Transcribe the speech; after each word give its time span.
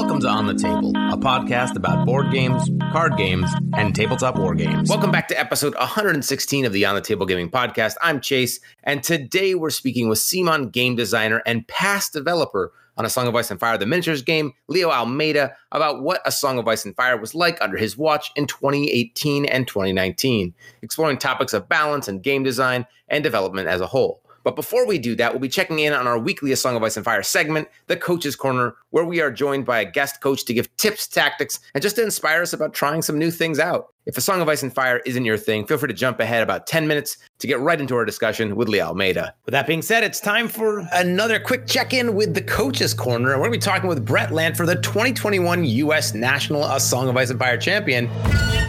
Welcome 0.00 0.20
to 0.20 0.28
On 0.28 0.46
the 0.46 0.54
Table, 0.54 0.92
a 0.96 1.18
podcast 1.18 1.76
about 1.76 2.06
board 2.06 2.32
games, 2.32 2.70
card 2.90 3.18
games, 3.18 3.50
and 3.74 3.94
tabletop 3.94 4.38
war 4.38 4.54
games. 4.54 4.88
Welcome 4.88 5.10
back 5.10 5.28
to 5.28 5.38
episode 5.38 5.74
116 5.74 6.64
of 6.64 6.72
the 6.72 6.86
On 6.86 6.94
the 6.94 7.02
Table 7.02 7.26
Gaming 7.26 7.50
Podcast. 7.50 7.96
I'm 8.00 8.18
Chase, 8.22 8.60
and 8.82 9.02
today 9.02 9.54
we're 9.54 9.68
speaking 9.68 10.08
with 10.08 10.18
Simon, 10.18 10.70
game 10.70 10.96
designer 10.96 11.42
and 11.44 11.68
past 11.68 12.14
developer 12.14 12.72
on 12.96 13.04
A 13.04 13.10
Song 13.10 13.28
of 13.28 13.36
Ice 13.36 13.50
and 13.50 13.60
Fire, 13.60 13.76
the 13.76 13.84
miniatures 13.84 14.22
game, 14.22 14.54
Leo 14.68 14.90
Almeida, 14.90 15.54
about 15.70 16.02
what 16.02 16.22
A 16.24 16.32
Song 16.32 16.58
of 16.58 16.66
Ice 16.66 16.86
and 16.86 16.96
Fire 16.96 17.18
was 17.18 17.34
like 17.34 17.60
under 17.60 17.76
his 17.76 17.98
watch 17.98 18.32
in 18.36 18.46
2018 18.46 19.44
and 19.44 19.68
2019, 19.68 20.54
exploring 20.80 21.18
topics 21.18 21.52
of 21.52 21.68
balance 21.68 22.08
and 22.08 22.22
game 22.22 22.42
design 22.42 22.86
and 23.08 23.22
development 23.22 23.68
as 23.68 23.82
a 23.82 23.86
whole. 23.86 24.22
But 24.42 24.56
before 24.56 24.86
we 24.86 24.98
do 24.98 25.14
that, 25.16 25.32
we'll 25.32 25.40
be 25.40 25.48
checking 25.48 25.78
in 25.78 25.92
on 25.92 26.06
our 26.06 26.18
weekly 26.18 26.52
A 26.52 26.56
Song 26.56 26.76
of 26.76 26.82
Ice 26.82 26.96
and 26.96 27.04
Fire 27.04 27.22
segment, 27.22 27.68
the 27.86 27.96
Coach's 27.96 28.36
Corner, 28.36 28.74
where 28.90 29.04
we 29.04 29.20
are 29.20 29.30
joined 29.30 29.66
by 29.66 29.80
a 29.80 29.90
guest 29.90 30.20
coach 30.20 30.44
to 30.46 30.54
give 30.54 30.74
tips, 30.76 31.06
tactics, 31.06 31.60
and 31.74 31.82
just 31.82 31.96
to 31.96 32.02
inspire 32.02 32.42
us 32.42 32.52
about 32.52 32.74
trying 32.74 33.02
some 33.02 33.18
new 33.18 33.30
things 33.30 33.58
out. 33.58 33.92
If 34.06 34.16
A 34.16 34.20
Song 34.22 34.40
of 34.40 34.48
Ice 34.48 34.62
and 34.62 34.74
Fire 34.74 35.02
isn't 35.04 35.24
your 35.26 35.36
thing, 35.36 35.66
feel 35.66 35.76
free 35.76 35.88
to 35.88 35.94
jump 35.94 36.20
ahead 36.20 36.42
about 36.42 36.66
10 36.66 36.88
minutes 36.88 37.18
to 37.38 37.46
get 37.46 37.60
right 37.60 37.78
into 37.78 37.94
our 37.94 38.04
discussion 38.04 38.56
with 38.56 38.68
Leo 38.68 38.86
Almeida. 38.86 39.34
With 39.44 39.52
that 39.52 39.66
being 39.66 39.82
said, 39.82 40.02
it's 40.02 40.20
time 40.20 40.48
for 40.48 40.86
another 40.92 41.38
quick 41.38 41.66
check 41.66 41.92
in 41.92 42.14
with 42.14 42.34
the 42.34 42.42
Coach's 42.42 42.94
Corner. 42.94 43.32
And 43.32 43.40
We're 43.40 43.48
going 43.48 43.60
to 43.60 43.66
be 43.66 43.70
talking 43.70 43.88
with 43.88 44.04
Brett 44.04 44.30
Lanford, 44.30 44.66
the 44.66 44.76
2021 44.76 45.64
U.S. 45.64 46.14
National 46.14 46.64
A 46.64 46.80
Song 46.80 47.08
of 47.08 47.16
Ice 47.16 47.30
and 47.30 47.38
Fire 47.38 47.58
champion. 47.58 48.06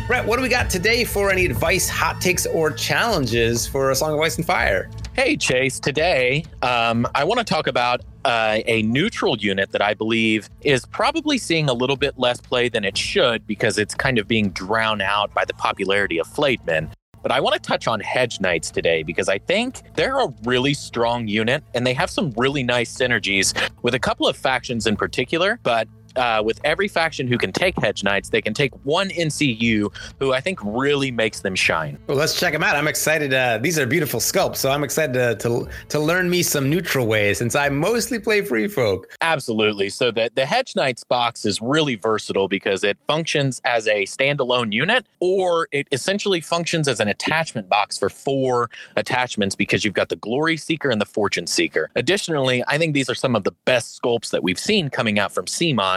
Brett, 0.06 0.26
what 0.26 0.36
do 0.36 0.42
we 0.42 0.50
got 0.50 0.70
today 0.70 1.06
for 1.06 1.32
any 1.32 1.46
advice, 1.46 1.88
hot 1.88 2.20
takes, 2.20 2.46
or 2.46 2.70
challenges 2.70 3.66
for 3.66 3.92
A 3.92 3.96
Song 3.96 4.14
of 4.14 4.20
Ice 4.20 4.36
and 4.36 4.46
Fire? 4.46 4.90
Hey, 5.14 5.36
Chase. 5.36 5.78
Today, 5.78 6.46
um, 6.62 7.06
I 7.14 7.26
want 7.26 7.40
to 7.40 7.44
talk 7.44 7.68
about 7.68 8.00
uh, 8.24 8.60
a 8.66 8.82
neutral 8.84 9.38
unit 9.38 9.74
that 9.74 9.82
I 9.82 9.94
believe 9.94 10.50
is 10.62 10.86
probably 10.86 11.38
seeing 11.38 11.68
a 11.68 11.74
little 11.74 11.98
bit 11.98 12.18
less 12.18 12.40
play 12.40 12.70
than 12.70 12.86
it 12.86 12.98
should 12.98 13.46
because 13.46 13.78
it's 13.78 13.94
kind 13.94 14.18
of 14.18 14.28
being 14.30 14.52
drowned 14.52 15.02
out 15.02 15.34
by 15.34 15.44
the 15.44 15.54
popularity 15.56 16.18
of 16.18 16.28
Flayed 16.28 16.66
Men. 16.66 16.90
But 17.22 17.34
I 17.34 17.42
want 17.42 17.54
to 17.56 17.60
touch 17.60 17.88
on 17.88 18.00
Hedge 18.00 18.40
Knights 18.40 18.72
today 18.72 19.04
because 19.04 19.28
I 19.28 19.38
think 19.38 19.82
they're 19.96 20.18
a 20.18 20.34
really 20.46 20.74
strong 20.74 21.28
unit 21.28 21.62
and 21.74 21.86
they 21.86 21.94
have 21.94 22.10
some 22.10 22.32
really 22.38 22.64
nice 22.64 22.98
synergies 22.98 23.54
with 23.82 23.94
a 23.94 24.00
couple 24.00 24.28
of 24.28 24.38
factions 24.38 24.88
in 24.88 24.96
particular. 24.96 25.60
But 25.62 25.90
uh, 26.16 26.42
with 26.44 26.60
every 26.64 26.88
faction 26.88 27.28
who 27.28 27.38
can 27.38 27.52
take 27.52 27.78
Hedge 27.80 28.04
Knights, 28.04 28.30
they 28.30 28.42
can 28.42 28.54
take 28.54 28.74
one 28.84 29.10
NCU 29.10 29.94
who 30.20 30.34
I 30.34 30.42
think 30.42 30.60
really 30.64 31.12
makes 31.12 31.42
them 31.42 31.56
shine. 31.56 31.98
Well, 32.08 32.18
let's 32.18 32.40
check 32.40 32.54
them 32.54 32.64
out. 32.64 32.76
I'm 32.76 32.88
excited. 32.88 33.34
Uh, 33.34 33.60
these 33.60 33.78
are 33.80 33.86
beautiful 33.86 34.20
sculpts, 34.20 34.58
so 34.58 34.72
I'm 34.72 34.84
excited 34.84 35.14
to, 35.14 35.36
to, 35.36 35.70
to 35.90 36.00
learn 36.00 36.30
me 36.30 36.44
some 36.44 36.70
neutral 36.70 37.08
ways 37.08 37.38
since 37.38 37.56
I 37.56 37.70
mostly 37.70 38.20
play 38.20 38.42
Free 38.42 38.68
Folk. 38.68 39.16
Absolutely. 39.22 39.90
So 39.90 40.12
the 40.12 40.32
the 40.36 40.46
Hedge 40.46 40.76
Knights 40.76 41.04
box 41.04 41.46
is 41.46 41.62
really 41.62 41.96
versatile 41.96 42.48
because 42.48 42.84
it 42.84 42.98
functions 43.08 43.62
as 43.66 43.88
a 43.88 44.04
standalone 44.04 44.74
unit, 44.74 45.06
or 45.20 45.68
it 45.72 45.88
essentially 45.92 46.42
functions 46.42 46.88
as 46.88 47.00
an 47.00 47.08
attachment 47.08 47.70
box 47.70 47.98
for 47.98 48.10
four 48.10 48.70
attachments 48.96 49.56
because 49.56 49.86
you've 49.86 49.94
got 49.94 50.10
the 50.10 50.16
Glory 50.16 50.58
Seeker 50.58 50.90
and 50.90 51.00
the 51.00 51.06
Fortune 51.06 51.48
Seeker. 51.48 51.90
Additionally, 51.96 52.64
I 52.68 52.78
think 52.78 52.94
these 52.94 53.10
are 53.10 53.16
some 53.16 53.36
of 53.36 53.44
the 53.44 53.52
best 53.66 54.02
sculpts 54.02 54.32
that 54.32 54.44
we've 54.44 54.60
seen 54.60 54.90
coming 54.90 55.20
out 55.20 55.32
from 55.32 55.46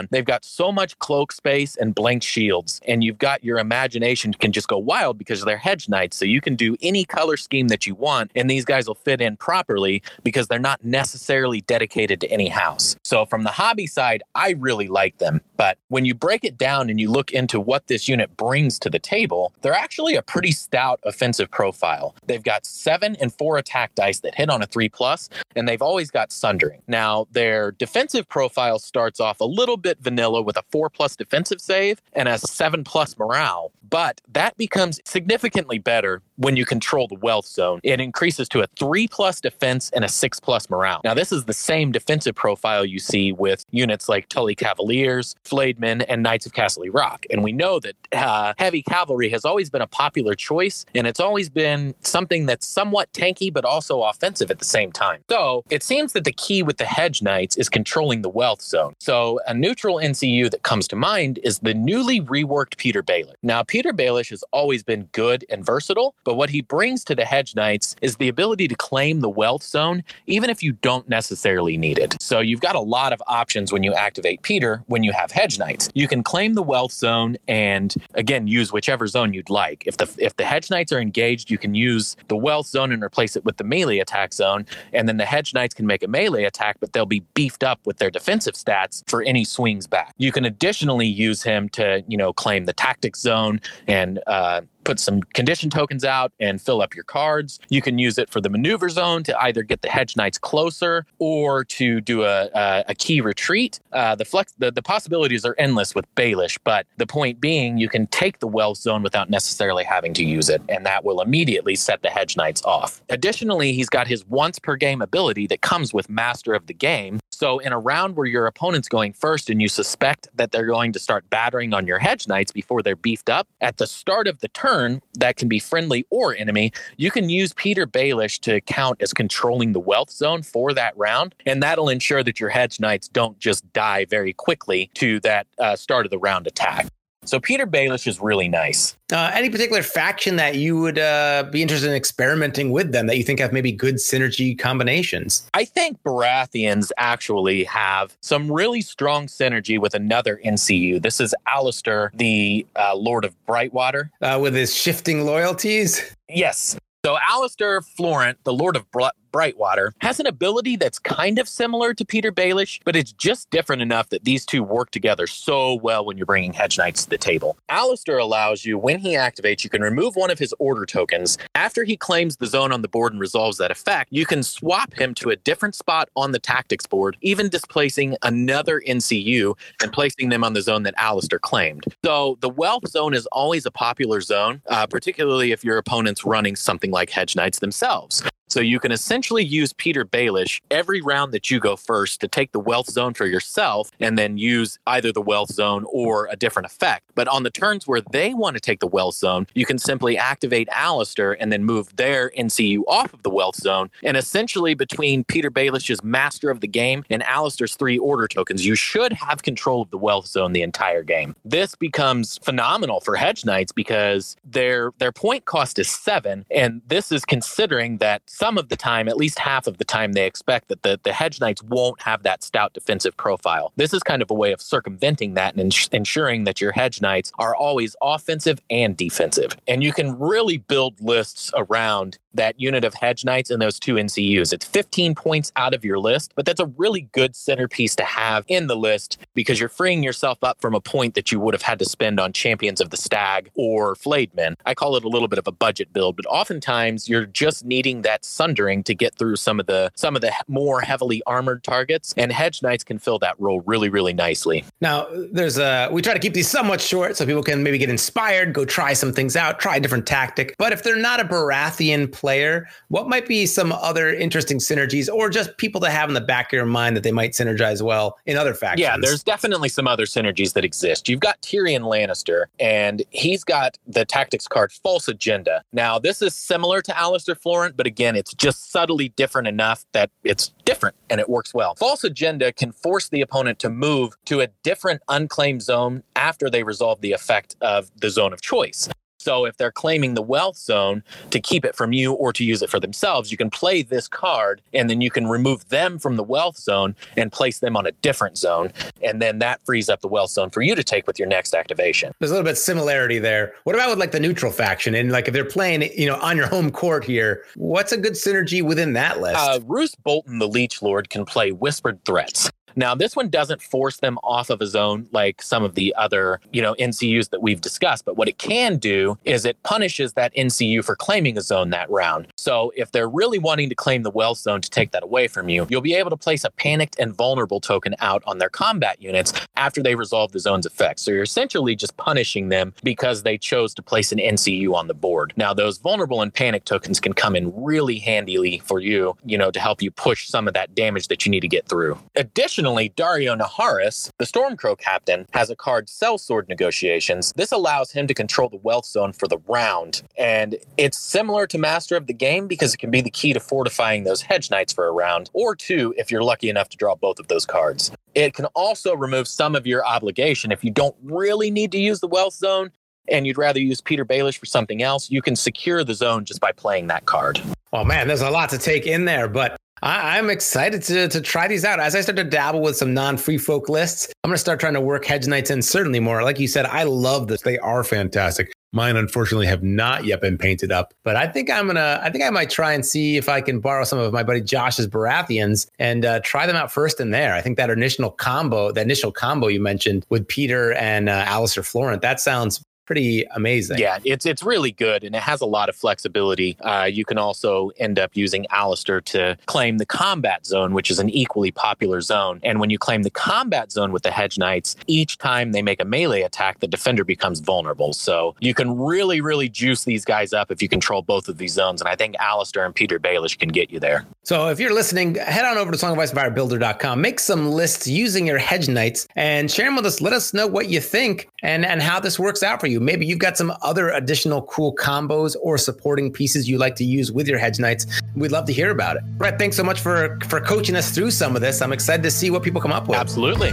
CMON 0.05 0.11
They've 0.11 0.25
got 0.25 0.45
so 0.45 0.73
much 0.73 0.99
cloak 0.99 1.33
space 1.33 1.77
and 1.77 1.95
blank 1.95 2.23
shields, 2.23 2.81
and 2.87 3.03
you've 3.03 3.19
got 3.19 3.45
your 3.45 3.59
imagination 3.59 4.33
can 4.35 4.53
just 4.53 4.69
go 4.69 4.79
wild 4.79 5.19
because 5.19 5.45
they're 5.45 5.57
hedge 5.57 5.89
knights. 5.89 6.17
So 6.17 6.25
you 6.25 6.41
can 6.41 6.57
do 6.57 6.77
any 6.83 7.05
color 7.05 7.37
scheme 7.37 7.69
that 7.69 7.87
you 7.87 7.95
want, 7.95 8.31
and 8.35 8.49
these 8.49 8.65
guys 8.65 8.87
will 8.87 8.95
fit 8.95 9.21
in 9.21 9.37
properly 9.37 10.03
because 10.23 10.49
they're 10.49 10.59
not 10.59 10.85
necessarily 10.85 11.61
dedicated 11.63 12.21
to 12.21 12.31
any 12.31 12.49
house. 12.49 12.97
So 13.05 13.27
from 13.27 13.45
the 13.45 13.51
hobby 13.51 13.87
side, 13.87 14.23
I 14.35 14.51
really 14.51 14.89
like 14.89 15.19
them. 15.19 15.41
But 15.57 15.79
when 15.89 16.05
you 16.05 16.15
break 16.15 16.45
it 16.45 16.59
down 16.59 16.91
and 16.91 17.01
you 17.01 17.11
look 17.11 17.31
into 17.33 17.61
what 17.61 17.87
this 17.87 18.09
unit 18.09 18.37
brings 18.37 18.79
to 18.81 18.91
the 18.91 18.99
table, 18.99 19.53
they're 19.63 19.73
actually 19.73 20.15
a 20.17 20.23
pretty 20.23 20.53
stout 20.53 21.01
offensive 21.05 21.51
profile. 21.51 22.15
They've 22.27 22.43
got 22.43 22.67
seven 22.67 23.17
and 23.17 23.33
four 23.33 23.59
attack 23.59 23.95
dice 23.95 24.21
that 24.21 24.35
hit 24.35 24.51
on 24.51 24.63
a 24.63 24.67
three 24.67 24.89
plus, 24.89 25.29
and 25.57 25.69
they've 25.69 25.83
always 25.83 26.11
got 26.11 26.33
sundering. 26.33 26.83
Now, 26.89 27.27
their 27.31 27.73
defensive 27.73 28.29
profile 28.29 28.79
starts 28.79 29.21
off 29.21 29.41
a 29.41 29.45
little 29.45 29.77
bit 29.77 29.99
vanilla 30.01 30.43
with 30.43 30.57
a 30.57 30.65
four 30.71 30.91
plus 30.91 31.17
defensive 31.17 31.61
save 31.61 32.03
and 32.13 32.29
a 32.29 32.39
seven 32.39 32.85
plus 32.85 33.17
morale, 33.19 33.73
but 33.89 34.21
that 34.33 34.57
becomes 34.57 35.01
significantly 35.05 35.79
better 35.79 36.23
when 36.37 36.57
you 36.57 36.65
control 36.65 37.09
the 37.09 37.15
wealth 37.17 37.47
zone. 37.47 37.81
It 37.83 38.01
increases 38.01 38.49
to 38.51 38.63
a 38.63 38.67
three 38.79 39.09
plus 39.09 39.41
defense 39.41 39.91
and 39.95 40.05
a 40.05 40.09
six 40.09 40.41
plus 40.41 40.69
morale. 40.71 41.01
Now, 41.05 41.15
this 41.15 41.33
is 41.33 41.45
the 41.45 41.53
same 41.53 41.93
defensive 41.93 42.35
profile 42.35 42.85
you 42.85 42.99
see 42.99 43.33
with 43.33 43.65
units 43.71 44.09
like 44.09 44.29
Tully 44.29 44.55
Cavaliers, 44.55 45.35
Flayed 45.45 45.79
Men, 45.79 46.03
and 46.03 46.23
Knights 46.23 46.47
of 46.47 46.53
Casterly 46.53 46.89
Rock. 46.93 47.27
And 47.31 47.43
we 47.43 47.53
know 47.53 47.81
that 47.81 47.95
uh, 48.13 48.55
heavy 48.59 48.83
cavalry 48.83 49.29
has 49.31 49.45
always 49.45 49.71
been 49.71 49.83
a 49.83 49.87
popular 49.87 50.35
choice, 50.35 50.85
and 50.95 51.07
it's 51.07 51.21
always 51.21 51.49
been 51.49 51.95
something 52.01 52.47
that's 52.47 52.67
somewhat 52.67 53.13
tanky 53.13 53.53
but 53.53 53.65
also 53.65 54.03
offensive 54.03 54.51
at 54.51 54.59
the 54.59 54.65
same 54.65 54.93
time. 54.93 55.21
So 55.31 55.65
it 55.71 55.83
seems 55.83 56.13
that 56.13 56.25
the 56.25 56.33
key 56.33 56.63
with 56.63 56.79
the 56.79 56.85
Hedge 56.85 57.23
Knights 57.23 57.57
is 57.57 57.69
controlling 57.69 58.23
the 58.23 58.29
wealth 58.29 58.63
zone. 58.63 58.95
So 58.99 59.41
a 59.47 59.55
neutral 59.55 59.97
NCU 59.97 60.51
that 60.51 60.63
comes 60.63 60.89
to 60.89 60.97
mind 60.97 61.39
is 61.43 61.61
the 61.61 61.75
newly 61.75 62.21
reworked 62.21 62.77
Petyr 62.77 63.03
Baelish. 63.03 63.35
Now, 63.43 63.63
Petyr 63.63 63.93
Baelish 63.93 64.31
has 64.31 64.43
always 64.53 64.83
been 64.83 65.05
good 65.13 65.45
and 65.49 65.65
versatile, 65.65 66.15
but 66.25 66.35
what 66.35 66.51
he 66.51 66.61
brings 66.61 67.05
to 67.05 67.15
the 67.15 67.25
Hedge 67.25 67.55
Knights 67.55 67.97
is 68.01 68.17
the 68.17 68.29
ability 68.29 68.69
to 68.69 68.75
claim 68.75 69.21
the 69.21 69.29
wealth 69.29 69.63
zone, 69.63 70.03
even 70.27 70.51
if 70.51 70.63
you 70.63 70.73
don't 70.73 71.09
necessarily 71.09 71.77
need 71.77 71.99
it. 71.99 72.17
So 72.21 72.41
you've 72.41 72.61
got 72.61 72.75
a 72.75 72.81
lot 72.81 73.13
of 73.13 73.23
options 73.27 73.73
when 73.73 73.83
you 73.83 73.93
activate 73.95 74.43
Petyr 74.43 74.83
when 74.87 75.03
you 75.03 75.13
have 75.13 75.31
Hedge 75.31 75.59
Knights. 75.59 75.91
You 75.95 76.09
can 76.09 76.23
claim 76.23 76.55
the 76.55 76.63
wealth 76.63 76.93
zone 76.93 77.37
and 77.49 77.95
again 78.15 78.47
use 78.47 78.73
whichever 78.73 79.07
zone 79.07 79.33
you'd 79.33 79.51
like. 79.51 79.85
If 79.87 79.97
the 79.99 80.13
if 80.19 80.37
the 80.37 80.45
Hedge 80.45 80.71
Knights 80.71 80.93
are 80.93 81.01
engaged, 81.01 81.51
you 81.51 81.59
can 81.59 81.75
use 81.75 82.17
the 82.29 82.37
wealth 82.37 82.67
zone 82.67 82.93
and 82.93 83.03
replace 83.03 83.37
it 83.37 83.45
with 83.45 83.57
the 83.57 83.65
melee 83.65 83.99
attack 83.99 84.33
zone, 84.33 84.67
and 84.93 85.09
then 85.09 85.17
the 85.17 85.27
Hedge 85.27 85.55
Knights 85.55 85.75
can 85.75 85.87
make 85.87 86.03
a 86.03 86.09
melee 86.09 86.45
attack, 86.45 86.77
but 86.81 86.93
they'll 86.93 87.07
be 87.07 87.21
beefed 87.35 87.65
up 87.65 87.81
with 87.85 87.99
their 87.99 88.11
defensive 88.11 88.55
stats 88.55 89.09
for 89.09 89.23
any 89.23 89.45
swings 89.45 89.87
back. 89.87 90.15
You 90.19 90.33
can 90.33 90.45
additionally 90.45 91.07
use 91.07 91.43
him 91.43 91.69
to 91.71 92.03
you 92.09 92.17
know 92.17 92.33
claim 92.33 92.65
the 92.65 92.73
tactics 92.73 93.21
zone 93.21 93.61
and 93.87 94.21
uh, 94.27 94.63
put 94.85 95.01
some 95.01 95.23
condition 95.23 95.71
tokens 95.71 96.05
out 96.05 96.33
and 96.39 96.61
fill 96.61 96.83
up 96.83 96.95
your 96.95 97.05
cards. 97.05 97.59
You 97.69 97.83
can 97.83 97.99
use 97.99 98.19
it 98.19 98.31
for 98.31 98.41
the 98.41 98.49
maneuver 98.49 98.89
zone 98.89 99.23
to 99.25 99.43
either 99.43 99.63
get 99.63 99.83
the 99.83 99.89
hedge 99.89 100.17
knights 100.17 100.39
closer 100.39 101.07
or 101.19 101.65
to 101.65 102.01
do 102.01 102.25
a, 102.25 102.49
a, 102.55 102.85
a 102.89 102.95
key 102.95 103.21
retreat. 103.21 103.81
Uh, 103.93 104.15
the 104.15 104.25
flex 104.25 104.53
the, 104.59 104.71
the 104.71 104.83
possibilities 104.83 105.45
are 105.45 105.55
endless 105.59 105.95
with 105.95 106.13
Baelish, 106.15 106.59
but 106.65 106.87
the 106.97 107.07
point 107.07 107.41
being 107.41 107.79
you 107.79 107.89
can 107.89 108.07
take 108.09 108.39
the 108.41 108.47
wealth 108.47 108.79
zone 108.79 109.03
without 109.03 109.31
necessarily 109.31 109.85
having 109.85 110.13
to 110.15 110.25
use 110.25 110.49
it, 110.49 110.63
and 110.69 110.85
that 110.87 111.05
will 111.05 111.21
immediately 111.21 111.75
set 111.75 112.03
the 112.03 112.11
hedge 112.11 112.37
knights 112.37 112.63
off. 112.65 113.01
Additionally, 113.09 113.73
he's 113.73 113.89
got 113.89 114.07
his 114.07 114.27
once 114.27 114.59
per 114.59 114.77
game 114.77 115.01
ability 115.03 115.47
that 115.47 115.61
comes 115.61 115.95
with 115.95 116.09
Master 116.09 116.55
of 116.55 116.67
the 116.67 116.75
Game. 116.75 117.21
So 117.31 117.59
in 117.59 117.73
a 117.73 117.79
round 117.79 118.17
where 118.17 118.27
your 118.27 118.47
opponent's 118.47 118.89
going 118.89 119.13
first 119.13 119.51
and 119.51 119.61
you 119.61 119.69
suspect 119.69 120.29
that 120.35 120.53
they're 120.53 120.67
going 120.67 120.93
to 120.93 120.99
start 120.99 121.29
battering 121.31 121.75
on 121.75 121.87
your 121.87 121.99
hedge 121.99 122.29
knights 122.29 122.53
before 122.53 122.83
they're 122.83 122.97
beefed 122.97 123.29
up, 123.29 123.49
at 123.61 123.79
the 123.79 123.87
start 123.87 124.29
of 124.29 124.41
the 124.41 124.49
turn 124.49 124.74
turn 124.75 125.01
that 125.15 125.37
can 125.37 125.49
be 125.49 125.59
friendly 125.59 126.07
or 126.11 126.35
enemy, 126.35 126.73
you 126.97 127.11
can 127.11 127.29
use 127.29 127.53
Petyr 127.53 127.87
Baelish 127.87 128.41
to 128.41 128.61
count 128.63 129.01
as 129.01 129.13
controlling 129.13 129.73
the 129.73 129.81
wealth 129.81 130.11
zone 130.11 130.43
for 130.43 130.73
that 130.75 130.97
round. 130.97 131.35
And 131.47 131.63
that'll 131.63 131.89
ensure 131.89 132.23
that 132.23 132.41
your 132.41 132.51
hedge 132.51 132.81
knights 132.81 133.09
don't 133.09 133.39
just 133.39 133.71
die 133.73 134.05
very 134.07 134.33
quickly 134.33 134.91
to 134.95 135.21
that 135.21 135.47
uh, 135.59 135.77
start 135.77 136.07
of 136.07 136.11
the 136.11 136.19
round 136.19 136.47
attack. 136.47 136.89
So 137.25 137.41
Petyr 137.41 137.67
Baelish 137.67 138.07
is 138.07 138.21
really 138.21 138.49
nice. 138.49 138.97
Uh, 139.13 139.31
any 139.35 139.51
particular 139.51 139.83
faction 139.83 140.37
that 140.37 140.57
you 140.57 140.79
would 140.79 140.99
uh, 140.99 141.45
be 141.51 141.63
interested 141.63 141.89
in 141.89 141.95
experimenting 141.95 142.71
with 142.71 142.93
them 142.93 143.07
that 143.07 143.17
you 143.17 143.23
think 143.23 143.41
have 143.41 143.53
maybe 143.53 143.73
good 143.73 143.97
synergy 143.97 144.59
combinations? 144.59 145.49
I 145.55 145.65
think 145.65 146.03
Baratheons 146.03 146.91
actually 146.99 147.65
have 147.65 148.17
some 148.21 148.51
really 148.51 148.81
strong 148.81 149.27
synergy 149.27 149.79
with 149.81 149.95
another 149.95 150.41
NCU. 150.45 151.03
This 151.03 151.21
is 151.21 151.35
Alester, 151.49 152.11
the 152.15 152.67
uh, 152.77 152.95
Lord 152.95 153.25
of 153.25 153.35
Brightwater. 153.47 154.11
Uh, 154.21 154.39
with 154.41 154.55
his 154.55 154.75
shifting 154.75 155.25
loyalties? 155.25 156.15
Yes. 156.29 156.77
So 157.05 157.17
Alester 157.31 157.85
Florent, 157.85 158.39
the 158.45 158.53
Lord 158.53 158.77
of 158.77 158.91
Brightwater, 159.35 159.91
has 159.99 160.21
an 160.21 160.27
ability 160.27 160.77
that's 160.77 161.01
kind 161.01 161.41
of 161.41 161.49
similar 161.49 161.93
to 161.93 162.05
Petyr 162.05 162.31
Baelish, 162.31 162.79
but 162.85 162.95
it's 162.95 163.11
just 163.11 163.51
different 163.51 163.83
enough 163.83 164.11
that 164.11 164.23
these 164.23 164.47
two 164.47 164.63
work 164.63 164.93
together 164.93 165.27
so 165.27 165.75
well 165.75 166.05
when 166.05 166.17
you're 166.17 166.25
bringing 166.25 166.53
Hedge 166.53 166.79
Knights 166.79 167.03
to 167.03 167.11
the 167.11 167.19
table. 167.19 167.57
Alester 167.69 168.21
allows 168.21 168.65
you, 168.65 168.79
when 168.79 169.01
he 169.01 169.15
activates, 169.15 169.65
you 169.65 169.71
can 169.71 169.83
remove 169.83 170.15
one 170.15 170.31
of 170.31 170.39
his 170.39 170.55
order 170.61 170.87
tokens. 170.87 171.37
After 171.57 171.83
he 171.83 171.97
claims 171.97 172.37
the 172.37 172.47
zone 172.47 172.71
on 172.71 172.83
the 172.83 172.89
board 172.89 173.13
and 173.13 173.21
resolves 173.21 173.59
that 173.59 173.73
effect, 173.73 174.13
you 174.13 174.25
can 174.25 174.45
swap 174.45 174.95
him 174.95 175.15
to 175.15 175.31
a 175.31 175.37
different 175.37 175.75
spot 175.75 176.09
on 176.15 176.31
the 176.31 176.39
tactics 176.39 176.87
board, 176.87 177.17
even 177.21 177.49
displacing 177.49 178.17
another 178.23 178.81
NCU 178.87 179.59
and 179.83 179.93
placing 179.93 180.29
them 180.29 180.45
on 180.45 180.53
the 180.53 180.63
zone 180.63 180.85
that 180.85 180.97
Alester 180.97 181.41
claimed. 181.41 181.83
So 182.05 182.39
the 182.41 182.49
wealth 182.49 182.87
zone 182.89 183.15
is 183.15 183.27
always 183.33 183.67
a 183.67 183.73
popular 183.73 184.21
zone, 184.21 184.63
uh, 184.69 184.87
particularly 184.87 185.51
if 185.51 185.65
your 185.65 185.79
opponent's 185.79 186.25
running 186.25 186.55
something 186.55 186.93
like 186.93 187.11
Hedge 187.11 187.35
Knights 187.35 187.59
themselves. 187.59 188.23
So 188.55 188.61
you 188.61 188.79
can 188.79 188.93
essentially 188.93 189.43
use 189.43 189.73
Petyr 189.73 190.05
Baelish 190.05 190.61
every 190.71 191.01
round 191.01 191.33
that 191.33 191.51
you 191.51 191.59
go 191.59 191.75
first 191.75 192.21
to 192.21 192.29
take 192.29 192.53
the 192.53 192.61
wealth 192.61 192.89
zone 192.89 193.13
for 193.13 193.27
yourself 193.27 193.91
and 193.99 194.17
then 194.17 194.39
use 194.39 194.79
either 194.87 195.11
the 195.11 195.21
wealth 195.21 195.51
zone 195.51 195.85
or 195.89 196.29
a 196.31 196.37
different 196.37 196.67
effect. 196.67 197.11
But 197.17 197.27
on 197.27 197.43
the 197.43 197.51
turns 197.51 197.89
where 197.89 198.01
they 198.13 198.33
want 198.33 198.55
to 198.55 198.61
take 198.61 198.79
the 198.79 198.87
wealth 198.87 199.17
zone, 199.17 199.49
you 199.55 199.67
can 199.67 199.77
simply 199.77 200.17
activate 200.17 200.69
Alester 200.69 201.37
and 201.41 201.51
then 201.51 201.65
move 201.65 201.97
their 201.97 202.31
NCU 202.39 202.83
off 202.87 203.13
of 203.13 203.25
the 203.25 203.29
wealth 203.29 203.57
zone. 203.57 203.91
And 204.05 204.17
essentially, 204.17 204.75
between 204.75 205.25
Petyr 205.25 205.51
Baelish's 205.51 206.05
Master 206.05 206.49
of 206.49 206.61
the 206.61 206.69
Game 206.69 207.03
and 207.11 207.25
Alester's 207.25 207.75
three 207.75 207.99
order 207.99 208.29
tokens, 208.29 208.65
you 208.65 208.77
should 208.77 209.13
have 209.15 209.43
control 209.43 209.83
of 209.83 209.91
the 209.91 209.99
wealth 209.99 210.29
zone 210.29 210.53
the 210.53 210.63
entire 210.63 211.03
game. 211.03 211.35
This 211.45 211.75
becomes 211.75 212.39
phenomenal 212.39 213.01
for 213.01 213.17
Hedge 213.17 213.45
Knights 213.45 213.73
because 213.73 214.37
their 214.45 214.93
their 214.99 215.11
point 215.11 215.45
cost 215.45 215.81
is 215.81 215.91
seven, 215.91 216.47
and 216.53 216.83
this 216.87 217.11
is 217.11 217.25
considering 217.25 217.99
that 217.99 218.23
some 218.45 218.59
of 218.59 218.69
the 218.69 218.77
time, 218.77 219.09
at 219.09 219.17
least 219.17 219.39
half 219.39 219.67
of 219.67 219.79
the 219.79 219.87
time, 219.87 220.13
they 220.13 220.27
expect 220.27 220.69
that 220.69 220.83
the, 220.83 221.01
the 221.03 221.15
Hedge 221.15 221.41
Knights 221.41 221.63
won't 221.63 222.03
have 222.03 222.25
that 222.25 222.43
stout 222.45 222.75
defensive 222.75 223.17
profile. 223.17 223.73
This 223.77 223.95
is 223.95 224.03
kind 224.03 224.21
of 224.21 224.31
a 224.31 224.35
way 224.35 224.53
of 224.53 224.61
circumventing 224.61 225.33
that 225.33 225.55
and 225.55 225.63
ins- 225.63 225.89
ensuring 225.93 226.45
that 226.45 226.61
your 226.61 226.73
Hedge 226.73 227.01
Knights 227.01 227.33
are 227.39 227.57
always 227.57 227.97
offensive 228.03 228.61
and 228.69 228.99
defensive. 228.99 229.57
And 229.67 229.83
you 229.83 229.95
can 229.95 230.19
really 230.19 230.59
build 230.59 231.01
lists 231.01 231.53
around 231.57 232.19
that 232.35 232.61
unit 232.61 232.85
of 232.85 232.95
Hedge 232.95 233.25
Knights 233.25 233.51
and 233.51 233.63
those 233.63 233.79
two 233.79 233.95
NCUs. 233.95 234.53
It's 234.53 234.67
15 234.67 235.15
points 235.15 235.53
out 235.57 235.73
of 235.73 235.85
your 235.85 235.99
list, 235.99 236.33
but 236.35 236.45
that's 236.45 236.61
a 236.61 236.67
really 236.67 237.03
good 237.13 237.35
centerpiece 237.35 237.95
to 237.97 238.05
have 238.05 238.45
in 238.49 238.67
the 238.67 238.77
list 238.77 239.19
because 239.35 239.59
you're 239.59 239.69
freeing 239.69 240.03
yourself 240.03 240.43
up 240.43 240.61
from 240.61 240.75
a 240.75 240.81
point 240.81 241.15
that 241.15 241.33
you 241.33 241.41
would 241.41 241.55
have 241.55 241.63
had 241.63 241.79
to 241.79 241.85
spend 241.85 242.21
on 242.21 242.33
Champions 242.33 242.81
of 242.81 242.91
the 242.91 242.97
Stag 242.97 243.51
or 243.55 243.95
Flayed 243.95 244.35
Men. 244.35 244.57
I 244.67 244.75
call 244.75 244.97
it 244.97 245.05
a 245.05 245.09
little 245.09 245.29
bit 245.29 245.39
of 245.39 245.47
a 245.47 245.53
budget 245.53 245.93
build, 245.93 246.17
but 246.17 246.27
oftentimes 246.27 247.09
you're 247.09 247.27
just 247.27 247.65
needing 247.65 248.03
that 248.03 248.25
sundering 248.35 248.83
to 248.85 248.95
get 248.95 249.15
through 249.15 249.37
some 249.37 249.61
of 249.61 249.67
the 249.67 249.91
some 249.95 250.17
of 250.17 250.23
the 250.23 250.33
more 250.49 250.81
heavily 250.81 251.23
armored 251.27 251.63
targets, 251.65 252.15
and 252.17 252.33
Hedge 252.33 252.63
Knights 252.63 252.85
can 252.85 252.99
fill 252.99 253.19
that 253.21 253.39
role 253.39 253.61
really, 253.67 253.89
really 253.89 254.13
nicely. 254.13 254.65
Now, 254.81 255.07
there's 255.33 255.59
a 255.59 255.89
we 255.93 256.03
try 256.03 256.15
to 256.15 256.21
keep 256.21 256.35
these 256.35 256.49
somewhat 256.49 256.81
short 256.81 257.17
so 257.17 257.27
people 257.27 257.43
can 257.43 257.63
maybe 257.63 257.79
get 257.79 257.91
inspired, 257.91 258.53
go 258.53 258.65
try 258.65 258.93
some 258.93 259.13
things 259.13 259.37
out, 259.37 259.61
try 259.61 259.77
a 259.77 259.81
different 259.81 260.07
tactic. 260.07 260.55
But 260.59 260.73
if 260.73 260.83
they're 260.83 260.97
not 260.97 261.21
a 261.21 261.25
Baratheon 261.25 262.13
player, 262.13 262.69
what 262.89 263.09
might 263.09 263.27
be 263.27 263.47
some 263.47 263.73
other 263.73 264.13
interesting 264.13 264.59
synergies 264.59 265.13
or 265.13 265.31
just 265.31 265.57
people 265.59 265.81
to 265.83 265.91
have 265.91 266.09
in 266.09 266.15
the 266.15 266.21
back 266.21 266.53
of 266.53 266.57
your 266.57 266.67
mind 266.67 266.97
that 266.97 267.03
they 267.03 267.13
might 267.13 267.33
synergize 267.33 267.83
well 267.83 268.19
in 268.27 268.37
other 268.37 268.55
factions? 268.55 268.81
Yeah, 268.81 268.97
there's 269.01 269.23
definitely 269.23 269.69
some 269.69 269.87
other 269.87 270.05
synergies 270.05 270.53
that 270.55 270.65
exist. 270.65 271.09
You've 271.09 271.21
got 271.21 271.41
Tyrion 271.43 271.83
Lannister, 271.83 272.45
and 272.59 273.03
he's 273.11 273.45
got 273.45 273.79
the 273.87 274.05
tactics 274.05 274.49
card 274.49 274.73
False 274.73 275.09
Agenda. 275.09 275.63
Now, 275.73 275.99
this 275.99 276.23
is 276.23 276.35
similar 276.35 276.83
to 276.83 276.93
Alester 276.93 277.39
Florent, 277.39 277.77
but 277.77 277.87
again, 277.87 278.14
it's 278.17 278.35
just 278.35 278.71
subtly 278.71 279.09
different 279.11 279.49
enough 279.49 279.85
that 279.93 280.11
it's 280.23 280.53
different 280.65 280.97
and 281.11 281.21
it 281.21 281.29
works 281.29 281.55
well. 281.55 281.75
False 281.75 282.05
Agenda 282.05 282.53
can 282.53 282.73
force 282.73 283.09
the 283.09 283.21
opponent 283.21 283.59
to 283.61 283.71
move 283.71 284.15
to 284.27 284.41
a 284.41 284.49
different 284.63 285.03
unclaimed 285.09 285.63
zone 285.63 286.03
after 286.17 286.51
they 286.51 286.63
resolve 286.63 287.01
the 287.01 287.13
effect 287.13 287.57
of 287.61 287.91
the 288.01 288.11
zone 288.11 288.33
of 288.33 288.41
choice. 288.41 288.89
So 289.25 289.47
if 289.47 289.57
they're 289.57 289.73
claiming 289.73 290.13
the 290.13 290.21
wealth 290.21 290.59
zone 290.59 291.03
to 291.31 291.41
keep 291.41 291.65
it 291.65 291.75
from 291.75 291.95
you 291.95 292.13
or 292.13 292.31
to 292.35 292.45
use 292.45 292.61
it 292.61 292.69
for 292.69 292.79
themselves, 292.79 293.31
you 293.31 293.39
can 293.39 293.49
play 293.49 293.81
this 293.81 294.07
card 294.07 294.61
and 294.75 294.91
then 294.91 295.01
you 295.01 295.11
can 295.11 295.27
remove 295.27 295.67
them 295.71 295.99
from 295.99 296.17
the 296.17 296.23
wealth 296.23 296.59
zone 296.59 296.95
and 297.17 297.33
place 297.33 297.61
them 297.61 297.75
on 297.75 297.87
a 297.87 297.93
different 298.03 298.37
zone. 298.37 298.71
And 299.03 299.23
then 299.23 299.39
that 299.39 299.65
frees 299.65 299.89
up 299.89 300.03
the 300.03 300.09
wealth 300.09 300.33
zone 300.33 300.51
for 300.51 300.61
you 300.61 300.75
to 300.75 300.85
take 300.85 301.07
with 301.07 301.19
your 301.19 301.27
next 301.27 301.55
activation. 301.55 302.13
There's 302.19 302.33
a 302.33 302.35
little 302.35 302.45
bit 302.45 302.51
of 302.51 302.59
similarity 302.59 303.19
there. 303.19 303.55
What 303.65 303.75
about 303.75 303.89
with 303.89 303.99
like 303.99 304.13
the 304.13 304.21
neutral 304.21 304.53
faction? 304.53 304.95
And 304.95 305.11
like 305.11 305.27
if 305.27 305.33
they're 305.33 305.47
playing, 305.47 305.91
you 305.99 306.07
know, 306.07 306.17
on 306.17 306.37
your 306.37 306.47
home 306.47 306.71
court 306.71 307.03
here, 307.03 307.47
what's 307.55 307.93
a 307.93 307.97
good 307.97 308.13
synergy 308.13 308.63
within 308.63 308.93
that 308.93 309.23
list? 309.23 309.39
Uh, 309.39 309.61
Roose 309.65 309.95
Bolton, 309.95 310.39
the 310.39 310.49
Leech 310.49 310.83
Lord, 310.83 311.09
can 311.09 311.25
play 311.25 311.51
Whispered 311.51 312.05
Threats. 312.05 312.51
Now, 312.77 312.95
this 312.95 313.17
one 313.17 313.29
doesn't 313.29 313.63
force 313.63 313.99
them 313.99 314.19
off 314.23 314.51
of 314.51 314.61
a 314.61 314.67
zone 314.67 315.09
like 315.13 315.43
some 315.43 315.63
of 315.63 315.75
the 315.75 315.95
other, 315.97 316.41
you 316.53 316.61
know, 316.63 316.75
NCUs 316.75 317.31
that 317.31 317.43
we've 317.43 317.61
discussed. 317.61 318.05
But 318.05 318.17
what 318.17 318.29
it 318.29 318.39
can 318.39 318.77
do 318.77 319.19
is 319.25 319.45
it 319.45 319.63
punishes 319.63 320.15
that 320.15 320.35
NCU 320.35 320.85
for 320.85 320.97
claiming 320.97 321.39
a 321.39 321.41
zone 321.41 321.71
that 321.71 321.89
round. 321.91 322.29
So 322.37 322.73
if 322.77 322.93
they're 322.93 323.09
really 323.09 323.39
wanting 323.39 323.69
to 323.69 323.75
claim 323.75 324.03
the 324.03 324.11
wealth 324.11 324.39
zone 324.39 324.61
to 324.61 324.71
take 324.71 324.91
that 324.93 325.03
away 325.03 325.29
from 325.29 325.49
you, 325.49 325.67
you'll 325.71 325.81
be 325.81 325.95
able 325.95 326.11
to 326.11 326.17
place 326.17 326.45
a 326.45 326.51
panicked 326.51 326.99
and 326.99 327.15
vulnerable 327.15 327.61
token 327.61 327.95
out 328.01 328.23
on 328.27 328.39
their 328.39 328.49
combat 328.49 329.01
units 329.01 329.33
after 329.57 329.83
they 329.83 329.95
resolve 329.95 330.33
the 330.33 330.41
zone's 330.41 330.67
effects. 330.67 331.03
So 331.03 331.11
you're 331.11 331.23
essentially 331.23 331.77
just 331.77 331.97
punishing 331.97 332.49
them 332.49 332.75
because 332.83 333.23
they 333.23 333.39
chose 333.39 333.75
to 333.75 333.83
place 333.83 334.13
an 334.13 334.19
NCU 334.19 334.75
on 334.75 334.89
the 334.89 334.95
board. 334.95 335.33
Now, 335.37 335.55
those 335.55 335.79
vulnerable 335.79 336.23
and 336.23 336.33
panic 336.33 336.65
tokens 336.65 337.01
can 337.01 337.13
come 337.13 337.37
in 337.37 337.53
really 337.55 337.99
handily 337.99 338.59
for 338.61 338.81
you, 338.81 339.17
you 339.25 339.39
know, 339.39 339.51
to 339.51 339.61
help 339.61 339.83
you 339.83 339.91
push 339.91 340.29
some 340.29 340.49
of 340.49 340.55
that 340.55 340.75
damage 340.75 341.09
that 341.09 341.25
you 341.25 341.31
need 341.31 341.41
to 341.41 341.49
get 341.49 341.69
through. 341.69 341.99
Additionally, 342.17 342.64
Additionally, 342.65 342.95
Daario 342.97 343.39
Naharis, 343.39 344.09
the 344.19 344.25
Stormcrow 344.25 344.79
captain, 344.79 345.27
has 345.35 345.51
a 345.51 345.57
card 345.57 345.87
Sellsword 345.87 346.49
Negotiations. 346.49 347.31
This 347.37 347.53
allows 347.53 347.93
him 347.93 348.07
to 348.07 348.15
control 348.15 348.49
the 348.49 348.57
wealth 348.57 348.87
zone 348.87 349.13
for 349.13 349.29
the 349.29 349.37
round. 349.47 350.01
And 350.17 350.57
it's 350.79 350.97
similar 350.97 351.47
to 351.49 351.59
Master 351.59 351.95
of 351.95 352.07
the 352.07 352.15
Game 352.15 352.47
because 352.49 352.73
it 352.73 352.79
can 352.79 352.91
be 352.91 353.03
the 353.03 353.11
key 353.11 353.35
to 353.35 353.41
fortifying 353.41 354.05
those 354.05 354.23
Hedge 354.23 354.51
Knights 354.51 354.73
for 354.73 354.87
a 354.87 354.93
round, 354.93 355.29
or 355.35 355.55
two 355.55 355.93
if 355.99 356.11
you're 356.11 356.23
lucky 356.23 356.49
enough 356.49 356.71
to 356.71 356.79
draw 356.79 356.95
both 356.95 357.19
of 357.19 357.29
those 357.29 357.45
cards. 357.45 357.91
It 358.15 358.33
can 358.33 358.47
also 358.55 358.97
remove 358.97 359.29
some 359.29 359.55
of 359.55 359.67
your 359.67 359.85
obligation 359.85 360.51
if 360.51 360.65
you 360.65 360.71
don't 360.71 360.97
really 361.03 361.51
need 361.51 361.71
to 361.73 361.79
use 361.79 362.01
the 362.01 362.09
wealth 362.09 362.33
zone 362.33 362.71
and 363.09 363.27
you'd 363.27 363.37
rather 363.37 363.61
use 363.61 363.83
Petyr 363.83 364.07
Baelish 364.07 364.39
for 364.39 364.47
something 364.47 364.83
else, 364.83 365.11
you 365.11 365.21
can 365.21 365.37
secure 365.37 365.85
the 365.85 365.93
zone 365.93 366.25
just 366.25 366.41
by 366.41 366.53
playing 366.53 366.87
that 366.87 367.05
card. 367.05 367.43
Oh 367.75 367.85
man, 367.85 368.09
there's 368.09 368.23
a 368.23 368.31
lot 368.31 368.49
to 368.51 368.59
take 368.59 368.87
in 368.87 369.05
there, 369.05 369.29
but 369.29 369.61
I, 369.83 370.19
am 370.19 370.31
excited 370.31 370.83
to, 370.85 371.09
to 371.09 371.21
try 371.21 371.47
these 371.47 371.65
out. 371.65 371.79
As 371.79 371.95
I 371.95 372.01
start 372.01 372.17
to 372.17 372.25
dabble 372.25 372.63
with 372.63 372.77
some 372.77 372.95
non 372.95 373.17
free 373.17 373.39
folk 373.39 373.69
lists, 373.69 374.09
I'm 374.23 374.31
going 374.31 374.35
to 374.35 374.39
start 374.39 374.59
trying 374.59 374.75
to 374.75 374.81
work 374.81 375.05
Hedge 375.05 375.27
Knights 375.27 375.51
in 375.51 375.61
certainly 375.61 376.01
more. 376.01 376.23
Like 376.23 376.41
you 376.41 376.49
said, 376.49 376.65
I 376.67 376.85
love 376.85 377.29
this. 377.29 377.43
They 377.43 377.59
are 377.59 377.85
fantastic. 377.85 378.53
Mine, 378.73 378.97
unfortunately, 378.97 379.47
have 379.47 379.63
not 379.63 380.05
yet 380.05 380.21
been 380.21 380.37
painted 380.37 380.73
up, 380.73 380.95
but 381.05 381.15
I 381.15 381.29
think 381.29 381.49
I'm 381.49 381.69
gonna. 381.69 382.01
I 382.03 382.11
think 382.11 382.25
I 382.25 382.31
might 382.31 382.51
try 382.51 382.73
and 382.73 382.85
see 382.85 383.17
if 383.17 383.29
I 383.29 383.41
can 383.41 383.61
borrow 383.61 383.85
some 383.85 384.01
of 384.01 384.13
my 384.13 384.25
buddy 384.25 384.41
Josh's 384.41 384.89
Baratheons 384.89 385.69
and 385.79 386.05
uh, 386.05 386.19
try 386.25 386.45
them 386.45 386.57
out 386.57 386.73
first 386.73 386.99
in 386.99 387.11
there. 387.11 387.35
I 387.35 387.41
think 387.41 387.57
that 387.57 387.71
initial 387.71 388.11
combo, 388.11 388.73
that 388.73 388.81
initial 388.81 389.13
combo 389.13 389.47
you 389.47 389.61
mentioned 389.61 390.05
with 390.09 390.27
Petyr 390.27 390.75
and 390.75 391.09
uh, 391.09 391.25
Alester 391.27 391.65
Florent, 391.65 392.03
that 392.03 392.19
sounds 392.19 392.65
pretty 392.85 393.25
amazing. 393.35 393.79
Yeah, 393.79 393.99
it's 394.05 394.27
it's 394.27 394.43
really 394.43 394.73
good 394.73 395.05
and 395.05 395.15
it 395.15 395.23
has 395.23 395.41
a 395.41 395.47
lot 395.47 395.69
of 395.69 395.77
flexibility. 395.77 396.57
Uh, 396.61 396.85
you 396.85 397.05
can 397.05 397.19
also 397.19 397.71
end 397.79 397.99
up 397.99 398.11
using 398.15 398.47
Alester 398.51 399.03
to 399.05 399.37
claim 399.47 399.79
the 399.79 399.87
combat 399.87 400.47
zone, 400.47 400.75
which 400.75 400.91
is 400.91 400.99
an 400.99 401.11
equally 401.11 401.51
popular 401.51 402.01
zone. 402.01 402.41
And 402.43 402.61
when 402.61 402.71
you 402.71 402.79
claim 402.79 403.03
the 403.03 403.11
combat 403.11 403.73
zone 403.73 403.93
with 403.93 404.03
the 404.03 404.11
Hedge 404.11 404.39
Knights, 404.39 404.77
each 404.87 405.19
time 405.19 405.53
they 405.53 405.63
make 405.63 405.81
a 405.81 405.85
melee 405.85 406.23
attack, 406.23 406.61
the 406.61 406.67
defender 406.67 407.05
becomes 407.05 407.41
vulnerable. 407.41 407.93
So 407.93 408.35
you 408.41 408.55
can 408.55 408.79
really, 408.79 409.21
really 409.21 409.49
juice 409.49 409.85
these 409.85 410.05
guys 410.05 410.33
up 410.33 410.51
if 410.51 410.63
you 410.63 410.69
control 410.69 411.03
both 411.03 411.29
of 411.29 411.39
these 411.39 411.53
zones. 411.53 411.81
And 411.81 411.89
I 411.89 411.97
think 411.97 412.17
Alester 412.17 412.65
and 412.65 412.75
Petyr 412.75 412.99
Baelish 412.99 413.39
can 413.39 413.49
get 413.49 413.71
you 413.71 413.81
there. 413.81 414.05
So 414.23 414.49
if 414.49 414.59
you're 414.59 414.73
listening, 414.73 415.17
head 415.17 415.45
on 415.45 415.59
over 415.59 415.71
to 415.71 415.77
songoficebuilder.com, 415.77 417.01
make 417.01 417.21
some 417.21 417.51
lists 417.51 417.87
using 417.87 418.27
your 418.27 418.39
Hedge 418.39 418.69
Knights 418.69 419.07
and 419.17 419.51
share 419.51 419.67
them 419.67 419.77
with 419.77 419.87
us. 419.87 420.01
Let 420.01 420.13
us 420.13 420.33
know 420.33 420.47
what 420.47 420.69
you 420.69 420.81
think 420.81 421.29
and, 421.43 421.65
and 421.65 421.83
how 421.83 422.01
this 422.01 422.19
works 422.19 422.43
out 422.43 422.61
for 422.61 422.67
you 422.67 422.74
you. 422.75 422.81
Maybe 422.81 423.07
you've 423.07 423.19
got 423.19 423.39
some 423.39 423.53
other 423.63 423.89
additional 423.91 424.43
cool 424.43 424.75
combos 424.75 425.37
or 425.41 425.57
supporting 425.57 426.13
pieces 426.13 426.49
you 426.49 426.59
like 426.59 426.77
to 426.77 426.85
use 426.85 427.11
with 427.11 427.27
your 427.29 427.39
Hedge 427.39 427.59
Knights. 427.59 427.87
We'd 428.15 428.33
love 428.33 428.45
to 428.47 428.53
hear 428.53 428.71
about 428.71 428.97
it. 428.97 429.05
Brett, 429.17 429.39
thanks 429.39 429.57
so 429.57 429.65
much 429.65 429.81
for 429.81 430.19
for 430.29 430.41
coaching 430.41 430.77
us 430.77 430.91
through 430.91 431.13
some 431.13 431.35
of 431.35 431.41
this. 431.41 431.63
I'm 431.63 431.73
excited 431.73 432.03
to 432.03 432.11
see 432.11 432.31
what 432.31 432.43
people 432.43 432.61
come 432.61 432.73
up 432.73 432.89
with. 432.89 432.99
Absolutely. 432.99 433.53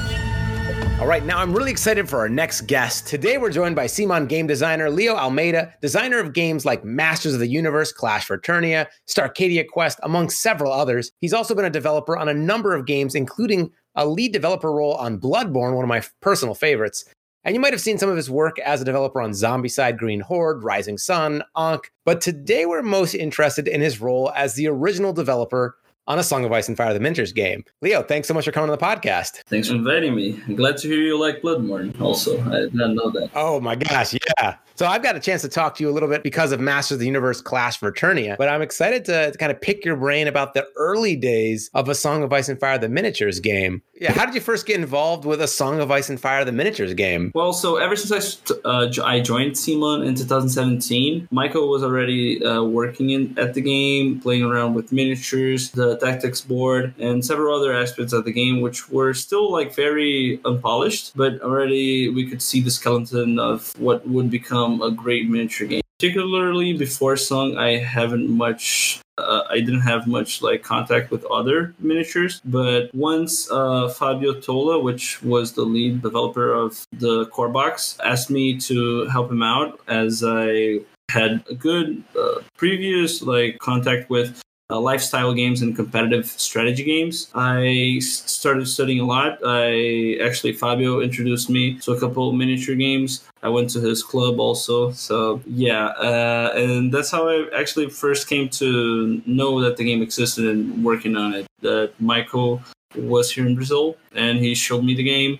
All 1.00 1.08
right, 1.08 1.26
now 1.26 1.40
I'm 1.40 1.52
really 1.52 1.72
excited 1.72 2.08
for 2.08 2.20
our 2.20 2.30
next 2.30 2.68
guest. 2.68 3.08
Today 3.08 3.40
we're 3.40 3.50
joined 3.50 3.76
by 3.76 3.86
CMON 3.86 4.28
game 4.28 4.46
designer 4.46 4.88
Leo 4.92 5.16
Almeida, 5.16 5.74
designer 5.82 6.20
of 6.20 6.34
games 6.34 6.64
like 6.64 6.86
Masters 6.86 7.34
of 7.34 7.40
the 7.40 7.48
Universe, 7.48 7.92
Clash 7.92 8.26
for 8.26 8.38
Eternia, 8.38 8.86
Starcadia 9.08 9.68
Quest, 9.68 10.00
among 10.04 10.30
several 10.30 10.72
others. 10.72 11.12
He's 11.20 11.34
also 11.34 11.56
been 11.56 11.66
a 11.66 11.72
developer 11.72 12.16
on 12.16 12.30
a 12.30 12.36
number 12.36 12.76
of 12.76 12.86
games, 12.86 13.16
including 13.16 13.72
a 13.96 14.06
lead 14.06 14.32
developer 14.32 14.72
role 14.72 14.94
on 14.94 15.20
Bloodborne, 15.20 15.74
one 15.74 15.84
of 15.84 15.90
my 15.90 16.04
personal 16.22 16.54
favorites. 16.54 17.04
And 17.44 17.56
you 17.56 17.60
might 17.60 17.74
have 17.74 17.82
seen 17.82 17.98
some 17.98 18.10
of 18.10 18.16
his 18.16 18.30
work 18.30 18.60
as 18.60 18.82
a 18.82 18.86
developer 18.86 19.20
on 19.20 19.32
Zombicide, 19.32 19.98
Green 19.98 20.20
Horde, 20.20 20.64
Rising 20.64 21.00
Sun, 21.00 21.42
Ankh, 21.58 21.92
but 22.06 22.22
today 22.22 22.68
we're 22.68 22.84
most 22.84 23.16
interested 23.16 23.68
in 23.68 23.82
his 23.82 24.00
role 24.00 24.32
as 24.36 24.54
the 24.54 24.68
original 24.68 25.12
developer 25.12 25.76
on 26.06 26.20
a 26.20 26.24
Song 26.24 26.46
of 26.46 26.52
Ice 26.52 26.68
and 26.68 26.78
Fire 26.78 26.94
the 26.94 27.00
Miniatures 27.00 27.34
game. 27.34 27.64
Leo, 27.82 28.04
thanks 28.04 28.28
so 28.28 28.36
much 28.36 28.46
for 28.46 28.52
coming 28.52 28.70
on 28.70 28.78
the 28.78 28.86
podcast. 28.86 29.42
Thanks 29.48 29.70
for 29.70 29.76
inviting 29.76 30.14
me. 30.14 30.40
I'm 30.48 30.56
glad 30.56 30.78
to 30.78 30.88
hear 30.88 31.00
you 31.00 31.20
like 31.20 31.42
Bloodborne 31.42 32.00
also. 32.00 32.40
I 32.52 32.62
did 32.62 32.76
not 32.76 32.92
know 32.92 33.10
that. 33.10 33.32
Oh 33.34 33.60
my 33.60 33.76
gosh, 33.76 34.14
yeah. 34.14 34.58
So 34.82 34.88
I've 34.88 35.04
got 35.04 35.16
a 35.16 35.20
chance 35.20 35.44
to 35.44 35.48
talk 35.48 35.76
to 35.76 35.84
you 35.84 35.92
a 35.92 35.94
little 35.94 36.10
bit 36.10 36.24
because 36.24 36.52
of 36.52 36.60
Masters 36.60 36.96
of 36.96 37.00
the 37.02 37.06
Universe 37.06 37.40
Clash 37.40 37.78
for 37.78 37.92
Eternia, 37.92 38.36
but 38.36 38.50
I'm 38.50 38.64
excited 38.64 39.06
to, 39.06 39.32
to 39.32 39.38
kind 39.38 39.52
of 39.52 39.62
pick 39.62 39.86
your 39.86 39.96
brain 39.96 40.28
about 40.28 40.56
the 40.56 40.66
early 40.76 41.16
days 41.16 41.70
of 41.76 41.88
a 41.88 41.94
Song 41.94 42.24
of 42.24 42.34
Ice 42.34 42.50
and 42.50 42.60
Fire 42.60 42.80
the 42.80 42.90
Miniatures 42.90 43.40
game. 43.40 43.84
Yeah, 43.94 44.12
how 44.12 44.26
did 44.26 44.34
you 44.34 44.42
first 44.42 44.66
get 44.66 44.80
involved 44.80 45.24
with 45.24 45.40
a 45.40 45.48
Song 45.48 45.80
of 45.80 45.92
Ice 45.92 46.10
and 46.10 46.20
Fire 46.20 46.44
the 46.44 46.52
Miniatures 46.52 46.96
game? 46.96 47.32
Well, 47.36 47.54
so 47.54 47.76
ever 47.76 47.96
since 47.96 48.42
I, 48.66 48.68
uh, 48.68 48.92
I 49.04 49.20
joined 49.20 49.56
Simon 49.56 50.02
in 50.02 50.16
2017, 50.16 51.28
Michael 51.30 51.70
was 51.70 51.84
already 51.84 52.44
uh, 52.44 52.64
working 52.64 53.12
in 53.12 53.38
at 53.38 53.54
the 53.54 53.62
game, 53.62 54.20
playing 54.20 54.42
around 54.42 54.74
with 54.74 54.92
miniatures, 54.92 55.70
the 55.70 55.98
tactics 55.98 56.42
board, 56.42 56.96
and 56.98 57.24
several 57.24 57.56
other 57.56 57.72
aspects 57.72 58.14
of 58.14 58.26
the 58.26 58.32
game, 58.32 58.62
which 58.62 58.90
were 58.90 59.14
still 59.14 59.52
like 59.52 59.76
very 59.76 60.42
unpolished, 60.44 61.16
but 61.16 61.40
already 61.44 62.10
we 62.10 62.28
could 62.28 62.42
see 62.42 62.62
the 62.62 62.72
skeleton 62.72 63.38
of 63.38 63.80
what 63.80 64.08
would 64.08 64.32
become 64.32 64.71
a 64.80 64.92
great 64.92 65.28
miniature 65.28 65.68
game. 65.68 65.82
Particularly 66.00 66.74
before 66.74 67.18
Song, 67.18 67.58
I 67.58 67.78
haven't 67.78 68.30
much 68.30 69.02
uh, 69.18 69.44
I 69.50 69.60
didn't 69.60 69.82
have 69.82 70.08
much 70.08 70.42
like 70.42 70.64
contact 70.64 71.12
with 71.12 71.24
other 71.26 71.76
miniatures, 71.80 72.42
but 72.46 72.94
once 72.94 73.50
uh, 73.52 73.90
Fabio 73.90 74.40
Tola, 74.40 74.80
which 74.80 75.22
was 75.22 75.54
the 75.54 75.64
lead 75.64 76.02
developer 76.02 76.54
of 76.54 76.86
the 76.94 77.26
core 77.28 77.50
box, 77.50 77.98
asked 78.04 78.30
me 78.30 78.58
to 78.62 79.06
help 79.10 79.32
him 79.32 79.44
out 79.44 79.80
as 79.88 80.24
I 80.26 80.80
had 81.10 81.44
a 81.50 81.56
good 81.56 82.04
uh, 82.18 82.40
previous 82.58 83.22
like 83.22 83.60
contact 83.60 84.10
with 84.10 84.42
uh, 84.72 84.80
lifestyle 84.80 85.34
games 85.34 85.62
and 85.62 85.76
competitive 85.76 86.26
strategy 86.26 86.84
games. 86.84 87.30
I 87.36 88.00
started 88.02 88.68
studying 88.68 89.02
a 89.02 89.06
lot. 89.06 89.40
I 89.46 90.18
actually 90.24 90.54
Fabio 90.54 91.02
introduced 91.02 91.50
me 91.50 91.78
to 91.80 91.92
a 91.92 92.00
couple 92.00 92.32
miniature 92.32 92.76
games. 92.76 93.24
I 93.44 93.50
went 93.50 93.70
to 93.72 93.82
his 93.82 94.02
club 94.04 94.40
also. 94.40 94.92
So 94.92 95.42
yeah, 95.46 95.88
uh, 96.10 96.54
and 96.56 96.92
that's 96.94 97.12
how 97.12 97.28
I 97.28 97.48
actually 97.54 97.90
first 97.90 98.30
came 98.30 98.48
to 98.62 99.22
know 99.26 99.60
that 99.62 99.78
the 99.78 99.84
game 99.84 100.02
existed 100.02 100.46
and 100.46 100.84
working 100.84 101.18
on 101.18 101.34
it. 101.34 101.46
That 101.62 101.92
Michael 102.00 102.62
was 102.96 103.32
here 103.32 103.46
in 103.46 103.56
Brazil 103.56 103.98
and 104.16 104.40
he 104.40 104.56
showed 104.56 104.84
me 104.84 104.96
the 104.96 105.04
game. 105.04 105.40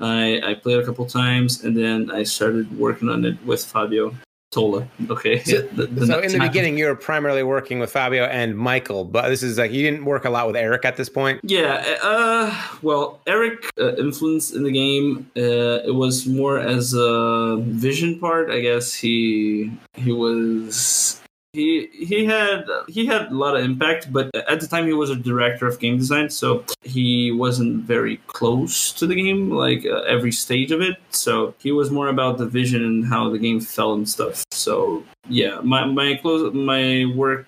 I, 0.00 0.40
I 0.44 0.54
played 0.54 0.78
a 0.78 0.84
couple 0.86 1.06
times 1.06 1.62
and 1.62 1.76
then 1.76 2.10
I 2.10 2.24
started 2.24 2.76
working 2.78 3.08
on 3.08 3.24
it 3.24 3.36
with 3.44 3.64
Fabio. 3.64 4.14
Tola. 4.52 4.86
Okay. 5.08 5.42
So, 5.42 5.62
the, 5.62 5.86
the 5.86 6.06
so 6.06 6.20
in 6.20 6.30
the 6.30 6.38
beginning, 6.38 6.76
you 6.76 6.84
were 6.84 6.94
primarily 6.94 7.42
working 7.42 7.78
with 7.78 7.90
Fabio 7.90 8.24
and 8.24 8.56
Michael, 8.56 9.04
but 9.04 9.28
this 9.30 9.42
is 9.42 9.56
like 9.56 9.72
you 9.72 9.82
didn't 9.82 10.04
work 10.04 10.26
a 10.26 10.30
lot 10.30 10.46
with 10.46 10.56
Eric 10.56 10.84
at 10.84 10.96
this 10.96 11.08
point. 11.08 11.40
Yeah. 11.42 11.96
Uh, 12.02 12.54
well, 12.82 13.20
Eric 13.26 13.64
uh, 13.80 13.96
influence 13.96 14.52
in 14.52 14.62
the 14.62 14.70
game. 14.70 15.30
Uh, 15.34 15.88
it 15.88 15.94
was 15.94 16.26
more 16.26 16.58
as 16.58 16.92
a 16.92 17.56
vision 17.60 18.20
part, 18.20 18.50
I 18.50 18.60
guess. 18.60 18.92
He 18.92 19.72
he 19.94 20.12
was 20.12 21.21
he 21.52 21.86
he 21.92 22.24
had 22.24 22.64
he 22.88 23.04
had 23.04 23.30
a 23.30 23.34
lot 23.34 23.54
of 23.54 23.62
impact 23.62 24.10
but 24.10 24.34
at 24.34 24.60
the 24.60 24.66
time 24.66 24.86
he 24.86 24.92
was 24.94 25.10
a 25.10 25.16
director 25.16 25.66
of 25.66 25.78
game 25.78 25.98
design 25.98 26.30
so 26.30 26.64
he 26.82 27.30
wasn't 27.30 27.84
very 27.84 28.16
close 28.26 28.92
to 28.92 29.06
the 29.06 29.14
game 29.14 29.50
like 29.50 29.84
uh, 29.86 30.00
every 30.00 30.32
stage 30.32 30.72
of 30.72 30.80
it. 30.80 30.96
So 31.10 31.54
he 31.58 31.72
was 31.72 31.90
more 31.90 32.08
about 32.08 32.38
the 32.38 32.46
vision 32.46 32.84
and 32.84 33.06
how 33.06 33.30
the 33.30 33.38
game 33.38 33.60
felt 33.60 33.96
and 33.98 34.08
stuff 34.08 34.44
so 34.62 35.02
yeah 35.28 35.60
my 35.62 35.84
my 35.84 36.14
close 36.16 36.52
my 36.54 37.04
work 37.16 37.46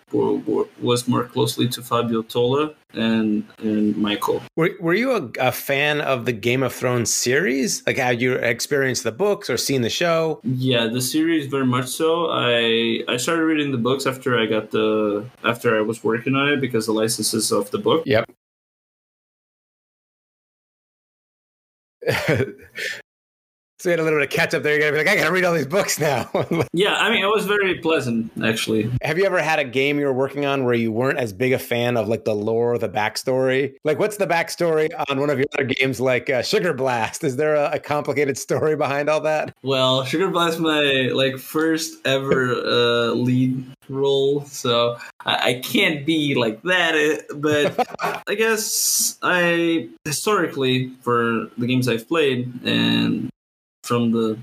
was 0.80 1.09
more 1.09 1.25
closely 1.25 1.68
to 1.68 1.83
fabio 1.83 2.23
tola 2.23 2.75
and 2.97 3.44
and 3.59 3.97
Michael. 3.97 4.42
Were, 4.56 4.71
were 4.80 4.94
you 4.94 5.12
a, 5.12 5.30
a, 5.40 5.52
fan 5.52 6.00
of 6.00 6.25
the 6.26 6.33
Game 6.33 6.62
of 6.62 6.73
Thrones 6.73 7.12
series? 7.12 7.85
Like, 7.87 7.97
had 7.97 8.21
you 8.21 8.35
experienced 8.35 9.04
the 9.04 9.12
books 9.12 9.50
or 9.50 9.56
seen 9.56 9.83
the 9.83 9.90
show? 9.90 10.40
Yeah, 10.44 10.87
the 10.87 11.00
series 11.00 11.47
very 11.47 11.66
much 11.66 11.87
so. 11.87 12.28
I 12.30 13.02
I 13.09 13.16
started 13.16 13.44
reading 13.44 13.73
the 13.73 13.78
books 13.78 14.06
after 14.06 14.38
I 14.38 14.47
got 14.47 14.71
the 14.71 15.26
after 15.44 15.76
I 15.76 15.80
was 15.80 16.02
working 16.04 16.35
on 16.35 16.49
it 16.49 16.61
because 16.61 16.87
the 16.87 16.92
licenses 16.92 17.52
of 17.52 17.71
the 17.71 17.78
book. 17.78 18.04
Yep. 18.06 18.30
So 23.84 23.90
you 23.90 23.92
had 23.92 24.00
a 24.00 24.02
little 24.02 24.18
bit 24.18 24.28
of 24.28 24.34
catch 24.34 24.54
up 24.54 24.62
there. 24.62 24.72
You're 24.72 24.80
gonna 24.80 24.92
be 24.92 24.98
like, 24.98 25.08
I 25.08 25.20
gotta 25.20 25.30
read 25.30 25.44
all 25.44 25.52
these 25.52 25.66
books 25.66 26.00
now. 26.00 26.30
yeah, 26.72 26.94
I 26.94 27.10
mean, 27.10 27.22
it 27.22 27.28
was 27.28 27.44
very 27.44 27.74
pleasant 27.80 28.32
actually. 28.42 28.90
Have 29.02 29.18
you 29.18 29.26
ever 29.26 29.42
had 29.42 29.58
a 29.58 29.64
game 29.64 29.98
you 29.98 30.06
were 30.06 30.12
working 30.14 30.46
on 30.46 30.64
where 30.64 30.72
you 30.72 30.90
weren't 30.90 31.18
as 31.18 31.34
big 31.34 31.52
a 31.52 31.58
fan 31.58 31.98
of 31.98 32.08
like 32.08 32.24
the 32.24 32.34
lore, 32.34 32.78
the 32.78 32.88
backstory? 32.88 33.74
Like, 33.84 33.98
what's 33.98 34.16
the 34.16 34.26
backstory 34.26 34.88
on 35.10 35.20
one 35.20 35.28
of 35.28 35.36
your 35.36 35.48
other 35.52 35.66
games, 35.66 36.00
like 36.00 36.30
uh, 36.30 36.40
Sugar 36.40 36.72
Blast? 36.72 37.24
Is 37.24 37.36
there 37.36 37.56
a, 37.56 37.72
a, 37.72 37.78
complicated 37.78 38.38
story 38.38 38.74
behind 38.74 39.10
all 39.10 39.20
that? 39.20 39.54
Well, 39.62 40.02
Sugar 40.06 40.30
Blast, 40.30 40.60
my 40.60 41.10
like 41.12 41.36
first 41.36 41.98
ever 42.06 42.54
uh, 42.54 43.08
lead 43.08 43.66
role, 43.90 44.46
so 44.46 44.96
I, 45.26 45.50
I 45.50 45.60
can't 45.62 46.06
be 46.06 46.34
like 46.34 46.62
that. 46.62 46.94
Uh, 46.94 47.34
but 47.34 48.22
I 48.26 48.34
guess 48.34 49.18
I 49.20 49.90
historically 50.06 50.88
for 51.02 51.50
the 51.58 51.66
games 51.66 51.86
I've 51.86 52.08
played 52.08 52.50
and 52.64 53.28
from 53.84 54.12
the 54.12 54.38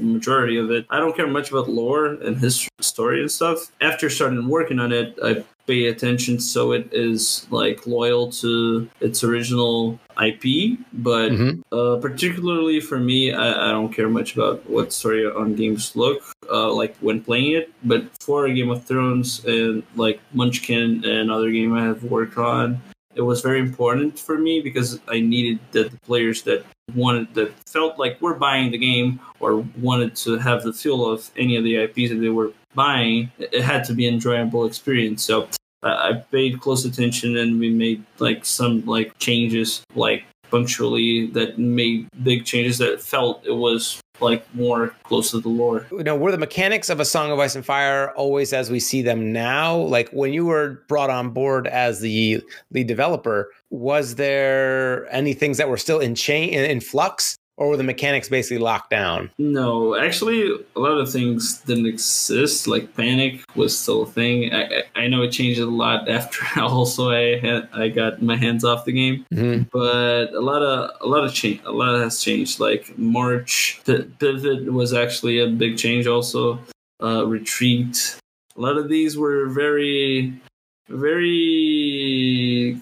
majority 0.00 0.56
of 0.56 0.70
it. 0.70 0.86
I 0.88 0.98
don't 0.98 1.14
care 1.14 1.26
much 1.26 1.50
about 1.50 1.68
lore 1.68 2.06
and 2.06 2.36
history, 2.38 2.70
story 2.80 3.20
and 3.20 3.30
stuff. 3.30 3.70
After 3.82 4.08
starting 4.08 4.48
working 4.48 4.80
on 4.80 4.92
it, 4.92 5.18
I 5.22 5.44
pay 5.66 5.88
attention 5.88 6.40
so 6.40 6.72
it 6.72 6.88
is 6.92 7.46
like 7.50 7.86
loyal 7.86 8.32
to 8.32 8.88
its 9.00 9.22
original 9.22 10.00
IP. 10.16 10.78
But 10.94 11.32
mm-hmm. 11.32 11.60
uh, 11.70 12.00
particularly 12.00 12.80
for 12.80 12.98
me, 12.98 13.32
I, 13.34 13.68
I, 13.68 13.70
don't 13.70 13.92
care 13.92 14.08
much 14.08 14.34
about 14.34 14.68
what 14.68 14.94
story 14.94 15.26
on 15.26 15.54
games 15.54 15.94
look 15.94 16.22
uh, 16.50 16.72
like 16.72 16.96
when 17.00 17.22
playing 17.22 17.52
it. 17.52 17.70
But 17.84 18.04
for 18.18 18.48
Game 18.48 18.70
of 18.70 18.84
Thrones 18.84 19.44
and 19.44 19.82
like 19.94 20.20
Munchkin 20.32 21.04
and 21.04 21.30
other 21.30 21.50
game 21.50 21.74
I 21.74 21.84
have 21.84 22.02
worked 22.02 22.38
on, 22.38 22.80
it 23.18 23.22
was 23.22 23.40
very 23.40 23.58
important 23.58 24.16
for 24.16 24.38
me 24.38 24.60
because 24.60 25.00
I 25.08 25.18
needed 25.20 25.58
that 25.72 25.90
the 25.90 25.98
players 25.98 26.42
that 26.42 26.64
wanted 26.94 27.34
that 27.34 27.52
felt 27.66 27.98
like 27.98 28.16
we're 28.20 28.34
buying 28.34 28.70
the 28.70 28.78
game 28.78 29.18
or 29.40 29.66
wanted 29.80 30.14
to 30.24 30.38
have 30.38 30.62
the 30.62 30.72
feel 30.72 31.04
of 31.04 31.28
any 31.36 31.56
of 31.56 31.64
the 31.64 31.76
IPs 31.76 32.10
that 32.10 32.20
they 32.20 32.28
were 32.28 32.52
buying, 32.74 33.30
it 33.38 33.62
had 33.62 33.82
to 33.84 33.92
be 33.92 34.06
an 34.06 34.14
enjoyable 34.14 34.66
experience. 34.66 35.24
So 35.24 35.48
I 35.82 36.22
paid 36.30 36.60
close 36.60 36.84
attention 36.84 37.36
and 37.36 37.58
we 37.58 37.70
made 37.70 38.04
like 38.20 38.44
some 38.44 38.86
like 38.86 39.18
changes 39.18 39.82
like 39.96 40.24
punctually 40.50 41.26
that 41.32 41.58
made 41.58 42.08
big 42.22 42.44
changes 42.44 42.78
that 42.78 43.02
felt 43.02 43.44
it 43.44 43.52
was 43.52 44.00
like 44.20 44.44
more 44.54 44.94
close 45.04 45.30
to 45.30 45.40
the 45.40 45.48
lore. 45.48 45.86
Know, 45.90 46.16
were 46.16 46.32
the 46.32 46.38
mechanics 46.38 46.90
of 46.90 47.00
a 47.00 47.04
Song 47.04 47.30
of 47.30 47.38
Ice 47.38 47.54
and 47.54 47.64
Fire 47.64 48.12
always 48.12 48.52
as 48.52 48.70
we 48.70 48.80
see 48.80 49.02
them 49.02 49.32
now? 49.32 49.76
Like 49.76 50.10
when 50.10 50.32
you 50.32 50.46
were 50.46 50.82
brought 50.88 51.10
on 51.10 51.30
board 51.30 51.66
as 51.66 52.00
the 52.00 52.42
lead 52.70 52.86
developer, 52.86 53.50
was 53.70 54.14
there 54.16 55.12
any 55.12 55.34
things 55.34 55.58
that 55.58 55.68
were 55.68 55.76
still 55.76 56.00
in 56.00 56.14
chain 56.14 56.52
in 56.52 56.80
flux? 56.80 57.36
Or 57.58 57.68
were 57.68 57.76
the 57.76 57.82
mechanics 57.82 58.28
basically 58.28 58.58
locked 58.58 58.88
down? 58.88 59.30
No, 59.36 59.96
actually, 59.96 60.48
a 60.76 60.80
lot 60.80 60.96
of 60.96 61.10
things 61.10 61.58
didn't 61.62 61.86
exist. 61.86 62.68
Like 62.68 62.96
panic 62.96 63.42
was 63.56 63.76
still 63.76 64.02
a 64.02 64.06
thing. 64.06 64.54
I, 64.54 64.84
I 64.94 65.08
know 65.08 65.22
it 65.22 65.32
changed 65.32 65.60
a 65.60 65.66
lot 65.66 66.08
after. 66.18 66.38
Also, 66.60 67.10
I 67.10 67.38
had 67.38 67.68
I 67.72 67.88
got 67.88 68.22
my 68.22 68.36
hands 68.36 68.64
off 68.64 68.84
the 68.84 68.92
game, 68.92 69.26
mm-hmm. 69.34 69.64
but 69.72 70.32
a 70.32 70.40
lot 70.40 70.62
of 70.62 70.90
a 71.00 71.06
lot 71.06 71.24
of 71.24 71.34
change. 71.34 71.60
A 71.64 71.72
lot 71.72 72.00
has 72.00 72.22
changed. 72.22 72.60
Like 72.60 72.96
March, 72.96 73.80
pivot 73.84 74.72
was 74.72 74.94
actually 74.94 75.40
a 75.40 75.48
big 75.48 75.76
change. 75.76 76.06
Also, 76.06 76.60
uh, 77.02 77.26
retreat. 77.26 78.16
A 78.56 78.60
lot 78.60 78.76
of 78.76 78.88
these 78.88 79.16
were 79.16 79.48
very 79.48 80.40
very 80.88 81.77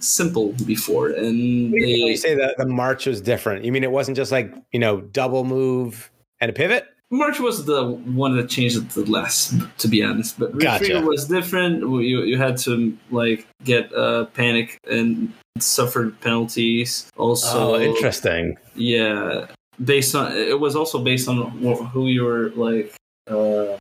simple 0.00 0.52
before 0.64 1.08
and 1.08 1.72
they 1.72 1.88
you 1.88 2.16
say 2.16 2.34
that 2.34 2.56
the 2.56 2.66
march 2.66 3.06
was 3.06 3.20
different. 3.20 3.64
You 3.64 3.72
mean 3.72 3.84
it 3.84 3.90
wasn't 3.90 4.16
just 4.16 4.32
like 4.32 4.52
you 4.72 4.78
know 4.78 5.00
double 5.00 5.44
move 5.44 6.10
and 6.40 6.50
a 6.50 6.52
pivot? 6.52 6.86
March 7.10 7.38
was 7.38 7.66
the 7.66 7.86
one 7.86 8.36
that 8.36 8.48
changed 8.48 8.76
it 8.76 8.88
the 8.90 9.04
less 9.04 9.54
to 9.78 9.88
be 9.88 10.02
honest 10.02 10.38
but 10.38 10.56
gotcha. 10.58 11.00
was 11.00 11.26
different. 11.26 11.80
You, 11.80 12.22
you 12.22 12.36
had 12.38 12.56
to 12.58 12.96
like 13.10 13.46
get 13.64 13.92
uh 13.94 14.26
panic 14.26 14.78
and 14.90 15.32
suffered 15.58 16.20
penalties 16.20 17.10
also. 17.16 17.76
Oh 17.76 17.80
interesting. 17.80 18.56
Yeah 18.74 19.46
based 19.84 20.14
on 20.14 20.32
it 20.32 20.58
was 20.58 20.74
also 20.74 21.02
based 21.02 21.28
on 21.28 21.50
who 21.92 22.08
you 22.08 22.24
were 22.24 22.50
like 22.50 22.94
uh 23.28 23.76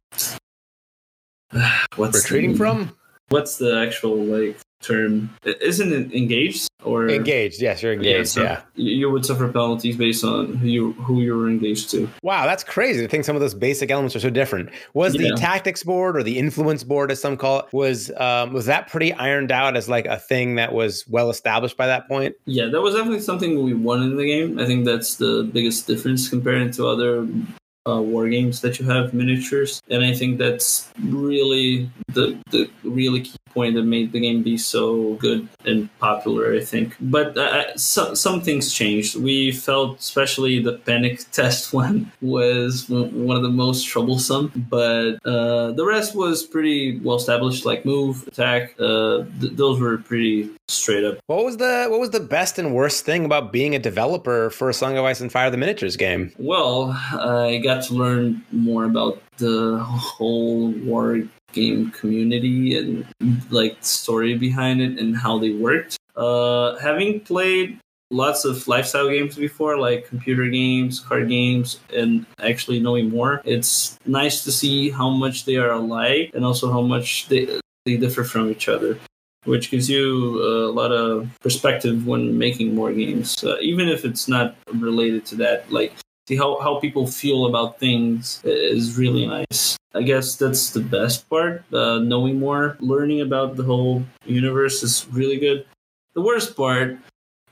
what's 1.96 2.24
retreating 2.24 2.56
from? 2.56 2.96
what's 3.30 3.58
the 3.58 3.80
actual 3.80 4.16
like 4.18 4.58
term. 4.86 5.30
Isn't 5.44 5.92
it 5.94 6.14
engaged 6.14 6.70
or 6.84 7.10
engaged? 7.10 7.62
Yes, 7.62 7.82
you're 7.82 7.94
engaged. 7.94 8.30
so 8.30 8.44
yeah. 8.44 8.62
You 8.76 9.10
would 9.10 9.26
suffer 9.26 9.48
penalties 9.48 9.98
based 9.98 10.24
on 10.24 10.56
who 10.56 10.68
you 10.68 10.92
who 10.94 11.22
you 11.22 11.36
were 11.36 11.50
engaged 11.50 11.90
to. 11.92 12.10
Wow, 12.22 12.46
that's 12.46 12.64
crazy. 12.64 13.04
I 13.04 13.08
think 13.08 13.26
some 13.26 13.36
of 13.36 13.42
those 13.42 13.54
basic 13.54 13.90
elements 13.92 14.16
are 14.16 14.20
so 14.20 14.30
different. 14.30 14.70
Was 14.94 15.16
Yeah. 15.16 15.30
the 15.32 15.36
tactics 15.38 15.84
board 15.84 16.16
or 16.18 16.24
the 16.24 16.38
influence 16.38 16.84
board, 16.84 17.12
as 17.12 17.20
some 17.20 17.38
call 17.38 17.60
it, 17.60 17.66
was 17.74 18.12
um, 18.18 18.54
was 18.54 18.66
that 18.68 18.88
pretty 18.90 19.14
ironed 19.14 19.52
out 19.52 19.76
as 19.76 19.90
like 19.90 20.06
a 20.06 20.18
thing 20.20 20.56
that 20.56 20.74
was 20.74 21.06
well 21.08 21.30
established 21.30 21.78
by 21.78 21.88
that 21.88 22.08
point? 22.08 22.36
Yeah, 22.46 22.68
that 22.68 22.82
was 22.82 22.96
definitely 22.96 23.22
something 23.22 23.64
we 23.64 23.74
wanted 23.74 24.12
in 24.12 24.18
the 24.18 24.26
game. 24.26 24.60
I 24.60 24.66
think 24.66 24.86
that's 24.86 25.16
the 25.16 25.50
biggest 25.52 25.88
difference 25.88 26.30
compared 26.30 26.74
to 26.74 26.88
other 26.88 27.28
uh, 27.88 28.02
war 28.02 28.28
games 28.28 28.62
that 28.62 28.80
you 28.80 28.86
have 28.90 29.14
miniatures, 29.14 29.80
and 29.90 30.04
I 30.04 30.14
think 30.14 30.40
that's 30.40 30.90
really 31.04 31.90
the 32.14 32.36
the 32.52 32.68
really 32.84 33.22
key 33.22 33.36
point 33.56 33.74
that 33.76 33.84
made 33.84 34.12
the 34.12 34.20
game 34.20 34.44
be 34.44 34.58
so 34.58 35.16
good 35.16 35.48
and 35.66 35.90
popular. 36.00 36.54
I 36.54 36.60
think, 36.60 36.96
but 37.00 37.36
uh, 37.38 37.76
so, 37.78 38.14
some 38.14 38.42
things 38.42 38.72
changed. 38.72 39.16
We 39.16 39.52
felt, 39.52 40.00
especially 40.00 40.62
the 40.62 40.74
panic 40.74 41.24
test 41.32 41.74
one 41.74 42.12
was 42.22 42.88
one 42.90 43.36
of 43.36 43.42
the 43.42 43.50
most 43.50 43.88
troublesome, 43.88 44.52
but 44.70 45.14
uh, 45.26 45.72
the 45.72 45.86
rest 45.86 46.16
was 46.16 46.44
pretty 46.44 47.00
well 47.00 47.16
established. 47.16 47.66
Like 47.66 47.86
move, 47.86 48.28
attack, 48.28 48.76
uh, 48.80 49.24
th- 49.40 49.54
those 49.54 49.80
were 49.80 49.98
pretty 49.98 50.52
straight 50.68 51.04
up. 51.04 51.18
What 51.28 51.46
was 51.46 51.58
the 51.58 51.88
what 51.90 52.00
was 52.00 52.12
the 52.12 52.20
best 52.20 52.60
and 52.60 52.76
worst 52.76 53.06
thing 53.06 53.26
about 53.26 53.52
being 53.52 53.74
a 53.74 53.80
developer 53.80 54.50
for 54.50 54.70
a 54.70 54.74
Song 54.74 54.98
of 54.98 55.06
Ice 55.06 55.22
and 55.22 55.32
Fire 55.32 55.50
the 55.50 55.58
miniatures 55.58 55.96
game? 55.96 56.32
Well, 56.38 56.92
I 56.92 57.62
got 57.64 57.84
to 57.86 57.94
learn 57.94 58.44
more 58.52 58.84
about 58.84 59.22
the 59.38 59.80
whole 59.80 60.72
war 60.72 61.22
game 61.56 61.90
community 61.92 62.78
and 62.78 63.08
like 63.50 63.78
story 63.82 64.38
behind 64.38 64.82
it 64.82 65.00
and 65.00 65.18
how 65.18 65.40
they 65.40 65.52
worked. 65.52 65.98
Uh, 66.16 66.78
having 66.78 67.20
played 67.22 67.80
lots 68.12 68.46
of 68.46 68.68
lifestyle 68.68 69.10
games 69.10 69.36
before, 69.36 69.80
like 69.80 70.08
computer 70.08 70.48
games, 70.48 71.00
card 71.00 71.28
games, 71.28 71.80
and 71.94 72.26
actually 72.40 72.80
knowing 72.80 73.10
more, 73.10 73.42
it's 73.46 73.98
nice 74.06 74.44
to 74.44 74.52
see 74.52 74.92
how 74.92 75.10
much 75.10 75.46
they 75.46 75.56
are 75.56 75.72
alike 75.72 76.30
and 76.36 76.46
also 76.46 76.72
how 76.72 76.82
much 76.82 77.28
they 77.30 77.60
they 77.86 77.98
differ 77.98 78.24
from 78.24 78.52
each 78.52 78.70
other. 78.70 79.00
Which 79.46 79.70
gives 79.70 79.88
you 79.88 80.42
a 80.42 80.74
lot 80.74 80.92
of 80.92 81.30
perspective 81.42 82.08
when 82.08 82.36
making 82.36 82.74
more 82.74 82.92
games, 82.92 83.44
uh, 83.44 83.58
even 83.62 83.88
if 83.88 84.04
it's 84.04 84.28
not 84.28 84.56
related 84.74 85.24
to 85.28 85.36
that. 85.36 85.72
Like 85.72 85.94
see 86.28 86.36
how, 86.36 86.60
how 86.60 86.80
people 86.80 87.08
feel 87.08 87.46
about 87.46 87.80
things 87.80 88.42
is 88.44 88.98
really 88.98 89.26
nice. 89.28 89.78
I 89.94 90.02
guess 90.02 90.36
that's 90.36 90.72
the 90.72 90.82
best 90.82 91.30
part. 91.30 91.64
Uh, 91.74 92.00
knowing 92.00 92.40
more, 92.40 92.78
learning 92.80 93.22
about 93.22 93.56
the 93.56 93.64
whole 93.64 94.04
universe 94.26 94.84
is 94.84 95.08
really 95.12 95.38
good. 95.38 95.66
The 96.16 96.22
worst 96.22 96.56
part, 96.58 96.98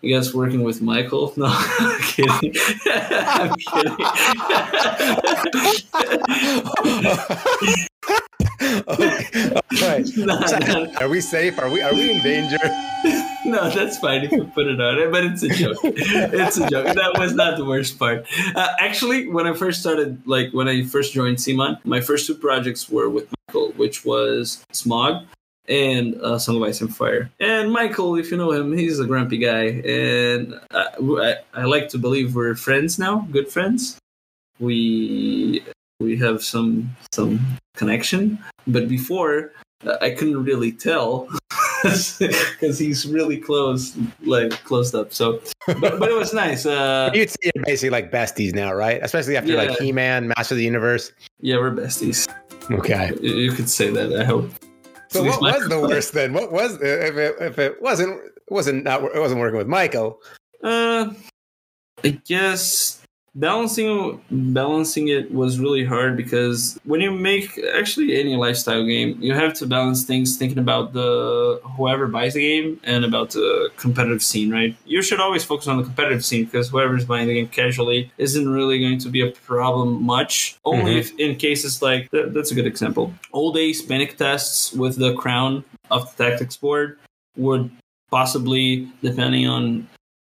I 0.03 0.07
guess, 0.07 0.33
working 0.33 0.63
with 0.63 0.81
Michael. 0.81 1.33
No, 1.37 1.45
I'm 1.47 2.01
kidding. 2.01 2.53
I'm 2.85 3.55
kidding. 3.55 3.95
okay. 8.87 9.53
All 9.71 9.87
right. 9.87 10.05
Are 11.01 11.09
we 11.09 11.21
safe? 11.21 11.59
Are 11.59 11.69
we 11.69 11.81
are 11.81 11.93
we 11.93 12.11
in 12.11 12.21
danger? 12.21 12.57
no, 13.45 13.69
that's 13.69 13.97
fine 13.97 14.23
if 14.23 14.31
you 14.31 14.45
put 14.45 14.67
it 14.67 14.79
on 14.79 14.99
it, 14.99 15.11
but 15.11 15.23
it's 15.23 15.43
a 15.43 15.49
joke. 15.49 15.77
It's 15.83 16.57
a 16.57 16.69
joke. 16.69 16.95
That 16.95 17.17
was 17.17 17.33
not 17.33 17.57
the 17.57 17.65
worst 17.65 17.99
part. 17.99 18.25
Uh, 18.55 18.69
actually, 18.79 19.27
when 19.27 19.47
I 19.47 19.53
first 19.53 19.81
started, 19.81 20.21
like 20.25 20.51
when 20.51 20.67
I 20.67 20.83
first 20.83 21.13
joined 21.13 21.41
Simon, 21.41 21.77
my 21.83 22.01
first 22.01 22.27
two 22.27 22.35
projects 22.35 22.89
were 22.89 23.09
with 23.09 23.27
Michael, 23.47 23.71
which 23.73 24.05
was 24.05 24.63
Smog 24.71 25.25
and 25.67 26.15
uh, 26.21 26.37
Song 26.37 26.57
of 26.57 26.63
Ice 26.63 26.81
and 26.81 26.95
Fire. 26.95 27.29
And 27.39 27.71
Michael, 27.71 28.15
if 28.15 28.31
you 28.31 28.37
know 28.37 28.51
him, 28.51 28.77
he's 28.77 28.99
a 28.99 29.05
grumpy 29.05 29.37
guy, 29.37 29.81
and 29.85 30.59
I, 30.71 30.87
I, 30.99 31.35
I 31.53 31.63
like 31.63 31.89
to 31.89 31.97
believe 31.97 32.35
we're 32.35 32.55
friends 32.55 32.99
now, 32.99 33.27
good 33.31 33.49
friends. 33.49 33.97
We 34.59 35.63
we 35.99 36.17
have 36.17 36.43
some 36.43 36.95
some 37.11 37.39
connection, 37.75 38.39
but 38.67 38.87
before 38.87 39.51
uh, 39.85 39.97
I 40.01 40.11
couldn't 40.11 40.43
really 40.43 40.71
tell 40.71 41.27
because 41.83 42.79
he's 42.79 43.05
really 43.05 43.37
close, 43.37 43.95
like 44.23 44.51
closed 44.63 44.95
up. 44.95 45.13
So, 45.13 45.41
but, 45.67 45.99
but 45.99 46.09
it 46.09 46.15
was 46.17 46.33
nice. 46.33 46.65
Uh, 46.65 47.11
You'd 47.13 47.29
say 47.29 47.51
you're 47.55 47.63
basically 47.65 47.89
like 47.91 48.11
besties 48.11 48.53
now, 48.55 48.73
right? 48.73 48.99
Especially 49.03 49.37
after 49.37 49.55
like 49.55 49.77
He 49.79 49.91
Man, 49.91 50.29
Master 50.29 50.55
of 50.55 50.57
the 50.57 50.63
Universe. 50.63 51.11
yeah, 51.39 51.57
we're 51.57 51.71
besties. 51.71 52.27
Okay. 52.71 53.11
You- 53.21 53.35
You 53.35 53.51
could 53.51 53.69
say 53.69 53.89
that. 53.91 54.13
I 54.19 54.23
hope. 54.23 54.49
So 55.09 55.23
At 55.25 55.41
what 55.41 55.41
was 55.59 55.69
the 55.69 55.79
worst 55.79 56.13
then? 56.13 56.33
What 56.33 56.51
was 56.51 56.75
if 56.81 57.17
it 57.17 57.35
if 57.39 57.59
it 57.59 57.81
wasn't 57.81 58.19
wasn't 58.49 58.83
not 58.85 59.03
it 59.03 59.19
wasn't 59.19 59.39
working 59.41 59.57
with 59.57 59.67
Michael? 59.67 60.19
Uh, 60.63 61.13
I 62.03 62.09
guess 62.25 63.02
balancing 63.35 64.21
balancing 64.29 65.07
it 65.07 65.31
was 65.33 65.59
really 65.59 65.83
hard 65.83 66.15
because 66.15 66.79
when 66.85 67.01
you 67.01 67.11
make 67.11 67.59
actually 67.75 68.19
any 68.19 68.35
lifestyle 68.35 68.85
game, 68.85 69.17
you 69.21 69.33
have 69.33 69.53
to 69.55 69.65
balance 69.65 70.03
things 70.03 70.37
thinking 70.37 70.59
about 70.59 70.93
the 70.93 71.59
whoever 71.75 72.07
buys 72.07 72.35
the 72.35 72.41
game 72.41 72.79
and 72.83 73.03
about 73.03 73.31
the 73.31 73.69
competitive 73.77 74.21
scene, 74.21 74.51
right? 74.51 74.75
You 74.85 75.01
should 75.01 75.19
always 75.19 75.43
focus 75.43 75.67
on 75.67 75.77
the 75.77 75.83
competitive 75.83 76.23
scene 76.23 76.45
because 76.45 76.69
whoever's 76.69 77.05
buying 77.05 77.27
the 77.27 77.33
game 77.33 77.47
casually 77.47 78.11
isn't 78.17 78.47
really 78.47 78.79
going 78.79 78.99
to 78.99 79.09
be 79.09 79.21
a 79.21 79.31
problem 79.31 80.03
much. 80.03 80.57
Only 80.65 80.95
Mhm. 80.95 80.99
if 80.99 81.19
in 81.19 81.35
cases 81.35 81.81
like 81.81 82.11
that, 82.11 82.33
that's 82.33 82.51
a 82.51 82.55
good 82.55 82.67
example. 82.67 83.13
Old 83.31 83.55
days 83.55 83.81
panic 83.81 84.17
tests 84.17 84.73
with 84.73 84.97
the 84.97 85.13
crown 85.15 85.63
of 85.89 86.15
the 86.15 86.23
tactics 86.29 86.57
board 86.57 86.97
would 87.35 87.69
possibly, 88.11 88.87
depending 89.01 89.47
on 89.47 89.87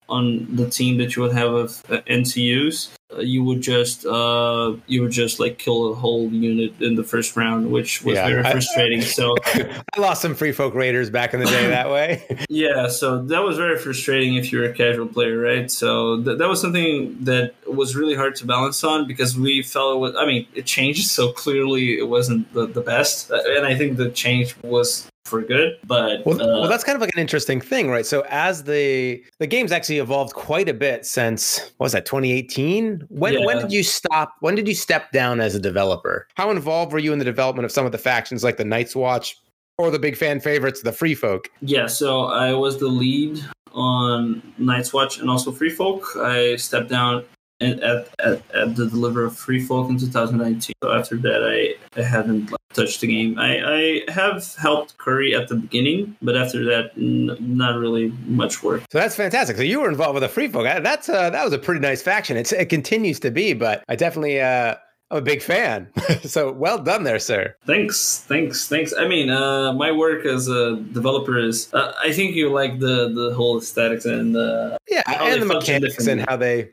on 0.10 0.48
the 0.56 0.70
team 0.70 0.98
that 0.98 1.16
you 1.16 1.22
would 1.24 1.34
have 1.34 1.54
of 1.54 1.84
uh, 1.90 2.02
NCUs, 2.08 2.90
uh, 3.16 3.20
you 3.22 3.44
would 3.44 3.62
just 3.62 4.06
uh, 4.06 4.74
you 4.88 5.02
would 5.02 5.12
just 5.12 5.40
like 5.40 5.58
kill 5.58 5.92
a 5.92 5.96
whole 5.96 6.30
unit 6.30 6.74
in 6.82 6.96
the 6.96 7.04
first 7.04 7.36
round, 7.36 7.72
which 7.72 8.04
was 8.04 8.16
Yeah, 8.16 8.28
very 8.28 8.44
I- 8.44 8.52
frustrating. 8.52 9.02
so 9.02 9.36
I 9.46 10.00
lost 10.00 10.22
some 10.22 10.36
free 10.36 10.52
folk 10.52 10.74
raiders 10.76 11.10
back 11.10 11.34
in 11.34 11.40
the 11.40 11.46
day 11.48 11.68
that 11.68 11.90
way. 11.90 12.24
yeah, 12.50 12.88
so 12.88 13.22
that 13.24 13.40
was 13.44 13.58
very 13.58 13.78
frustrating 13.80 14.36
if 14.36 14.52
you're 14.52 14.66
a 14.66 14.74
casual 14.74 15.08
player, 15.08 15.38
right? 15.40 15.70
So 15.72 16.22
th- 16.24 16.38
that 16.38 16.48
was 16.48 16.62
something 16.62 17.18
that 17.24 17.54
was 17.68 17.96
really 17.96 18.16
hard 18.16 18.36
to 18.38 18.46
balance 18.46 18.84
on 18.84 19.08
because 19.08 19.38
we 19.38 19.64
felt 19.64 19.96
it 19.96 20.00
was. 20.00 20.16
I 20.18 20.26
mean, 20.26 20.46
it 20.54 20.66
changed, 20.66 21.08
so 21.08 21.32
clearly 21.32 21.98
it 21.98 22.08
wasn't 22.08 22.52
the, 22.54 22.68
the 22.68 22.82
best, 22.82 23.32
Uh, 23.32 23.40
and 23.58 23.66
I 23.66 23.76
think 23.76 23.98
the 23.98 24.10
change 24.10 24.56
was 24.64 25.08
for 25.30 25.42
good. 25.42 25.78
But 25.86 26.26
Well, 26.26 26.42
uh, 26.42 26.62
well, 26.62 26.70
that's 26.70 26.84
kind 26.84 26.96
of 26.96 27.02
like 27.02 27.12
an 27.16 27.22
interesting 27.22 27.62
thing, 27.62 27.90
right? 27.90 28.06
So 28.06 28.26
as 28.30 28.64
the 28.64 29.24
the 29.40 29.48
game's 29.48 29.72
actually 29.72 30.00
evolved 30.00 30.34
quite 30.34 30.68
a 30.68 30.74
bit 30.74 31.06
since 31.06 31.60
what 31.78 31.86
was 31.86 31.92
that 31.94 32.06
2018? 32.06 33.06
When 33.10 33.44
when 33.46 33.60
did 33.60 33.72
you 33.72 33.84
stop? 33.84 34.34
When 34.40 34.56
did 34.56 34.68
you 34.68 34.76
step 34.76 35.12
down 35.12 35.40
as 35.40 35.56
a 35.56 35.60
developer? 35.60 36.28
How 36.36 36.50
involved 36.52 36.92
were 36.92 37.00
you 37.00 37.14
in 37.14 37.20
the 37.20 37.26
development 37.26 37.66
of 37.66 37.72
some 37.72 37.86
of 37.86 37.92
the 37.92 37.98
factions 37.98 38.44
like 38.44 38.58
the 38.58 38.66
Night's 38.66 38.96
Watch 38.96 39.38
or 39.78 39.92
the 39.92 40.00
big 40.00 40.18
fan 40.18 40.40
favorites, 40.40 40.82
the 40.82 40.92
Free 40.92 41.16
Folk? 41.16 41.50
Yeah, 41.62 41.88
so 41.88 42.26
I 42.26 42.54
was 42.54 42.80
the 42.80 42.88
lead 42.88 43.40
on 43.74 44.42
Night's 44.58 44.94
Watch 44.94 45.20
and 45.20 45.30
also 45.30 45.52
Free 45.52 45.70
Folk. 45.70 46.06
I 46.18 46.56
stepped 46.58 46.90
down 46.90 47.24
at, 47.62 47.80
at, 47.82 48.08
at, 48.20 48.42
at 48.54 48.76
the 48.76 48.88
deliver 48.88 49.26
of 49.26 49.38
Free 49.38 49.62
Folk 49.62 49.90
in 49.90 49.98
2019. 49.98 50.74
So 50.84 50.92
after 50.92 51.18
that, 51.18 51.44
I, 51.44 51.76
I 51.96 52.02
haven't 52.02 52.52
like, 52.52 52.60
touched 52.74 53.02
the 53.02 53.08
game. 53.08 53.38
I, 53.40 54.06
I 54.08 54.12
have 54.12 54.56
helped 54.56 54.98
Curry 54.98 55.36
at 55.36 55.48
the 55.48 55.56
beginning, 55.56 56.16
but 56.22 56.36
after 56.38 56.64
that, 56.66 56.92
n- 56.98 57.36
not 57.40 57.78
really 57.78 58.14
much 58.26 58.64
work. 58.64 58.84
So 58.92 59.00
that's 59.00 59.16
fantastic. 59.16 59.58
So 59.58 59.64
you 59.64 59.82
were 59.82 59.90
involved 59.90 60.16
with 60.16 60.24
the 60.24 60.30
Free 60.30 60.48
Folk. 60.48 60.64
That's 60.64 61.10
uh, 61.10 61.30
that 61.30 61.44
was 61.44 61.54
a 61.54 61.60
pretty 61.60 61.82
nice 61.82 62.02
faction. 62.02 62.38
It's, 62.38 62.52
it 62.52 62.70
continues 62.70 63.20
to 63.22 63.32
be, 63.32 63.54
but 63.54 63.84
I 63.90 63.96
definitely 63.96 64.40
uh, 64.42 64.76
I'm 65.12 65.18
a 65.18 65.22
big 65.22 65.42
fan. 65.42 65.92
so 66.22 66.52
well 66.52 66.78
done 66.78 67.04
there, 67.04 67.20
sir. 67.20 67.56
Thanks, 67.66 68.20
thanks, 68.28 68.68
thanks. 68.68 68.94
I 68.98 69.08
mean, 69.08 69.30
uh, 69.30 69.74
my 69.74 69.92
work 69.92 70.26
as 70.26 70.48
a 70.48 70.78
developer 70.78 71.40
is. 71.40 71.74
Uh, 71.74 71.94
I 72.00 72.12
think 72.12 72.36
you 72.36 72.52
like 72.52 72.80
the 72.80 73.10
the 73.10 73.34
whole 73.36 73.58
aesthetics 73.58 74.06
and 74.06 74.36
uh, 74.36 74.78
Yeah, 74.88 75.02
and 75.08 75.42
the 75.42 75.46
mechanics 75.46 76.06
and 76.06 76.22
how 76.28 76.38
they 76.38 76.70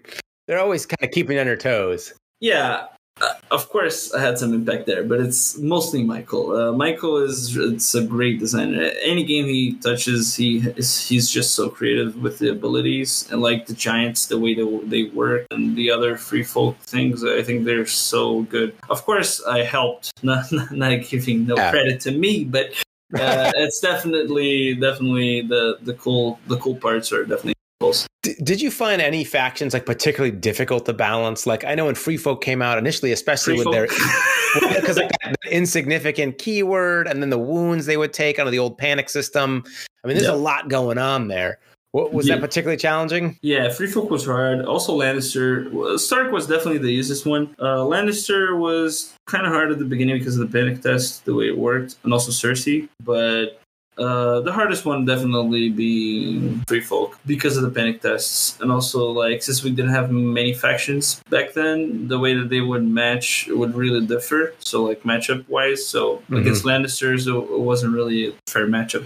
they're 0.46 0.60
always 0.60 0.84
kind 0.86 1.02
of 1.02 1.10
keeping 1.10 1.38
on 1.38 1.46
your 1.46 1.56
toes. 1.56 2.12
Yeah, 2.40 2.86
uh, 3.20 3.32
of 3.50 3.68
course 3.70 4.12
I 4.12 4.20
had 4.20 4.38
some 4.38 4.52
impact 4.52 4.86
there, 4.86 5.02
but 5.02 5.20
it's 5.20 5.56
mostly 5.58 6.02
Michael. 6.04 6.54
Uh, 6.54 6.72
Michael 6.72 7.16
is 7.18 7.56
it's 7.56 7.94
a 7.94 8.02
great 8.04 8.38
designer. 8.38 8.90
Any 9.02 9.24
game 9.24 9.46
he 9.46 9.74
touches, 9.74 10.34
he 10.34 10.58
is 10.76 11.00
he's 11.08 11.30
just 11.30 11.54
so 11.54 11.70
creative 11.70 12.16
with 12.22 12.38
the 12.38 12.50
abilities 12.50 13.26
and 13.30 13.40
like 13.40 13.66
the 13.66 13.74
giants, 13.74 14.26
the 14.26 14.38
way 14.38 14.54
they 14.54 14.64
they 14.84 15.04
work, 15.10 15.46
and 15.50 15.74
the 15.76 15.90
other 15.90 16.16
free 16.16 16.42
folk 16.44 16.76
things. 16.80 17.24
I 17.24 17.42
think 17.42 17.64
they're 17.64 17.86
so 17.86 18.42
good. 18.42 18.74
Of 18.90 19.04
course, 19.04 19.42
I 19.44 19.62
helped, 19.62 20.12
not 20.22 20.52
not 20.70 21.00
giving 21.08 21.46
no 21.46 21.56
Yeah. 21.56 21.70
credit 21.70 22.00
to 22.00 22.10
me, 22.12 22.44
but. 22.44 22.66
uh, 23.14 23.52
it's 23.54 23.78
definitely 23.78 24.74
definitely 24.74 25.40
the 25.40 25.78
the 25.82 25.94
cool 25.94 26.40
the 26.48 26.56
cool 26.58 26.74
parts 26.74 27.12
are 27.12 27.24
definitely. 27.24 27.54
D- 28.26 28.34
did 28.42 28.60
you 28.60 28.70
find 28.70 29.00
any 29.00 29.24
factions 29.24 29.72
like 29.72 29.86
particularly 29.86 30.34
difficult 30.36 30.84
to 30.86 30.92
balance? 30.92 31.46
Like 31.46 31.64
I 31.64 31.74
know 31.74 31.86
when 31.86 31.94
Free 31.94 32.16
Folk 32.16 32.42
came 32.42 32.60
out 32.62 32.78
initially, 32.78 33.12
especially 33.12 33.56
Free 33.56 33.64
with 33.64 33.72
their 33.74 33.86
because 34.80 34.96
like 34.98 35.10
that 35.22 35.36
insignificant 35.50 36.38
keyword 36.38 37.06
and 37.08 37.22
then 37.22 37.30
the 37.30 37.38
wounds 37.38 37.86
they 37.86 37.96
would 37.96 38.12
take 38.12 38.38
under 38.38 38.50
the 38.50 38.58
old 38.58 38.78
panic 38.78 39.08
system. 39.08 39.62
I 40.04 40.08
mean, 40.08 40.16
there's 40.16 40.28
Yeah. 40.28 40.34
a 40.34 40.36
lot 40.36 40.68
going 40.68 40.98
on 40.98 41.28
there. 41.28 41.58
What, 41.92 42.12
was 42.12 42.26
Yeah. 42.28 42.34
that 42.34 42.40
particularly 42.42 42.76
challenging? 42.76 43.38
Yeah, 43.42 43.70
Free 43.70 43.86
Folk 43.86 44.10
was 44.10 44.26
hard. 44.26 44.64
Also, 44.66 44.98
Lannister. 44.98 45.98
Stark 45.98 46.30
was 46.30 46.46
definitely 46.46 46.78
the 46.78 46.88
easiest 46.88 47.24
one. 47.24 47.54
Uh, 47.58 47.78
Lannister 47.78 48.58
was 48.58 49.14
kind 49.26 49.46
of 49.46 49.52
hard 49.52 49.72
at 49.72 49.78
the 49.78 49.84
beginning 49.86 50.18
because 50.18 50.36
of 50.38 50.50
the 50.50 50.58
panic 50.58 50.82
test, 50.82 51.24
the 51.24 51.34
way 51.34 51.46
it 51.48 51.56
worked, 51.56 51.96
and 52.04 52.12
also 52.12 52.30
Cersei. 52.32 52.88
But 53.02 53.60
uh, 53.98 54.40
the 54.40 54.52
hardest 54.52 54.84
one 54.84 55.04
definitely 55.04 55.68
being 55.70 56.62
Free 56.68 56.80
Folk 56.80 57.18
because 57.26 57.56
of 57.56 57.62
the 57.62 57.70
panic 57.70 58.02
tests, 58.02 58.58
and 58.60 58.70
also 58.70 59.10
like 59.10 59.42
since 59.42 59.62
we 59.64 59.70
didn't 59.70 59.92
have 59.92 60.10
many 60.10 60.52
factions 60.52 61.20
back 61.30 61.54
then, 61.54 62.08
the 62.08 62.18
way 62.18 62.34
that 62.34 62.48
they 62.48 62.60
would 62.60 62.84
match 62.84 63.48
would 63.50 63.74
really 63.74 64.04
differ. 64.06 64.54
So 64.58 64.84
like 64.84 65.02
matchup 65.02 65.48
wise, 65.48 65.86
so 65.86 66.22
Mhm. 66.30 66.40
against 66.40 66.64
Lannisters, 66.64 67.26
it 67.26 67.60
wasn't 67.70 67.94
really 67.94 68.28
a 68.28 68.32
fair 68.48 68.66
matchup 68.66 69.04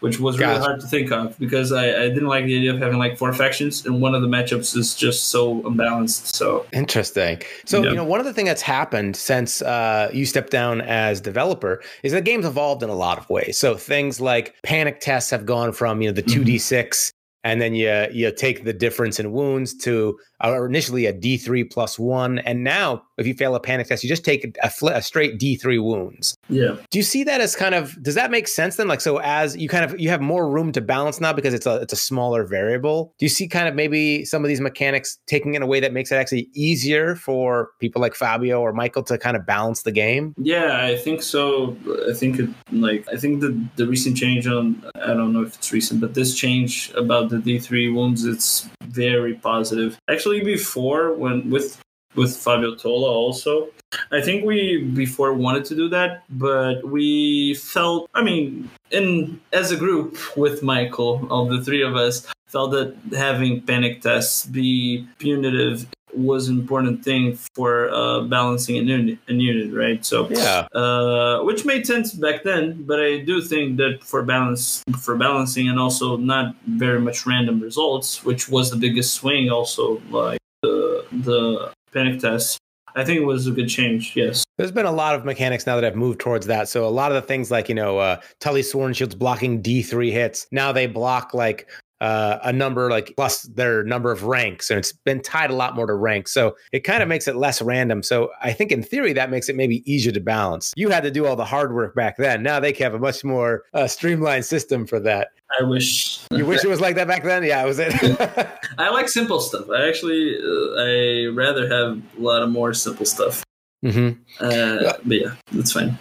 which 0.00 0.18
was 0.20 0.38
really 0.38 0.52
Gotcha. 0.54 0.64
hard 0.64 0.80
to 0.80 0.86
think 0.86 1.12
of 1.12 1.38
because 1.38 1.72
I, 1.72 1.84
I 2.04 2.08
didn't 2.08 2.26
like 2.26 2.44
the 2.46 2.56
idea 2.56 2.72
of 2.74 2.80
having 2.80 2.98
like 2.98 3.16
four 3.18 3.32
factions 3.32 3.84
and 3.86 4.00
one 4.00 4.14
of 4.14 4.22
the 4.22 4.28
matchups 4.28 4.76
is 4.76 4.94
just 4.94 5.28
so 5.28 5.64
unbalanced. 5.66 6.34
So 6.34 6.66
Interesting. 6.72 7.40
So, 7.66 7.82
Yeah. 7.82 7.90
you 7.90 7.96
know, 7.96 8.04
one 8.04 8.20
of 8.20 8.26
the 8.26 8.32
things 8.32 8.48
that's 8.48 8.62
happened 8.62 9.16
since 9.16 9.62
uh, 9.62 10.10
you 10.12 10.26
stepped 10.26 10.50
down 10.50 10.80
as 10.82 11.20
developer 11.20 11.82
is 12.02 12.12
the 12.12 12.20
game's 12.20 12.46
evolved 12.46 12.82
in 12.82 12.88
a 12.90 12.94
lot 12.94 13.18
of 13.18 13.28
ways. 13.30 13.58
So, 13.58 13.74
things 13.76 14.20
like 14.20 14.54
panic 14.62 15.00
tests 15.00 15.30
have 15.30 15.44
gone 15.46 15.72
from, 15.72 16.00
you 16.02 16.08
know, 16.08 16.14
the 16.14 16.22
Mhm. 16.22 16.44
2d6 16.44 17.12
and 17.44 17.60
then 17.60 17.74
you 17.74 18.06
you 18.12 18.30
take 18.32 18.64
the 18.64 18.72
difference 18.72 19.18
in 19.18 19.32
wounds 19.32 19.74
to 19.78 20.18
uh, 20.44 20.64
initially 20.64 21.06
a 21.06 21.12
D3 21.12 21.70
plus 21.70 21.98
one. 21.98 22.38
And 22.40 22.64
now, 22.64 23.02
if 23.18 23.26
you 23.26 23.34
fail 23.34 23.54
a 23.54 23.60
panic 23.60 23.86
test, 23.88 24.02
you 24.02 24.08
just 24.08 24.24
take 24.24 24.56
a, 24.62 24.70
fl- 24.70 24.88
a 24.88 25.02
straight 25.02 25.38
D3 25.38 25.82
wounds. 25.82 26.34
yeah, 26.48 26.76
Do 26.90 26.98
you 26.98 27.02
see 27.02 27.24
that 27.24 27.40
as 27.40 27.54
kind 27.54 27.74
of 27.74 28.02
does 28.02 28.14
that 28.14 28.30
make 28.30 28.48
sense 28.48 28.76
then? 28.76 28.88
Like 28.88 29.00
so 29.00 29.18
as 29.18 29.56
you 29.56 29.68
kind 29.68 29.84
of 29.84 29.98
you 30.00 30.08
have 30.08 30.20
more 30.20 30.48
room 30.50 30.72
to 30.72 30.80
balance 30.80 31.20
now 31.20 31.32
because 31.32 31.54
it's 31.54 31.66
a 31.66 31.76
it's 31.76 31.92
a 31.92 31.96
smaller 31.96 32.44
variable. 32.44 33.14
Do 33.18 33.24
you 33.26 33.30
see 33.30 33.48
kind 33.48 33.68
of 33.68 33.74
maybe 33.74 34.24
some 34.24 34.44
of 34.44 34.48
these 34.48 34.60
mechanics 34.60 35.18
taking 35.26 35.54
in 35.54 35.62
a 35.62 35.66
way 35.66 35.80
that 35.80 35.92
makes 35.92 36.10
it 36.12 36.16
actually 36.16 36.48
easier 36.54 37.16
for 37.16 37.70
people 37.80 38.00
like 38.00 38.14
Fabio 38.14 38.60
or 38.60 38.72
Michael 38.72 39.02
to 39.04 39.18
kind 39.18 39.36
of 39.36 39.46
balance 39.46 39.82
the 39.82 39.92
game? 39.92 40.34
yeah, 40.38 40.84
I 40.84 40.96
think 40.96 41.22
so. 41.22 41.76
I 42.08 42.12
think 42.14 42.38
it 42.38 42.48
like 42.72 43.06
I 43.12 43.16
think 43.16 43.40
the 43.40 43.58
the 43.76 43.86
recent 43.86 44.16
change 44.16 44.46
on 44.46 44.82
I 44.96 45.14
don't 45.14 45.32
know 45.32 45.42
if 45.42 45.54
it's 45.56 45.72
recent, 45.72 46.00
but 46.00 46.14
this 46.14 46.34
change 46.34 46.90
about 46.96 47.29
the 47.30 47.38
D 47.38 47.58
three 47.58 47.88
wounds 47.90 48.24
it's 48.24 48.68
very 48.82 49.34
positive. 49.34 49.98
Actually, 50.08 50.42
before 50.42 51.14
when 51.14 51.48
with 51.50 51.80
with 52.16 52.36
Fabio 52.36 52.74
Tola 52.74 53.08
also. 53.08 53.68
I 54.12 54.20
think 54.20 54.44
we 54.44 54.84
before 54.94 55.32
wanted 55.34 55.64
to 55.66 55.74
do 55.74 55.88
that, 55.88 56.22
but 56.30 56.84
we 56.84 57.54
felt 57.54 58.08
I 58.14 58.22
mean, 58.22 58.70
in 58.90 59.40
as 59.52 59.70
a 59.72 59.76
group 59.76 60.36
with 60.36 60.62
Michael, 60.62 61.26
all 61.30 61.46
the 61.46 61.62
three 61.64 61.82
of 61.82 61.96
us, 61.96 62.26
felt 62.46 62.72
that 62.72 62.94
having 63.16 63.62
panic 63.62 64.02
tests 64.02 64.46
be 64.46 65.06
punitive 65.18 65.86
was 66.16 66.48
an 66.48 66.58
important 66.58 67.04
thing 67.04 67.36
for 67.54 67.90
uh, 67.90 68.20
balancing 68.22 68.76
a 68.78 68.82
unit, 68.82 69.18
a 69.28 69.32
unit, 69.34 69.74
right? 69.76 70.04
So 70.04 70.28
Yeah. 70.30 70.66
uh, 70.74 71.40
which 71.42 71.64
made 71.64 71.86
sense 71.86 72.12
back 72.12 72.42
then. 72.44 72.84
But 72.84 73.00
I 73.00 73.18
do 73.18 73.40
think 73.42 73.76
that 73.78 74.02
for 74.04 74.22
balance, 74.22 74.82
for 75.00 75.16
balancing, 75.16 75.68
and 75.68 75.78
also 75.78 76.16
not 76.16 76.54
very 76.66 77.00
much 77.00 77.26
random 77.26 77.60
results, 77.60 78.24
which 78.24 78.48
was 78.48 78.70
the 78.70 78.76
biggest 78.76 79.14
swing. 79.14 79.50
Also, 79.50 80.00
like 80.10 80.38
the 80.62 81.04
the 81.12 81.72
panic 81.92 82.20
test, 82.20 82.58
I 82.94 83.04
think 83.04 83.20
it 83.20 83.24
was 83.24 83.46
a 83.46 83.50
good 83.52 83.68
change. 83.68 84.12
Yes. 84.16 84.44
There's 84.58 84.72
been 84.72 84.86
a 84.86 84.92
lot 84.92 85.14
of 85.14 85.24
mechanics 85.24 85.66
now 85.66 85.74
that 85.76 85.84
have 85.84 85.96
moved 85.96 86.20
towards 86.20 86.46
that. 86.46 86.68
So 86.68 86.86
a 86.86 86.90
lot 86.90 87.10
of 87.10 87.14
the 87.14 87.26
things 87.26 87.50
like, 87.50 87.68
you 87.68 87.74
know, 87.74 87.98
uh, 87.98 88.20
Tully 88.40 88.62
Sworn 88.62 88.92
Shields 88.92 89.14
blocking 89.14 89.62
D3 89.62 90.12
hits, 90.12 90.46
now 90.52 90.70
they 90.70 90.86
block 90.86 91.32
like 91.34 91.68
uh, 92.00 92.38
a 92.42 92.52
number 92.52 92.90
like 92.90 93.12
plus 93.16 93.42
their 93.42 93.84
number 93.84 94.10
of 94.10 94.24
ranks. 94.24 94.70
And 94.70 94.78
it's 94.78 94.92
been 94.92 95.20
tied 95.20 95.50
a 95.50 95.54
lot 95.54 95.74
more 95.76 95.86
to 95.86 95.94
ranks. 95.94 96.32
So 96.32 96.56
it 96.72 96.80
kind 96.80 97.02
of 97.02 97.08
makes 97.08 97.28
it 97.28 97.36
less 97.36 97.60
random. 97.60 98.02
So 98.02 98.30
I 98.42 98.52
think 98.52 98.72
in 98.72 98.82
theory, 98.82 99.12
that 99.12 99.30
makes 99.30 99.48
it 99.48 99.56
maybe 99.56 99.82
easier 99.90 100.12
to 100.12 100.20
balance. 100.20 100.72
You 100.76 100.90
had 100.90 101.02
to 101.02 101.10
do 101.10 101.26
all 101.26 101.36
the 101.36 101.44
hard 101.44 101.74
work 101.74 101.94
back 101.94 102.16
then. 102.16 102.42
Now 102.42 102.60
they 102.60 102.72
have 102.74 102.94
a 102.94 102.98
much 102.98 103.24
more 103.24 103.64
uh, 103.74 103.86
streamlined 103.86 104.44
system 104.44 104.86
for 104.86 105.00
that. 105.00 105.28
I 105.58 105.64
wish. 105.64 106.20
You 106.30 106.46
wish 106.46 106.64
it 106.64 106.68
was 106.68 106.80
like 106.80 106.94
that 106.96 107.08
back 107.08 107.24
then? 107.24 107.42
Yeah, 107.42 107.62
it 107.62 107.66
was 107.66 107.78
it? 107.78 107.92
I 108.78 108.88
like 108.90 109.08
simple 109.08 109.40
stuff. 109.40 109.68
I 109.68 109.88
actually, 109.88 110.36
uh, 110.36 110.80
I 110.80 111.26
rather 111.34 111.68
have 111.68 112.00
a 112.18 112.20
lot 112.20 112.42
of 112.42 112.50
more 112.50 112.72
simple 112.72 113.04
stuff. 113.04 113.42
hmm 113.82 114.10
Uh, 114.38 114.92
but 115.04 115.20
yeah, 115.20 115.34
that's 115.52 115.72
fine. 115.72 115.98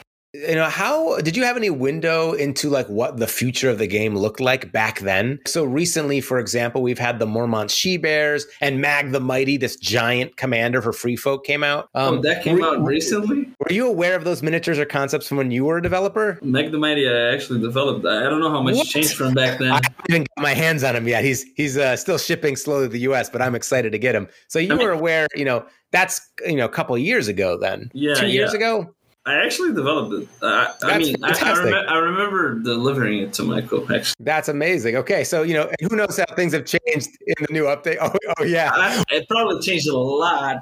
You 0.47 0.55
know 0.55 0.69
how 0.69 1.17
did 1.19 1.35
you 1.35 1.43
have 1.43 1.57
any 1.57 1.69
window 1.69 2.33
into 2.33 2.69
like 2.69 2.87
what 2.87 3.17
the 3.17 3.27
future 3.27 3.69
of 3.69 3.77
the 3.77 3.87
game 3.87 4.15
looked 4.15 4.39
like 4.39 4.71
back 4.71 4.99
then 4.99 5.37
so 5.45 5.63
recently 5.63 6.21
for 6.21 6.39
example 6.39 6.81
we've 6.81 6.99
had 6.99 7.19
the 7.19 7.25
mormont 7.25 7.69
she 7.69 7.97
bears 7.97 8.45
and 8.61 8.79
mag 8.79 9.11
the 9.11 9.19
mighty 9.19 9.57
this 9.57 9.75
giant 9.77 10.35
commander 10.37 10.81
for 10.81 10.93
free 10.93 11.15
folk 11.15 11.45
came 11.45 11.63
out 11.63 11.89
oh, 11.95 12.21
that 12.21 12.43
came 12.43 12.59
were- 12.59 12.65
out 12.65 12.83
recently. 12.85 13.49
were 13.59 13.71
you 13.73 13.87
aware 13.87 14.15
of 14.15 14.23
those 14.23 14.41
miniatures 14.41 14.79
or 14.79 14.85
concepts 14.85 15.27
from 15.27 15.37
when 15.37 15.51
you 15.51 15.65
were 15.65 15.77
a 15.77 15.81
developer 15.81 16.39
mag 16.41 16.71
the 16.71 16.77
Mighty, 16.77 17.07
I 17.09 17.33
actually 17.33 17.59
developed. 17.59 18.05
I 18.05 18.23
don't 18.23 18.39
know 18.39 18.49
how 18.49 18.61
much 18.61 18.75
What? 18.75 18.87
changed 18.87 19.13
from 19.15 19.33
back 19.33 19.59
then. 19.59 19.71
I 19.71 19.75
haven't 19.83 19.95
even 20.09 20.21
got 20.37 20.43
my 20.43 20.53
hands 20.53 20.83
on 20.83 20.95
him 20.95 21.07
yet. 21.07 21.23
He's 21.23 21.43
he's 21.55 21.77
uh, 21.77 21.95
still 21.97 22.17
shipping 22.17 22.55
slowly 22.55 22.85
to 22.85 22.89
the 22.89 22.99
U.S., 23.01 23.29
but 23.29 23.41
I'm 23.41 23.53
excited 23.53 23.91
to 23.91 23.99
get 23.99 24.15
him. 24.15 24.27
So 24.47 24.59
you 24.59 24.71
I 24.73 24.75
mean- 24.77 24.85
were 24.87 24.93
aware, 24.93 25.27
you 25.35 25.43
know, 25.45 25.65
that's 25.91 26.21
you 26.45 26.55
know 26.55 26.65
a 26.65 26.69
couple 26.69 26.95
of 26.95 27.01
years 27.01 27.27
ago. 27.27 27.57
Then 27.57 27.89
Yeah, 27.93 28.13
two 28.15 28.27
years 28.27 28.51
yeah. 28.53 28.57
ago. 28.57 28.95
I 29.25 29.35
actually 29.45 29.73
developed 29.73 30.13
it. 30.13 30.27
Uh, 30.41 30.73
I 30.83 30.97
mean, 30.97 31.15
I, 31.23 31.29
I, 31.29 31.33
remem- 31.33 31.87
I 31.89 31.97
remember 31.97 32.59
delivering 32.59 33.19
it 33.19 33.33
to 33.33 33.43
Michael. 33.43 33.83
Actually, 33.93 34.15
That's 34.19 34.47
amazing. 34.47 34.95
Okay, 34.95 35.23
so 35.23 35.43
you 35.43 35.53
know, 35.53 35.69
who 35.87 35.95
knows 35.95 36.17
how 36.17 36.35
things 36.35 36.53
have 36.53 36.65
changed 36.65 37.09
in 37.27 37.35
the 37.45 37.53
new 37.53 37.65
update? 37.65 37.97
Oh, 38.01 38.13
oh 38.39 38.43
yeah. 38.43 38.71
I, 38.73 39.03
it 39.11 39.27
probably 39.27 39.61
changed 39.61 39.87
a 39.87 39.97
lot, 39.97 40.57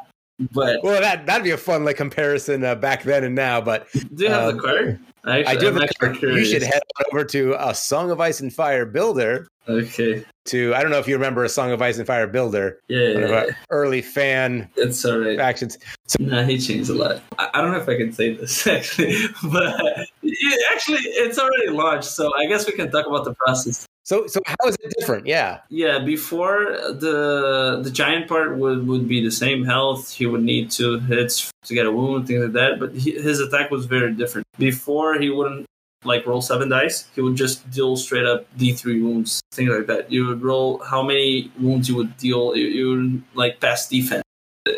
but 0.51 0.83
Well, 0.83 1.01
that 1.01 1.25
that'd 1.25 1.43
be 1.43 1.51
a 1.51 1.57
fun 1.57 1.83
like 1.85 1.97
comparison 1.97 2.63
uh, 2.63 2.75
back 2.75 3.03
then 3.03 3.23
and 3.23 3.35
now. 3.35 3.61
But 3.61 3.87
do 3.93 4.23
you 4.25 4.29
have 4.29 4.49
Um, 4.49 4.57
the 4.57 4.61
card? 4.61 4.99
I, 5.23 5.39
actually, 5.39 5.55
I 5.57 5.59
do 5.59 5.65
have 5.65 5.75
I'm 5.75 5.81
the 5.81 5.93
card. 5.99 6.21
You 6.21 6.45
should 6.45 6.63
head 6.63 6.81
over 7.11 7.23
to 7.25 7.55
a 7.59 7.73
Song 7.75 8.11
of 8.11 8.21
Ice 8.21 8.39
and 8.39 8.53
Fire 8.53 8.85
Builder. 8.85 9.47
Okay. 9.67 10.23
To 10.45 10.73
I 10.73 10.81
don't 10.81 10.91
know 10.91 10.99
if 10.99 11.07
you 11.09 11.15
remember 11.15 11.43
a 11.43 11.49
Song 11.49 11.71
of 11.71 11.81
Ice 11.81 11.97
and 11.97 12.07
Fire 12.07 12.25
Builder, 12.27 12.79
Yeah, 12.87 13.15
one 13.15 13.23
of 13.23 13.29
yeah, 13.31 13.35
our 13.35 13.45
yeah. 13.47 13.51
early 13.69 14.01
fan 14.01 14.69
it's 14.77 15.03
all 15.03 15.17
right. 15.19 15.37
actions. 15.39 15.77
Nah, 16.19 16.43
he 16.43 16.57
changed 16.57 16.89
a 16.89 16.93
lot. 16.93 17.21
I, 17.37 17.49
I 17.53 17.61
don't 17.61 17.71
know 17.73 17.77
if 17.79 17.89
I 17.89 17.97
can 17.97 18.13
say 18.13 18.33
this 18.33 18.65
actually, 18.67 19.17
but 19.51 20.07
actually, 20.71 20.99
it's 21.01 21.37
already 21.37 21.69
launched, 21.69 22.09
so 22.09 22.35
I 22.35 22.45
guess 22.47 22.65
we 22.65 22.73
can 22.73 22.91
talk 22.91 23.05
about 23.05 23.23
the 23.25 23.33
process. 23.33 23.85
So 24.03 24.25
so 24.27 24.39
how 24.45 24.69
is 24.69 24.77
it 24.81 24.93
different? 24.97 25.27
Yeah. 25.27 25.59
Yeah, 25.69 25.99
before 25.99 26.77
the 27.05 27.81
the 27.83 27.91
giant 27.91 28.27
part 28.27 28.57
would, 28.57 28.87
would 28.87 29.07
be 29.07 29.23
the 29.23 29.31
same 29.31 29.65
health. 29.65 30.13
He 30.13 30.25
would 30.25 30.43
need 30.43 30.71
two 30.71 30.99
hits 30.99 31.51
to 31.65 31.73
get 31.73 31.85
a 31.85 31.91
wound, 31.91 32.27
things 32.27 32.43
like 32.43 32.53
that. 32.53 32.79
But 32.79 32.93
he, 32.93 33.11
his 33.11 33.39
attack 33.39 33.69
was 33.69 33.85
very 33.85 34.13
different. 34.13 34.47
Before 34.57 35.19
he 35.19 35.29
wouldn't 35.29 35.65
like 36.03 36.25
roll 36.25 36.41
seven 36.41 36.69
dice. 36.69 37.07
He 37.15 37.21
would 37.21 37.35
just 37.35 37.69
deal 37.69 37.97
straight 37.97 38.25
up 38.25 38.45
D 38.57 38.71
three 38.73 39.01
wounds, 39.01 39.41
things 39.51 39.69
like 39.69 39.87
that. 39.87 40.11
You 40.11 40.27
would 40.27 40.41
roll 40.41 40.79
how 40.79 41.03
many 41.03 41.51
wounds 41.59 41.89
you 41.89 41.95
would 41.95 42.15
deal. 42.17 42.55
You, 42.55 42.67
you 42.67 42.89
would 42.89 43.23
like 43.35 43.59
pass 43.59 43.89
defense. 43.89 44.23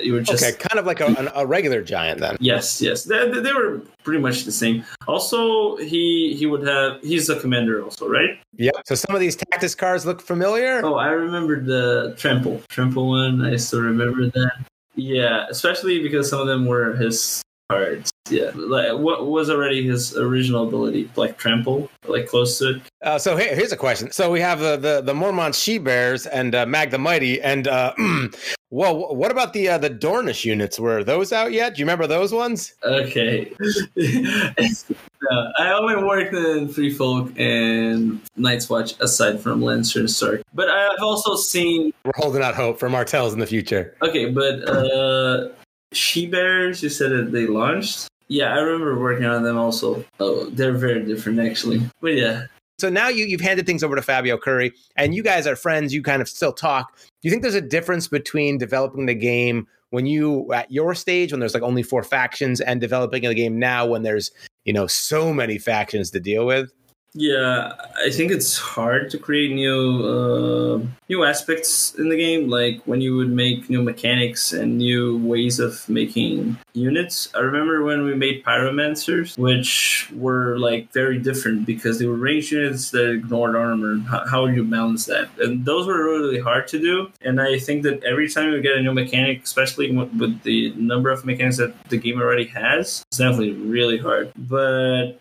You 0.02 0.14
would 0.14 0.26
just 0.26 0.44
okay, 0.44 0.58
kind 0.58 0.80
of 0.80 0.86
like 0.86 1.00
a, 1.02 1.32
a 1.36 1.46
regular 1.46 1.82
giant 1.82 2.20
then. 2.20 2.38
Yes, 2.40 2.82
yes, 2.82 3.04
they, 3.04 3.30
they 3.30 3.54
were 3.54 3.82
pretty 4.04 4.20
much 4.20 4.44
the 4.44 4.52
same. 4.52 4.84
Also, 5.08 5.78
he 5.78 6.36
he 6.38 6.46
would 6.46 6.66
have 6.68 7.02
he's 7.02 7.30
a 7.30 7.40
commander 7.40 7.84
also, 7.84 8.08
right? 8.08 8.40
Yep. 8.58 8.76
So 8.86 8.96
some 8.96 9.16
of 9.16 9.22
these 9.22 9.36
tactics 9.36 9.76
cards 9.76 10.06
look 10.06 10.22
familiar. 10.22 10.82
Oh, 10.84 10.96
I 10.96 11.08
remember 11.08 11.62
the 11.62 12.16
trample 12.18 12.62
trample 12.70 13.10
one. 13.10 13.46
I 13.46 13.56
still 13.58 13.82
remember 13.82 14.28
that. 14.28 14.66
Yeah, 14.96 15.46
especially 15.50 16.02
because 16.02 16.30
some 16.30 16.42
of 16.42 16.48
them 16.48 16.66
were 16.66 16.96
his 16.96 17.42
cards. 17.70 18.12
Yeah, 18.30 18.52
like 18.56 18.98
what 18.98 19.28
was 19.28 19.50
already 19.50 19.88
his 19.88 20.16
original 20.16 20.68
ability, 20.68 21.10
like 21.16 21.38
trample, 21.38 21.90
like 22.08 22.28
close 22.28 22.60
to 22.60 22.76
it. 22.76 22.82
Uh, 23.02 23.18
so 23.18 23.36
here, 23.38 23.56
here's 23.56 23.72
a 23.72 23.78
question. 23.78 24.12
So 24.12 24.30
we 24.30 24.42
have 24.42 24.60
the 24.60 24.78
the, 24.78 25.02
the 25.02 25.14
Mormont 25.14 25.56
she 25.56 25.78
bears 25.78 26.28
and 26.28 26.54
uh, 26.54 26.66
Mag 26.66 26.92
the 26.92 26.98
Mighty, 26.98 27.42
and 27.42 27.68
uh, 27.68 27.94
well, 28.72 29.16
what 29.16 29.32
about 29.32 29.54
the 29.54 29.68
uh, 29.68 29.78
the 29.78 29.90
Dornish 29.90 30.46
units? 30.46 30.80
Were 30.80 31.04
those 31.04 31.34
out 31.34 31.52
yet? 31.52 31.76
Do 31.76 31.80
you 31.80 31.86
remember 31.86 32.06
those 32.06 32.32
ones? 32.32 32.74
Okay. 32.84 33.52
No, 33.96 35.52
I 35.58 35.72
only 35.72 35.96
worked 36.04 36.34
in 36.34 36.70
Free 36.70 36.94
Folk 36.94 37.32
and 37.38 38.22
Night's 38.36 38.70
Watch 38.70 38.94
aside 39.00 39.40
from 39.40 39.62
Lancer 39.62 40.00
and 40.00 40.12
Stark. 40.12 40.42
But 40.54 40.70
I've 40.70 41.02
also 41.02 41.36
seen 41.36 41.94
We're 42.06 42.12
holding 42.16 42.44
out 42.44 42.56
hope 42.56 42.80
for 42.80 42.90
Martells 42.90 43.34
in 43.34 43.40
the 43.40 43.48
future. 43.48 43.96
Okay, 44.04 44.30
but 44.30 44.68
uh 44.70 45.50
She 45.92 46.28
Bears, 46.28 46.84
you 46.84 46.90
said 46.90 47.12
that 47.12 47.32
they 47.32 47.48
launched? 47.48 48.08
Yeah, 48.28 48.54
I 48.54 48.60
remember 48.60 49.00
working 49.00 49.26
on 49.26 49.42
them 49.42 49.58
also. 49.58 50.06
Oh, 50.20 50.46
they're 50.52 50.74
very 50.74 51.04
different 51.04 51.40
actually. 51.40 51.82
But 52.02 52.14
yeah. 52.14 52.46
So 52.80 52.90
now 52.90 53.10
you, 53.10 53.26
you've 53.26 53.42
handed 53.42 53.66
things 53.66 53.84
over 53.84 53.96
to 53.96 54.02
Fabio 54.02 54.38
Curry, 54.38 54.72
and 54.96 55.14
you 55.14 55.22
guys 55.22 55.46
are 55.46 55.56
friends. 55.56 55.94
You 55.94 56.02
kind 56.02 56.22
of 56.22 56.30
still 56.30 56.54
talk. 56.54 56.96
Do 56.98 57.04
you 57.24 57.30
think 57.30 57.42
there's 57.42 57.56
a 57.56 57.62
difference 57.62 58.08
between 58.08 58.58
developing 58.58 59.06
the 59.06 59.16
game 59.16 59.68
when 59.90 60.06
you 60.06 60.52
at 60.54 60.72
your 60.72 60.96
stage 60.96 61.32
when 61.32 61.40
there's 61.40 61.54
like 61.54 61.64
only 61.64 61.84
four 61.84 62.04
factions 62.04 62.62
and 62.62 62.80
developing 62.80 63.24
the 63.24 63.34
game 63.34 63.60
now 63.60 63.86
when 63.86 64.04
there's 64.04 64.32
you 64.64 64.72
know 64.72 64.88
so 64.88 65.34
many 65.34 65.58
factions 65.58 66.12
to 66.12 66.20
deal 66.20 66.46
with? 66.46 66.72
Yeah, 67.14 67.74
I 68.06 68.12
think 68.12 68.32
it's 68.32 68.58
hard 68.58 69.10
to 69.10 69.18
create 69.18 69.52
new 69.52 70.04
uh, 70.06 70.86
new 71.10 71.24
aspects 71.24 71.96
in 71.96 72.10
the 72.10 72.16
game. 72.16 72.50
Like 72.50 72.82
when 72.86 73.02
you 73.02 73.16
would 73.16 73.32
make 73.32 73.70
new 73.70 73.82
mechanics 73.82 74.54
and 74.54 74.78
new 74.78 75.18
ways 75.18 75.60
of 75.60 75.88
making 75.90 76.58
units. 76.74 77.30
I 77.34 77.40
remember 77.40 77.84
when 77.84 78.04
we 78.04 78.14
made 78.14 78.44
pyromancers, 78.44 79.38
which 79.38 80.12
were 80.16 80.60
like 80.60 80.94
very 80.94 81.18
different 81.18 81.66
because 81.66 81.98
they 81.98 82.06
were 82.06 82.16
ranged 82.16 82.52
units 82.52 82.92
that 82.92 83.10
ignored 83.10 83.56
armor. 83.56 83.98
How, 84.02 84.28
how 84.28 84.42
would 84.44 84.56
you 84.56 84.64
balance 84.64 85.06
that? 85.06 85.30
And 85.40 85.66
those 85.66 85.88
were 85.88 86.04
really 86.04 86.40
hard 86.40 86.68
to 86.70 86.80
do. 86.80 87.12
And 87.22 87.42
I 87.42 87.58
think 87.58 87.84
that 87.84 88.04
every 88.04 88.30
time 88.30 88.52
you 88.52 88.62
get 88.62 88.78
a 88.78 88.82
new 88.82 88.94
mechanic, 88.94 89.44
especially 89.44 89.92
with 89.92 90.44
the 90.44 90.74
number 90.76 91.10
of 91.10 91.26
mechanics 91.26 91.58
that 91.58 91.74
the 91.90 91.98
game 91.98 92.22
already 92.22 92.46
has, 92.48 93.04
it's 93.08 93.18
definitely 93.18 93.54
really 93.54 93.98
hard. 93.98 94.32
But 94.38 95.20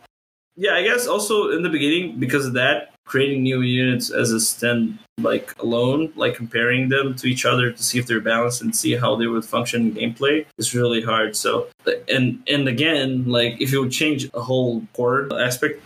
yeah, 0.59 0.75
I 0.75 0.83
guess 0.83 1.07
also 1.07 1.51
in 1.51 1.63
the 1.63 1.69
beginning 1.69 2.19
because 2.19 2.45
of 2.45 2.53
that, 2.55 2.91
creating 3.05 3.45
new 3.45 3.63
units 3.63 4.11
as 4.11 4.33
a 4.33 4.41
stand 4.41 4.99
like 5.19 5.55
alone, 5.61 6.13
like 6.17 6.35
comparing 6.35 6.89
them 6.89 7.15
to 7.15 7.29
each 7.29 7.45
other 7.45 7.71
to 7.71 7.83
see 7.83 7.99
if 7.99 8.07
they're 8.07 8.21
balanced 8.21 8.61
and 8.63 8.75
see 8.75 8.97
how 8.97 9.15
they 9.15 9.29
would 9.29 9.45
function 9.45 9.97
in 9.97 10.15
gameplay 10.15 10.45
is 10.59 10.75
really 10.75 11.01
hard. 11.01 11.37
So 11.37 11.69
and 12.09 12.43
and 12.49 12.67
again, 12.67 13.25
like 13.25 13.61
if 13.61 13.71
you 13.71 13.83
would 13.83 13.93
change 13.93 14.29
a 14.35 14.41
whole 14.41 14.83
core 14.95 15.29
aspect 15.41 15.81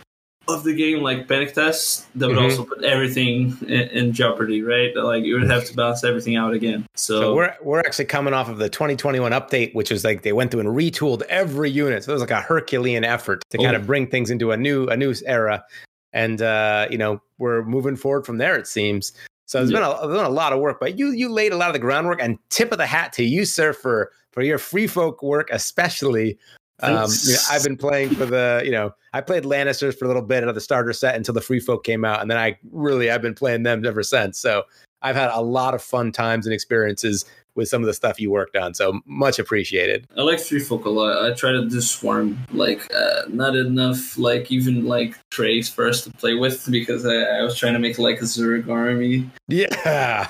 of 0.47 0.63
the 0.63 0.75
game 0.75 1.01
like 1.01 1.27
panic 1.27 1.53
tests 1.53 2.05
that 2.15 2.27
would 2.27 2.35
mm-hmm. 2.35 2.45
also 2.45 2.65
put 2.65 2.83
everything 2.83 3.57
in, 3.61 3.87
in, 3.89 4.13
jeopardy 4.13 4.61
right? 4.61 4.93
Like 4.95 5.23
you 5.23 5.35
would 5.35 5.49
have 5.49 5.63
to 5.65 5.75
balance 5.75 6.03
everything 6.03 6.35
out 6.35 6.53
again. 6.53 6.85
So, 6.95 7.21
so, 7.21 7.35
we're 7.35 7.55
we're 7.61 7.79
actually 7.79 8.05
coming 8.05 8.33
off 8.33 8.49
of 8.49 8.57
the 8.57 8.69
2021 8.69 9.31
update 9.31 9.73
which 9.73 9.89
was 9.89 10.03
like 10.03 10.23
they 10.23 10.33
went 10.33 10.51
through 10.51 10.61
and 10.61 10.69
retooled 10.69 11.21
every 11.23 11.69
unit. 11.69 12.03
So 12.03 12.11
it 12.11 12.15
was 12.15 12.21
like 12.21 12.31
a 12.31 12.41
herculean 12.41 13.05
effort 13.05 13.43
to 13.51 13.57
kind 13.57 13.75
of 13.75 13.87
bring 13.87 14.07
things 14.07 14.29
into 14.29 14.51
a 14.51 14.57
new 14.57 14.87
a 14.87 14.97
new 14.97 15.13
era. 15.25 15.63
And 16.11 16.41
uh 16.41 16.87
you 16.91 16.97
know 16.97 17.21
we're 17.37 17.63
moving 17.63 17.95
forward 17.95 18.25
from 18.25 18.37
there 18.37 18.57
it 18.57 18.67
seems. 18.67 19.13
So 19.45 19.61
it's 19.61 19.71
yeah. 19.71 19.79
been, 19.79 20.03
a, 20.03 20.07
been 20.07 20.25
a 20.25 20.29
lot 20.29 20.51
of 20.51 20.59
work 20.59 20.79
but 20.81 20.99
you 20.99 21.11
you 21.11 21.29
laid 21.29 21.53
a 21.53 21.57
lot 21.57 21.69
of 21.69 21.73
the 21.73 21.79
groundwork 21.79 22.21
and 22.21 22.37
tip 22.49 22.73
of 22.73 22.79
the 22.79 22.85
hat 22.85 23.13
to 23.13 23.23
you 23.23 23.45
sir 23.45 23.71
for 23.71 24.11
for 24.31 24.41
your 24.41 24.57
free 24.57 24.87
folk 24.87 25.23
work 25.23 25.47
especially 25.51 26.37
um, 26.83 27.09
you 27.23 27.33
know, 27.33 27.39
I've 27.51 27.63
been 27.63 27.77
playing 27.77 28.15
for 28.15 28.25
the, 28.25 28.61
you 28.63 28.71
know, 28.71 28.93
I 29.13 29.21
played 29.21 29.43
Lannisters 29.43 29.97
for 29.97 30.05
a 30.05 30.07
little 30.07 30.21
bit 30.21 30.43
out 30.43 30.49
of 30.49 30.55
the 30.55 30.61
starter 30.61 30.93
set 30.93 31.15
until 31.15 31.33
the 31.33 31.41
Free 31.41 31.59
Folk 31.59 31.83
came 31.83 32.03
out, 32.03 32.21
and 32.21 32.29
then 32.29 32.37
I 32.37 32.57
really 32.71 33.09
I've 33.09 33.21
been 33.21 33.35
playing 33.35 33.63
them 33.63 33.85
ever 33.85 34.03
since. 34.03 34.39
So 34.39 34.63
I've 35.01 35.15
had 35.15 35.29
a 35.31 35.41
lot 35.41 35.73
of 35.73 35.81
fun 35.81 36.11
times 36.11 36.45
and 36.45 36.53
experiences 36.53 37.25
with 37.55 37.67
some 37.67 37.81
of 37.81 37.87
the 37.87 37.93
stuff 37.93 38.19
you 38.19 38.31
worked 38.31 38.55
on. 38.55 38.73
So 38.73 39.01
much 39.05 39.37
appreciated. 39.37 40.07
I 40.17 40.21
like 40.21 40.39
Free 40.39 40.59
Folk 40.59 40.85
a 40.85 40.89
lot. 40.89 41.23
I 41.23 41.33
try 41.33 41.51
to 41.51 41.67
do 41.67 41.81
Swarm, 41.81 42.39
like 42.51 42.91
uh, 42.93 43.23
not 43.27 43.55
enough, 43.55 44.17
like 44.17 44.51
even 44.51 44.85
like 44.85 45.15
trays 45.29 45.69
for 45.69 45.87
us 45.87 46.03
to 46.03 46.11
play 46.11 46.33
with 46.33 46.69
because 46.71 47.05
I, 47.05 47.15
I 47.15 47.41
was 47.43 47.57
trying 47.57 47.73
to 47.73 47.79
make 47.79 47.99
like 47.99 48.19
a 48.19 48.25
Zerg 48.25 48.67
army. 48.69 49.29
Yeah. 49.47 50.27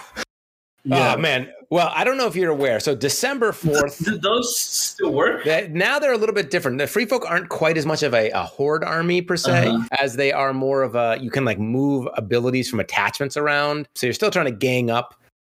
Yeah. 0.85 1.13
Oh 1.13 1.17
man. 1.17 1.49
Well, 1.73 1.91
I 1.91 2.03
don't 2.03 2.17
know 2.17 2.27
if 2.27 2.35
you're 2.35 2.51
aware. 2.51 2.79
So 2.79 2.93
December 2.93 3.51
4th. 3.51 4.05
Do 4.05 4.15
those 4.19 4.59
still 4.59 5.11
work? 5.11 5.43
now 5.71 5.97
they're 5.97 6.13
a 6.13 6.17
little 6.19 6.35
bit 6.35 6.51
different. 6.51 6.77
The 6.77 6.85
free 6.85 7.05
folk 7.05 7.25
aren't 7.27 7.49
quite 7.49 7.79
as 7.79 7.85
much 7.87 8.03
of 8.03 8.13
a, 8.13 8.29
a 8.29 8.43
horde 8.43 8.83
army 8.83 9.23
per 9.23 9.35
se, 9.35 9.69
uh-huh. 9.69 9.87
as 9.99 10.15
they 10.15 10.31
are 10.31 10.53
more 10.53 10.83
of 10.83 10.93
a 10.93 11.17
you 11.19 11.31
can 11.31 11.45
like 11.45 11.57
move 11.57 12.07
abilities 12.13 12.69
from 12.69 12.79
attachments 12.79 13.37
around. 13.37 13.87
So 13.95 14.05
you're 14.05 14.13
still 14.13 14.29
trying 14.29 14.45
to 14.45 14.51
gang 14.51 14.91
up, 14.91 15.15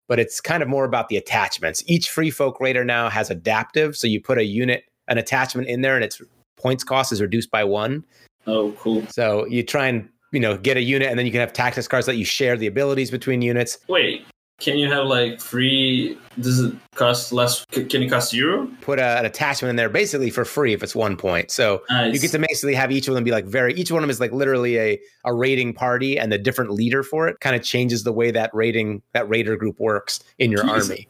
but 0.07 0.17
it's 0.17 0.39
kind 0.39 0.63
of 0.63 0.69
more 0.69 0.85
about 0.85 1.09
the 1.09 1.17
attachments. 1.17 1.83
Each 1.85 2.09
free 2.09 2.31
folk 2.31 2.61
raider 2.61 2.85
now 2.85 3.09
has 3.09 3.29
adaptive. 3.29 3.97
So 3.97 4.07
you 4.07 4.21
put 4.21 4.37
a 4.37 4.45
unit, 4.45 4.85
an 5.09 5.17
attachment 5.17 5.67
in 5.67 5.81
there 5.81 5.95
and 5.95 6.03
its 6.05 6.21
points 6.55 6.85
cost 6.85 7.11
is 7.11 7.19
reduced 7.19 7.51
by 7.51 7.65
one. 7.65 8.05
Oh, 8.47 8.71
cool. 8.79 9.05
So 9.07 9.47
you 9.47 9.63
try 9.63 9.87
and 9.87 10.07
you 10.31 10.39
know 10.39 10.55
get 10.55 10.77
a 10.77 10.81
unit 10.81 11.09
and 11.09 11.19
then 11.19 11.25
you 11.25 11.33
can 11.33 11.41
have 11.41 11.51
tactics 11.51 11.89
cards 11.89 12.05
that 12.05 12.15
you 12.15 12.23
share 12.23 12.55
the 12.55 12.67
abilities 12.67 13.11
between 13.11 13.41
units 13.41 13.79
wait 13.87 14.25
can 14.59 14.77
you 14.77 14.89
have 14.89 15.05
like 15.05 15.41
free? 15.41 16.17
Does 16.39 16.59
it 16.59 16.73
cost 16.95 17.33
less? 17.33 17.65
Can 17.65 18.01
it 18.01 18.09
cost 18.09 18.31
zero? 18.31 18.69
Put 18.81 18.99
a, 18.99 19.19
an 19.19 19.25
attachment 19.25 19.69
in 19.69 19.75
there 19.75 19.89
basically 19.89 20.29
for 20.29 20.45
free 20.45 20.73
if 20.73 20.81
it's 20.81 20.95
one 20.95 21.17
point. 21.17 21.51
So 21.51 21.83
nice. 21.89 22.13
you 22.13 22.19
get 22.19 22.31
to 22.31 22.39
basically 22.39 22.73
have 22.73 22.91
each 22.91 23.07
of 23.07 23.15
them 23.15 23.23
be 23.23 23.31
like 23.31 23.45
very. 23.45 23.73
Each 23.73 23.91
one 23.91 23.99
of 23.99 24.03
them 24.03 24.09
is 24.09 24.19
like 24.19 24.31
literally 24.31 24.79
a 24.79 24.99
a 25.25 25.33
raiding 25.33 25.73
party, 25.73 26.17
and 26.17 26.31
the 26.31 26.37
different 26.37 26.71
leader 26.71 27.03
for 27.03 27.27
it 27.27 27.39
kind 27.41 27.55
of 27.55 27.63
changes 27.63 28.03
the 28.03 28.13
way 28.13 28.31
that 28.31 28.49
raiding 28.53 29.01
that 29.11 29.27
raider 29.27 29.57
group 29.57 29.77
works 29.79 30.21
in 30.39 30.51
your 30.51 30.63
Jeez. 30.63 30.89
army. 30.89 31.07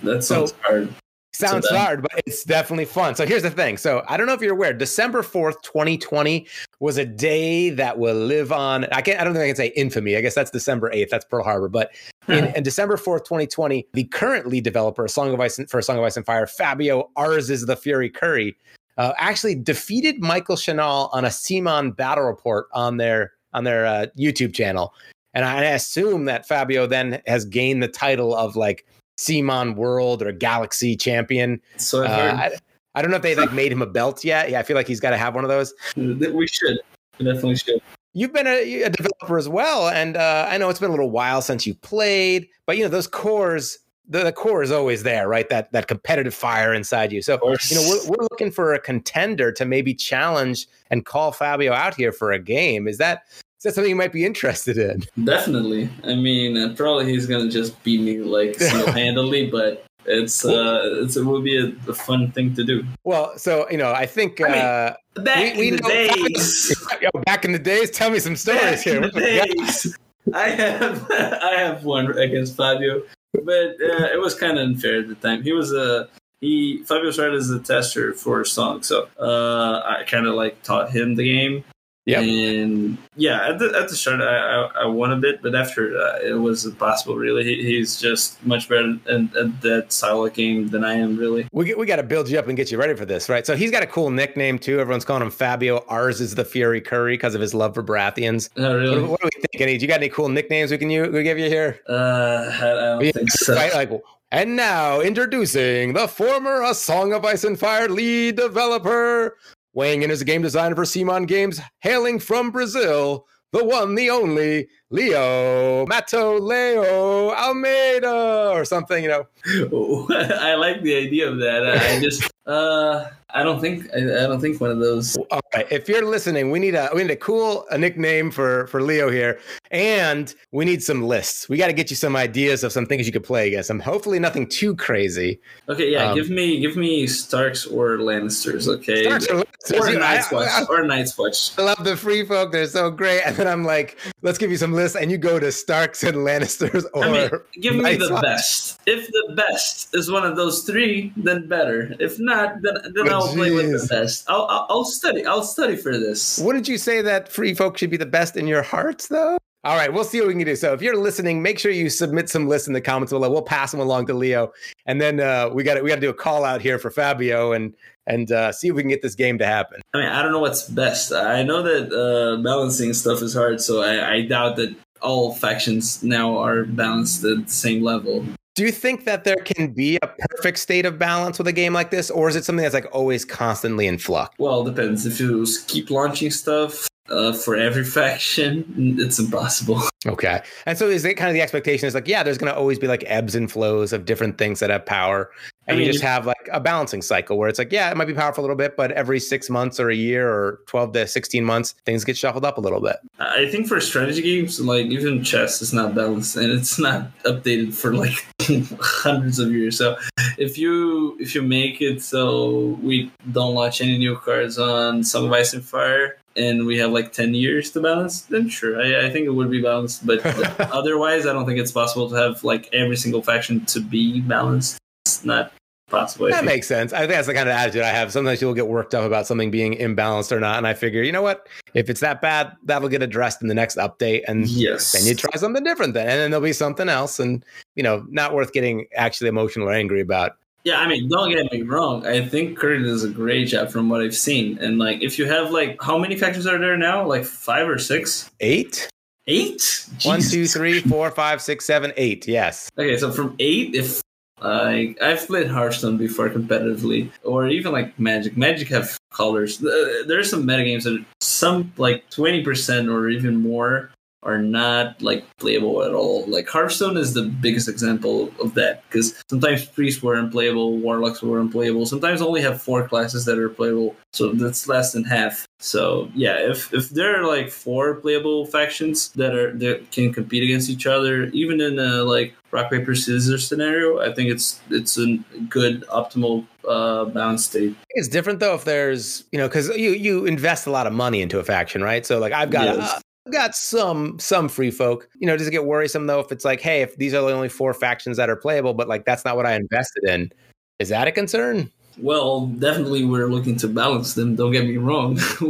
That 0.00 0.24
sounds 0.24 0.50
so, 0.50 0.56
hard. 0.62 0.94
Sounds 1.36 1.68
hard, 1.68 2.02
but 2.02 2.10
it's 2.26 2.44
definitely 2.44 2.84
fun. 2.84 3.14
So 3.14 3.26
here's 3.26 3.42
the 3.42 3.50
thing. 3.50 3.76
So 3.76 4.02
I 4.08 4.16
don't 4.16 4.26
know 4.26 4.32
if 4.32 4.40
you're 4.40 4.54
aware, 4.54 4.72
December 4.72 5.22
4th, 5.22 5.62
2020 5.62 6.46
was 6.80 6.98
a 6.98 7.04
day 7.04 7.70
that 7.70 7.98
will 7.98 8.16
live 8.16 8.52
on. 8.52 8.84
I 8.86 9.02
can't 9.02 9.20
I 9.20 9.24
don't 9.24 9.34
think 9.34 9.44
I 9.44 9.46
can 9.48 9.56
say 9.56 9.72
infamy. 9.76 10.16
I 10.16 10.20
guess 10.20 10.34
that's 10.34 10.50
December 10.50 10.90
8th. 10.90 11.10
That's 11.10 11.24
Pearl 11.24 11.44
Harbor. 11.44 11.68
But 11.68 11.90
in, 12.28 12.46
in 12.56 12.62
December 12.62 12.96
4th, 12.96 13.24
2020, 13.24 13.86
the 13.92 14.04
current 14.04 14.46
lead 14.46 14.64
developer, 14.64 15.06
Song 15.08 15.32
of 15.32 15.40
Ice 15.40 15.60
for 15.68 15.80
Song 15.82 15.98
of 15.98 16.04
Ice 16.04 16.16
and 16.16 16.26
Fire, 16.26 16.46
Fabio 16.46 17.10
Ours 17.16 17.50
is 17.50 17.66
the 17.66 17.76
Fury 17.76 18.10
Curry, 18.10 18.56
uh, 18.98 19.12
actually 19.18 19.54
defeated 19.54 20.20
Michael 20.20 20.56
Shinall 20.56 21.10
on 21.12 21.24
a 21.24 21.28
CMON 21.28 21.94
battle 21.94 22.24
report 22.24 22.66
on 22.72 22.96
their 22.96 23.32
on 23.52 23.64
their 23.64 23.86
uh, 23.86 24.06
YouTube 24.18 24.54
channel. 24.54 24.94
And 25.34 25.44
I 25.44 25.64
assume 25.64 26.24
that 26.24 26.48
Fabio 26.48 26.86
then 26.86 27.20
has 27.26 27.44
gained 27.44 27.82
the 27.82 27.88
title 27.88 28.34
of 28.34 28.56
like 28.56 28.86
CMON 29.16 29.76
World 29.76 30.22
or 30.22 30.32
Galaxy 30.32 30.96
Champion. 30.96 31.60
So 31.76 32.04
uh, 32.04 32.08
I, 32.38 32.50
I, 32.94 33.02
don't 33.02 33.10
know 33.10 33.16
if 33.16 33.22
they 33.22 33.34
like 33.34 33.52
made 33.52 33.72
him 33.72 33.82
a 33.82 33.86
belt 33.86 34.24
yet. 34.24 34.50
Yeah, 34.50 34.60
I 34.60 34.62
feel 34.62 34.76
like 34.76 34.86
he's 34.86 35.00
got 35.00 35.10
to 35.10 35.16
have 35.16 35.34
one 35.34 35.44
of 35.44 35.48
those. 35.48 35.74
We 35.96 36.46
should. 36.46 36.78
We 37.18 37.24
definitely 37.24 37.56
should. 37.56 37.80
You've 38.12 38.32
been 38.32 38.46
a, 38.46 38.82
a 38.82 38.90
developer 38.90 39.36
as 39.36 39.48
well, 39.48 39.88
and 39.88 40.16
uh, 40.16 40.46
I 40.48 40.56
know 40.56 40.70
it's 40.70 40.80
been 40.80 40.88
a 40.88 40.92
little 40.92 41.10
while 41.10 41.42
since 41.42 41.66
you 41.66 41.74
played, 41.74 42.48
but 42.64 42.76
you 42.76 42.84
know 42.84 42.88
those 42.88 43.06
cores. 43.06 43.78
The, 44.08 44.22
the 44.22 44.32
core 44.32 44.62
is 44.62 44.70
always 44.70 45.02
there, 45.02 45.28
right? 45.28 45.48
That 45.50 45.72
that 45.72 45.88
competitive 45.88 46.32
fire 46.32 46.72
inside 46.72 47.12
you. 47.12 47.20
So 47.20 47.38
you 47.42 47.76
know 47.76 47.88
we're, 47.88 48.10
we're 48.10 48.26
looking 48.30 48.50
for 48.50 48.72
a 48.72 48.78
contender 48.78 49.52
to 49.52 49.64
maybe 49.64 49.92
challenge 49.92 50.66
and 50.90 51.04
call 51.04 51.32
Fabio 51.32 51.72
out 51.72 51.94
here 51.94 52.12
for 52.12 52.32
a 52.32 52.38
game. 52.38 52.86
Is 52.88 52.98
that 52.98 53.24
is 53.58 53.62
that 53.62 53.74
something 53.74 53.88
you 53.88 53.96
might 53.96 54.12
be 54.12 54.24
interested 54.24 54.76
in? 54.76 55.02
Definitely. 55.24 55.88
I 56.04 56.14
mean, 56.14 56.56
uh, 56.56 56.74
probably 56.76 57.10
he's 57.10 57.26
gonna 57.26 57.50
just 57.50 57.82
beat 57.82 58.00
me 58.00 58.18
like 58.18 58.56
single 58.56 58.92
handedly, 58.92 59.50
but 59.50 59.86
it's 60.04 60.44
uh, 60.44 61.00
it's, 61.02 61.16
it 61.16 61.24
will 61.24 61.40
be 61.40 61.58
a, 61.58 61.90
a, 61.90 61.94
fun 61.94 62.30
thing 62.32 62.54
to 62.54 62.64
do. 62.64 62.84
Well, 63.04 63.36
so 63.38 63.68
you 63.70 63.78
know, 63.78 63.92
I 63.92 64.06
think 64.06 64.40
I 64.40 64.44
mean, 64.44 64.54
uh, 64.54 64.94
back 65.22 65.54
we, 65.54 65.58
we 65.58 65.68
in 65.68 65.76
the 65.76 65.82
days, 65.82 66.84
back 67.24 67.44
in 67.44 67.52
the 67.52 67.58
days. 67.58 67.90
Tell 67.90 68.10
me 68.10 68.18
some 68.18 68.36
stories 68.36 68.62
back 68.62 68.78
here. 68.80 68.96
In 68.96 69.02
the 69.02 69.20
days, 69.20 69.96
I 70.34 70.50
have 70.50 71.06
I 71.10 71.54
have 71.56 71.84
one 71.84 72.16
against 72.18 72.56
Fabio, 72.56 73.02
but 73.32 73.76
uh, 73.80 74.08
it 74.12 74.20
was 74.20 74.34
kind 74.34 74.58
of 74.58 74.64
unfair 74.64 75.00
at 75.00 75.08
the 75.08 75.14
time. 75.16 75.42
He 75.42 75.52
was 75.52 75.72
a 75.72 76.08
he 76.40 76.82
Fabio 76.84 77.10
started 77.10 77.36
as 77.36 77.50
a 77.50 77.58
tester 77.58 78.12
for 78.12 78.42
a 78.42 78.46
song, 78.46 78.82
so 78.82 79.08
uh, 79.18 79.82
I 79.84 80.04
kind 80.04 80.26
of 80.26 80.34
like 80.34 80.62
taught 80.62 80.90
him 80.90 81.14
the 81.14 81.24
game. 81.24 81.64
Yeah, 82.06 82.20
and 82.20 82.98
yeah, 83.16 83.48
at 83.48 83.58
the 83.58 83.76
at 83.76 83.88
the 83.88 83.96
start 83.96 84.20
I, 84.20 84.36
I, 84.36 84.82
I 84.82 84.86
won 84.86 85.10
a 85.10 85.16
bit, 85.16 85.42
but 85.42 85.56
after 85.56 85.98
uh, 85.98 86.20
it 86.22 86.34
was 86.34 86.64
impossible. 86.64 87.16
Really, 87.16 87.42
he, 87.42 87.64
he's 87.64 88.00
just 88.00 88.44
much 88.46 88.68
better 88.68 88.96
at, 89.08 89.36
at 89.36 89.60
that 89.62 89.92
style 89.92 90.24
of 90.24 90.32
game 90.32 90.68
than 90.68 90.84
I 90.84 90.94
am. 90.94 91.16
Really, 91.16 91.48
we 91.50 91.74
we 91.74 91.84
got 91.84 91.96
to 91.96 92.04
build 92.04 92.28
you 92.28 92.38
up 92.38 92.46
and 92.46 92.56
get 92.56 92.70
you 92.70 92.78
ready 92.78 92.94
for 92.94 93.04
this, 93.04 93.28
right? 93.28 93.44
So 93.44 93.56
he's 93.56 93.72
got 93.72 93.82
a 93.82 93.86
cool 93.86 94.10
nickname 94.10 94.56
too. 94.56 94.78
Everyone's 94.78 95.04
calling 95.04 95.22
him 95.22 95.32
Fabio. 95.32 95.84
Ours 95.88 96.20
is 96.20 96.36
the 96.36 96.44
Fury 96.44 96.80
Curry 96.80 97.14
because 97.14 97.34
of 97.34 97.40
his 97.40 97.54
love 97.54 97.74
for 97.74 97.82
Baratheons. 97.82 98.50
Oh, 98.56 98.76
really? 98.76 99.00
What, 99.00 99.10
what 99.10 99.20
do 99.22 99.30
we 99.34 99.40
think? 99.40 99.60
Any? 99.60 99.76
Do 99.76 99.82
you 99.82 99.88
got 99.88 99.98
any 99.98 100.08
cool 100.08 100.28
nicknames 100.28 100.70
we 100.70 100.78
can 100.78 100.90
you 100.90 101.10
we 101.10 101.24
give 101.24 101.40
you 101.40 101.48
here? 101.48 101.80
Uh, 101.88 102.52
I 102.54 102.60
don't 102.60 103.04
yeah, 103.04 103.10
think 103.10 103.30
so. 103.32 103.52
Right, 103.54 103.74
like. 103.74 103.90
And 104.32 104.56
now 104.56 105.00
introducing 105.00 105.92
the 105.92 106.08
former 106.08 106.62
A 106.62 106.74
Song 106.74 107.12
of 107.12 107.24
Ice 107.24 107.44
and 107.44 107.56
Fire 107.56 107.88
lead 107.88 108.34
developer, 108.34 109.36
weighing 109.76 110.02
in 110.02 110.10
as 110.10 110.22
a 110.22 110.24
game 110.24 110.42
designer 110.42 110.74
for 110.74 110.82
CMON 110.82 111.28
Games, 111.28 111.60
hailing 111.80 112.18
from 112.18 112.50
Brazil, 112.50 113.26
the 113.52 113.62
one, 113.62 113.94
the 113.94 114.10
only, 114.10 114.68
Leo 114.90 115.86
Mato 115.86 116.38
Leo 116.40 117.30
Almeida, 117.32 118.50
or 118.52 118.64
something, 118.64 119.04
you 119.04 119.10
know. 119.10 119.26
I 120.10 120.54
like 120.54 120.82
the 120.82 120.96
idea 120.96 121.30
of 121.30 121.38
that. 121.38 121.66
I 121.66 122.00
just, 122.00 122.28
uh, 122.46 123.04
I 123.36 123.42
don't 123.42 123.60
think 123.60 123.86
I, 123.94 123.98
I, 123.98 124.26
don't 124.26 124.40
think 124.40 124.62
one 124.62 124.70
of 124.70 124.78
those. 124.78 125.14
All 125.30 125.42
right, 125.54 125.70
if 125.70 125.90
you're 125.90 126.06
listening, 126.06 126.50
we 126.50 126.58
need 126.58 126.74
a 126.74 126.88
we 126.94 127.02
need 127.02 127.10
a 127.10 127.16
cool 127.16 127.66
a 127.70 127.76
nickname 127.76 128.30
for 128.30 128.66
for 128.68 128.80
Leo 128.80 129.10
here, 129.10 129.38
and 129.70 130.34
we 130.52 130.64
need 130.64 130.82
some 130.82 131.02
lists. 131.02 131.46
We 131.46 131.58
got 131.58 131.66
to 131.66 131.74
get 131.74 131.90
you 131.90 131.96
some 131.96 132.16
ideas 132.16 132.64
of 132.64 132.72
some 132.72 132.86
things 132.86 133.06
you 133.06 133.12
could 133.12 133.24
play 133.24 133.48
against 133.48 133.68
him. 133.68 133.78
Hopefully, 133.78 134.18
nothing 134.18 134.48
too 134.48 134.74
crazy. 134.74 135.38
Okay, 135.68 135.92
yeah, 135.92 136.10
um, 136.10 136.14
give 136.14 136.30
me 136.30 136.60
give 136.60 136.76
me 136.76 137.06
Starks 137.06 137.66
or 137.66 137.98
Lannisters. 137.98 138.68
Okay, 138.68 139.04
Starks 139.04 139.26
or, 139.28 139.44
Lannisters. 139.44 139.80
or 139.80 139.98
Night's 139.98 140.32
Watch 140.32 140.48
I, 140.48 140.62
I, 140.62 140.64
or 140.70 140.86
Night's 140.86 141.18
Watch. 141.18 141.58
I 141.58 141.62
love 141.62 141.84
the 141.84 141.94
free 141.94 142.24
folk; 142.24 142.52
they're 142.52 142.66
so 142.66 142.90
great. 142.90 143.20
And 143.20 143.36
then 143.36 143.46
I'm 143.46 143.64
like, 143.64 143.98
let's 144.22 144.38
give 144.38 144.50
you 144.50 144.56
some 144.56 144.72
lists, 144.72 144.96
and 144.96 145.10
you 145.10 145.18
go 145.18 145.38
to 145.38 145.52
Starks 145.52 146.02
and 146.04 146.16
Lannisters 146.18 146.86
or. 146.94 147.04
I 147.04 147.10
mean, 147.10 147.30
give 147.60 147.76
me 147.76 147.82
Night's 147.82 148.08
the 148.08 148.14
Watch. 148.14 148.22
best. 148.22 148.80
If 148.86 149.08
the 149.08 149.34
best 149.36 149.94
is 149.94 150.10
one 150.10 150.24
of 150.24 150.36
those 150.36 150.62
three, 150.62 151.12
then 151.18 151.48
better. 151.48 151.94
If 152.00 152.18
not, 152.18 152.62
then 152.62 152.78
then 152.94 153.12
I'll 153.12 153.25
I'll 153.28 153.34
play 153.34 153.50
with 153.50 153.70
the 153.70 153.86
best. 153.88 154.24
I'll, 154.28 154.46
I'll, 154.48 154.66
I'll 154.70 154.84
study. 154.84 155.24
I'll 155.24 155.42
study 155.42 155.76
for 155.76 155.98
this. 155.98 156.38
Wouldn't 156.38 156.68
you 156.68 156.78
say 156.78 157.02
that 157.02 157.30
free 157.30 157.54
folk 157.54 157.78
should 157.78 157.90
be 157.90 157.96
the 157.96 158.06
best 158.06 158.36
in 158.36 158.46
your 158.46 158.62
hearts, 158.62 159.08
though? 159.08 159.38
All 159.66 159.74
right, 159.74 159.92
we'll 159.92 160.04
see 160.04 160.20
what 160.20 160.28
we 160.28 160.34
can 160.34 160.44
do. 160.44 160.54
So 160.54 160.72
if 160.74 160.80
you're 160.80 160.96
listening, 160.96 161.42
make 161.42 161.58
sure 161.58 161.72
you 161.72 161.90
submit 161.90 162.28
some 162.28 162.46
lists 162.46 162.68
in 162.68 162.72
the 162.72 162.80
comments 162.80 163.12
below. 163.12 163.28
We'll 163.28 163.42
pass 163.42 163.72
them 163.72 163.80
along 163.80 164.06
to 164.06 164.14
Leo, 164.14 164.52
and 164.86 165.00
then 165.00 165.18
uh, 165.18 165.50
we 165.52 165.64
got 165.64 165.82
we 165.82 165.88
got 165.88 165.96
to 165.96 166.00
do 166.00 166.10
a 166.10 166.14
call 166.14 166.44
out 166.44 166.60
here 166.60 166.78
for 166.78 166.88
Fabio 166.88 167.50
and 167.52 167.74
and 168.06 168.30
uh, 168.30 168.52
see 168.52 168.68
if 168.68 168.76
we 168.76 168.82
can 168.82 168.90
get 168.90 169.02
this 169.02 169.16
game 169.16 169.38
to 169.38 169.46
happen. 169.46 169.80
I 169.92 169.98
mean, 169.98 170.06
I 170.06 170.22
don't 170.22 170.30
know 170.30 170.38
what's 170.38 170.68
best. 170.68 171.12
I 171.12 171.42
know 171.42 171.62
that 171.62 171.92
uh, 171.92 172.40
balancing 172.42 172.94
stuff 172.94 173.22
is 173.22 173.34
hard, 173.34 173.60
so 173.60 173.82
I, 173.82 174.12
I 174.14 174.22
doubt 174.22 174.54
that 174.56 174.72
all 175.02 175.34
factions 175.34 176.00
now 176.00 176.38
are 176.38 176.64
balanced 176.64 177.24
at 177.24 177.46
the 177.46 177.52
same 177.52 177.82
level. 177.82 178.24
Do 178.56 178.62
you 178.62 178.72
think 178.72 179.04
that 179.04 179.24
there 179.24 179.36
can 179.36 179.72
be 179.72 179.98
a 180.02 180.06
perfect 180.06 180.58
state 180.58 180.86
of 180.86 180.98
balance 180.98 181.36
with 181.36 181.46
a 181.46 181.52
game 181.52 181.74
like 181.74 181.90
this, 181.90 182.10
or 182.10 182.26
is 182.26 182.36
it 182.36 182.44
something 182.46 182.62
that's 182.62 182.72
like 182.72 182.88
always 182.90 183.22
constantly 183.22 183.86
in 183.86 183.98
flux? 183.98 184.34
Well, 184.38 184.66
it 184.66 184.74
depends. 184.74 185.04
If 185.04 185.20
you 185.20 185.46
keep 185.66 185.90
launching 185.90 186.30
stuff, 186.30 186.88
uh, 187.08 187.32
for 187.32 187.56
every 187.56 187.84
faction, 187.84 188.96
it's 188.98 189.18
impossible. 189.18 189.82
Okay. 190.06 190.40
And 190.66 190.78
so 190.78 190.88
is 190.88 191.04
it 191.04 191.14
kind 191.14 191.28
of 191.28 191.34
the 191.34 191.40
expectation 191.40 191.88
is 191.88 191.94
like, 191.94 192.06
yeah, 192.06 192.22
there's 192.22 192.38
going 192.38 192.52
to 192.52 192.56
always 192.56 192.78
be 192.78 192.86
like 192.86 193.02
ebbs 193.08 193.34
and 193.34 193.50
flows 193.50 193.92
of 193.92 194.04
different 194.04 194.38
things 194.38 194.60
that 194.60 194.70
have 194.70 194.86
power. 194.86 195.32
And 195.66 195.74
I 195.74 195.78
mean, 195.78 195.86
you 195.86 195.92
just 195.92 196.04
have 196.04 196.26
like 196.26 196.48
a 196.52 196.60
balancing 196.60 197.02
cycle 197.02 197.36
where 197.38 197.48
it's 197.48 197.58
like, 197.58 197.72
yeah, 197.72 197.90
it 197.90 197.96
might 197.96 198.04
be 198.04 198.14
powerful 198.14 198.42
a 198.42 198.44
little 198.44 198.54
bit, 198.54 198.76
but 198.76 198.92
every 198.92 199.18
six 199.18 199.50
months 199.50 199.80
or 199.80 199.90
a 199.90 199.96
year 199.96 200.32
or 200.32 200.60
12 200.66 200.92
to 200.92 201.06
16 201.08 201.44
months, 201.44 201.74
things 201.84 202.04
get 202.04 202.16
shuffled 202.16 202.44
up 202.44 202.56
a 202.56 202.60
little 202.60 202.80
bit. 202.80 202.96
I 203.18 203.48
think 203.50 203.66
for 203.66 203.80
strategy 203.80 204.22
games, 204.22 204.60
like 204.60 204.86
even 204.86 205.24
chess 205.24 205.60
is 205.60 205.72
not 205.72 205.96
balanced 205.96 206.36
and 206.36 206.52
it's 206.52 206.78
not 206.78 207.10
updated 207.24 207.74
for 207.74 207.92
like 207.92 208.24
hundreds 208.80 209.40
of 209.40 209.50
years. 209.50 209.76
So 209.76 209.98
if 210.38 210.56
you 210.56 211.16
if 211.18 211.34
you 211.34 211.42
make 211.42 211.80
it 211.80 212.00
so 212.00 212.78
we 212.80 213.10
don't 213.32 213.54
launch 213.54 213.80
any 213.80 213.98
new 213.98 214.16
cards 214.16 214.56
on 214.56 215.02
Song 215.02 215.26
of 215.26 215.32
Ice 215.32 215.52
and 215.52 215.64
Fire, 215.64 216.18
and 216.36 216.66
we 216.66 216.78
have 216.78 216.90
like 216.90 217.12
10 217.12 217.34
years 217.34 217.70
to 217.72 217.80
balance, 217.80 218.22
then 218.22 218.48
sure, 218.48 218.80
I, 218.80 219.06
I 219.06 219.10
think 219.10 219.26
it 219.26 219.30
would 219.30 219.50
be 219.50 219.62
balanced. 219.62 220.06
But 220.06 220.24
otherwise, 220.72 221.26
I 221.26 221.32
don't 221.32 221.46
think 221.46 221.58
it's 221.58 221.72
possible 221.72 222.08
to 222.10 222.16
have 222.16 222.44
like 222.44 222.68
every 222.72 222.96
single 222.96 223.22
faction 223.22 223.64
to 223.66 223.80
be 223.80 224.20
balanced. 224.20 224.78
It's 225.04 225.24
not 225.24 225.52
possible. 225.88 226.28
That 226.28 226.44
makes 226.44 226.66
sense. 226.66 226.92
I 226.92 227.00
think 227.00 227.12
that's 227.12 227.26
the 227.26 227.34
kind 227.34 227.48
of 227.48 227.54
attitude 227.54 227.82
I 227.82 227.90
have. 227.90 228.12
Sometimes 228.12 228.40
you'll 228.40 228.54
get 228.54 228.66
worked 228.66 228.94
up 228.94 229.04
about 229.04 229.26
something 229.26 229.50
being 229.50 229.74
imbalanced 229.74 230.32
or 230.32 230.40
not. 230.40 230.58
And 230.58 230.66
I 230.66 230.74
figure, 230.74 231.02
you 231.02 231.12
know 231.12 231.22
what? 231.22 231.48
If 231.74 231.88
it's 231.88 232.00
that 232.00 232.20
bad, 232.20 232.52
that'll 232.64 232.88
get 232.88 233.02
addressed 233.02 233.42
in 233.42 233.48
the 233.48 233.54
next 233.54 233.76
update. 233.76 234.22
And 234.26 234.46
yes. 234.48 234.92
then 234.92 235.04
you 235.04 235.14
try 235.14 235.30
something 235.36 235.62
different 235.62 235.94
then. 235.94 236.08
And 236.08 236.18
then 236.18 236.30
there'll 236.30 236.44
be 236.44 236.52
something 236.52 236.88
else. 236.88 237.20
And, 237.20 237.44
you 237.74 237.82
know, 237.82 238.04
not 238.08 238.34
worth 238.34 238.52
getting 238.52 238.86
actually 238.96 239.28
emotional 239.28 239.68
or 239.68 239.72
angry 239.72 240.00
about. 240.00 240.32
Yeah, 240.66 240.80
I 240.80 240.88
mean, 240.88 241.08
don't 241.08 241.30
get 241.30 241.52
me 241.52 241.62
wrong. 241.62 242.04
I 242.04 242.26
think 242.26 242.58
Kurt 242.58 242.82
does 242.82 243.04
a 243.04 243.08
great 243.08 243.46
job 243.46 243.70
from 243.70 243.88
what 243.88 244.02
I've 244.02 244.16
seen. 244.16 244.58
And 244.58 244.80
like, 244.80 245.00
if 245.00 245.16
you 245.16 245.24
have 245.26 245.52
like, 245.52 245.80
how 245.80 245.96
many 245.96 246.16
factors 246.16 246.44
are 246.44 246.58
there 246.58 246.76
now? 246.76 247.06
Like 247.06 247.24
five 247.24 247.68
or 247.68 247.78
six? 247.78 248.28
Eight. 248.40 248.88
Eight? 249.28 249.58
Jesus 249.58 250.04
One, 250.04 250.20
two, 250.20 250.46
three, 250.48 250.80
four, 250.80 251.12
five, 251.12 251.40
six, 251.40 251.64
seven, 251.64 251.92
eight. 251.96 252.26
Yes. 252.26 252.68
Okay, 252.76 252.96
so 252.96 253.12
from 253.12 253.36
eight, 253.38 253.76
if 253.76 254.02
like 254.40 255.00
I've 255.00 255.24
played 255.28 255.46
Hearthstone 255.46 255.98
before 255.98 256.30
competitively, 256.30 257.12
or 257.22 257.46
even 257.46 257.70
like 257.70 257.96
Magic. 257.96 258.36
Magic 258.36 258.66
have 258.68 258.98
colors. 259.12 259.64
Uh, 259.64 260.02
There's 260.08 260.28
some 260.28 260.42
metagames 260.42 260.82
that 260.82 261.04
some 261.20 261.72
like 261.76 262.10
twenty 262.10 262.42
percent 262.42 262.88
or 262.88 263.08
even 263.08 263.36
more 263.36 263.92
are 264.26 264.38
not 264.38 265.00
like 265.00 265.24
playable 265.38 265.84
at 265.84 265.94
all. 265.94 266.26
Like 266.26 266.48
Hearthstone 266.48 266.96
is 266.96 267.14
the 267.14 267.22
biggest 267.22 267.68
example 267.68 268.30
of 268.40 268.54
that 268.54 268.82
because 268.88 269.14
sometimes 269.30 269.64
priests 269.64 270.02
were 270.02 270.16
unplayable, 270.16 270.76
warlocks 270.78 271.22
were 271.22 271.40
unplayable. 271.40 271.86
Sometimes 271.86 272.20
only 272.20 272.42
have 272.42 272.60
four 272.60 272.86
classes 272.88 273.24
that 273.24 273.38
are 273.38 273.48
playable, 273.48 273.94
so 274.12 274.32
that's 274.32 274.66
less 274.66 274.92
than 274.92 275.04
half. 275.04 275.46
So 275.60 276.10
yeah, 276.14 276.38
if 276.38 276.74
if 276.74 276.90
there 276.90 277.18
are 277.18 277.26
like 277.26 277.50
four 277.50 277.94
playable 277.94 278.46
factions 278.46 279.10
that 279.10 279.32
are 279.34 279.52
that 279.58 279.92
can 279.92 280.12
compete 280.12 280.42
against 280.42 280.68
each 280.68 280.86
other, 280.86 281.26
even 281.26 281.60
in 281.60 281.78
a 281.78 282.02
like 282.02 282.34
rock 282.50 282.70
paper 282.70 282.96
scissors 282.96 283.46
scenario, 283.46 284.00
I 284.00 284.12
think 284.12 284.30
it's 284.30 284.60
it's 284.70 284.98
a 284.98 285.18
good 285.48 285.84
optimal 285.86 286.44
uh, 286.68 287.04
balance 287.06 287.44
state. 287.44 287.76
It's 287.90 288.08
different 288.08 288.40
though 288.40 288.56
if 288.56 288.64
there's 288.64 289.22
you 289.30 289.38
know 289.38 289.46
because 289.46 289.68
you 289.76 289.92
you 289.92 290.26
invest 290.26 290.66
a 290.66 290.70
lot 290.72 290.88
of 290.88 290.92
money 290.92 291.22
into 291.22 291.38
a 291.38 291.44
faction, 291.44 291.82
right? 291.82 292.04
So 292.04 292.18
like 292.18 292.32
I've 292.32 292.50
got 292.50 292.64
yes 292.76 293.02
got 293.30 293.54
some 293.54 294.18
some 294.18 294.48
free 294.48 294.70
folk. 294.70 295.08
You 295.18 295.26
know, 295.26 295.36
does 295.36 295.46
it 295.46 295.50
get 295.50 295.64
worrisome 295.64 296.06
though 296.06 296.20
if 296.20 296.32
it's 296.32 296.44
like, 296.44 296.60
hey, 296.60 296.82
if 296.82 296.96
these 296.96 297.14
are 297.14 297.22
the 297.22 297.32
only 297.32 297.48
four 297.48 297.74
factions 297.74 298.16
that 298.16 298.30
are 298.30 298.36
playable, 298.36 298.74
but 298.74 298.88
like 298.88 299.04
that's 299.04 299.24
not 299.24 299.36
what 299.36 299.46
I 299.46 299.54
invested 299.54 300.04
in? 300.08 300.32
Is 300.78 300.88
that 300.90 301.08
a 301.08 301.12
concern? 301.12 301.70
Well, 301.98 302.46
definitely 302.46 303.04
we're 303.04 303.28
looking 303.28 303.56
to 303.56 303.68
balance 303.68 304.14
them. 304.14 304.36
Don't 304.36 304.52
get 304.52 304.66
me 304.66 304.76
wrong. 304.76 305.16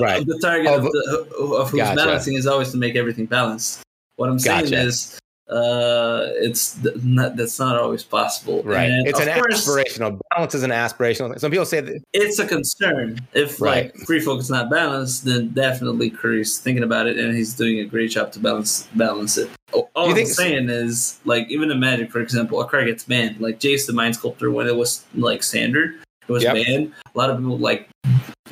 right. 0.00 0.24
the 0.26 0.38
target 0.40 0.68
oh, 0.68 0.76
of, 0.76 0.82
the, 0.84 1.54
of 1.56 1.70
who's 1.70 1.80
gotcha. 1.80 1.96
balancing 1.96 2.34
is 2.34 2.46
always 2.46 2.70
to 2.70 2.78
make 2.78 2.96
everything 2.96 3.26
balanced. 3.26 3.82
What 4.16 4.30
I'm 4.30 4.38
saying 4.38 4.64
gotcha. 4.64 4.80
is 4.80 5.18
uh, 5.50 6.28
it's 6.36 6.78
not, 7.02 7.34
that's 7.34 7.58
not 7.58 7.76
always 7.76 8.04
possible. 8.04 8.62
Right. 8.62 8.88
And 8.88 9.06
it's 9.06 9.18
an 9.18 9.28
course, 9.28 9.66
aspirational 9.66 10.20
balance 10.30 10.54
is 10.54 10.62
an 10.62 10.70
aspirational. 10.70 11.38
Some 11.40 11.50
people 11.50 11.66
say 11.66 11.80
that 11.80 12.02
it's 12.12 12.38
a 12.38 12.46
concern. 12.46 13.18
If 13.34 13.60
right. 13.60 13.92
like 13.92 14.06
free 14.06 14.20
folk 14.20 14.38
is 14.38 14.48
not 14.48 14.70
balanced, 14.70 15.24
then 15.24 15.48
definitely 15.48 16.10
Curry's 16.10 16.58
thinking 16.58 16.84
about 16.84 17.08
it, 17.08 17.18
and 17.18 17.36
he's 17.36 17.54
doing 17.54 17.80
a 17.80 17.84
great 17.84 18.12
job 18.12 18.30
to 18.32 18.38
balance 18.38 18.88
balance 18.94 19.38
it. 19.38 19.50
All 19.72 19.88
I'm 19.96 20.14
think, 20.14 20.28
saying 20.28 20.68
is 20.70 21.18
like 21.24 21.48
even 21.50 21.70
in 21.70 21.80
Magic, 21.80 22.12
for 22.12 22.20
example, 22.20 22.60
a 22.60 22.68
card 22.68 22.86
gets 22.86 23.04
banned. 23.04 23.40
Like 23.40 23.58
Jace 23.58 23.86
the 23.86 23.92
Mind 23.92 24.14
Sculptor 24.14 24.52
when 24.52 24.68
it 24.68 24.76
was 24.76 25.04
like 25.14 25.42
standard, 25.42 25.96
it 26.28 26.32
was 26.32 26.44
yep. 26.44 26.54
banned. 26.54 26.92
A 27.12 27.18
lot 27.18 27.28
of 27.28 27.38
people 27.38 27.58
like 27.58 27.88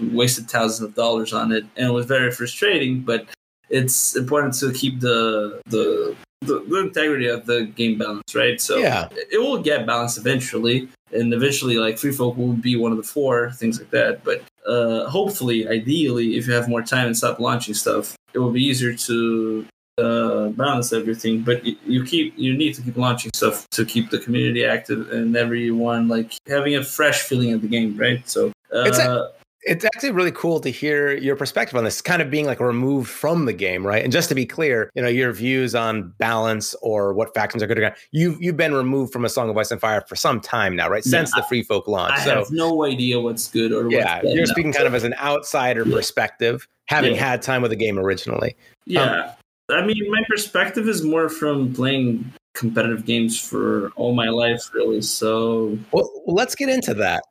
wasted 0.01 0.51
thousands 0.51 0.89
of 0.89 0.97
dollars 0.97 1.33
on 1.33 1.53
it, 1.53 1.65
and 1.77 1.89
it 1.89 1.93
was 1.93 2.07
very 2.07 2.33
frustrating. 2.33 3.03
But 3.03 3.27
it's 3.71 4.17
important 4.17 4.55
to 4.55 4.73
keep 4.73 4.99
the 4.99 5.61
the 5.67 6.17
the, 6.41 6.65
the, 6.69 6.81
integrity 6.81 7.27
of 7.27 7.47
the 7.47 7.65
game 7.65 7.99
balance, 7.99 8.35
right? 8.35 8.61
So 8.61 8.79
yeah. 8.79 9.09
it 9.13 9.41
will 9.41 9.59
get 9.63 9.87
balanced 9.87 10.19
eventually, 10.19 10.89
and 11.13 11.33
eventually, 11.33 11.79
like 11.79 11.99
free 11.99 12.13
folk 12.13 12.37
will 12.37 12.53
be 12.53 12.77
one 12.77 12.93
of 12.93 12.99
the 12.99 13.05
four 13.05 13.51
things 13.53 13.79
like 13.79 13.91
that. 13.91 14.25
But 14.25 14.43
uh, 14.67 15.09
hopefully, 15.09 15.69
ideally, 15.69 16.37
if 16.37 16.47
you 16.47 16.53
have 16.53 16.69
more 16.69 16.83
time 16.83 17.07
and 17.07 17.17
stop 17.17 17.41
launching 17.41 17.75
stuff, 17.75 18.17
it 18.33 18.39
will 18.39 18.51
be 18.51 18.63
easier 18.63 18.95
to 18.95 19.67
uh, 19.99 20.49
balance 20.51 20.93
everything. 20.93 21.43
But 21.43 21.65
you 21.65 22.05
keep 22.05 22.35
you 22.37 22.57
need 22.57 22.75
to 22.75 22.83
keep 22.83 22.97
launching 22.97 23.33
stuff 23.35 23.69
to 23.71 23.85
keep 23.85 24.11
the 24.11 24.19
community 24.19 24.65
active 24.65 25.11
and 25.11 25.37
everyone 25.37 26.09
like 26.09 26.33
having 26.47 26.77
a 26.77 26.85
fresh 26.85 27.23
feeling 27.23 27.53
of 27.53 27.63
the 27.63 27.69
game, 27.69 27.97
right? 27.97 28.27
So. 28.29 28.53
Uh, 28.71 29.29
it's 29.63 29.85
actually 29.85 30.13
really 30.13 30.31
cool 30.33 30.61
to 30.61 30.71
hear 30.71 31.17
your 31.17 31.37
perspective 31.37 31.77
on 31.77 31.85
this, 31.85 32.01
kind 32.01 32.23
of 32.23 32.31
being 32.31 32.47
like 32.47 32.61
removed 32.61 33.11
from 33.11 33.45
the 33.45 33.53
game, 33.53 33.87
right? 33.87 34.03
And 34.03 34.13
just 34.13 34.29
to 34.29 34.35
be 34.35 34.47
clear, 34.47 34.91
you 34.95 35.03
know, 35.03 35.09
your 35.09 35.33
views 35.33 35.75
on 35.75 36.15
balance 36.19 36.75
or 36.81 37.13
what 37.13 37.35
factions 37.35 37.63
are 37.63 37.67
good 37.67 37.79
or 37.79 37.83
bad. 37.83 37.97
You've 38.13 38.41
you've 38.41 38.57
been 38.57 38.75
removed 38.75 39.13
from 39.13 39.25
a 39.25 39.29
Song 39.29 39.51
of 39.51 39.57
Ice 39.57 39.71
and 39.71 39.81
Fire 39.81 40.03
for 40.09 40.17
some 40.17 40.41
time 40.41 40.77
now, 40.77 40.89
right? 40.89 41.05
Since 41.05 41.33
the 41.33 41.43
Free 41.43 41.63
Folk 41.63 41.89
launch. 41.89 42.15
I 42.19 42.25
so, 42.25 42.35
have 42.37 42.51
no 42.51 42.85
idea 42.85 43.21
what's 43.21 43.49
good 43.49 43.73
or 43.73 43.91
yeah. 43.91 44.21
you're 44.23 44.47
speaking 44.47 44.73
kind 44.73 44.87
of 44.87 44.95
as 44.95 45.05
an 45.05 45.15
outsider 45.15 45.87
yeah. 45.87 45.95
perspective, 45.95 46.69
having 46.87 47.15
yeah. 47.15 47.21
had 47.31 47.43
time 47.43 47.63
with 47.63 47.71
the 47.71 47.77
game 47.77 47.99
originally. 47.99 48.57
Yeah, 48.87 49.03
um, 49.03 49.31
I 49.71 49.85
mean, 49.85 50.11
my 50.11 50.23
perspective 50.29 50.89
is 50.89 51.03
more 51.03 51.29
from 51.29 51.75
playing 51.75 52.33
competitive 52.55 53.05
games 53.05 53.39
for 53.39 53.91
all 53.97 54.15
my 54.15 54.29
life, 54.29 54.63
really. 54.73 55.03
So, 55.03 55.79
well, 55.93 56.11
let's 56.27 56.55
get 56.55 56.69
into 56.69 56.95
that. 56.95 57.23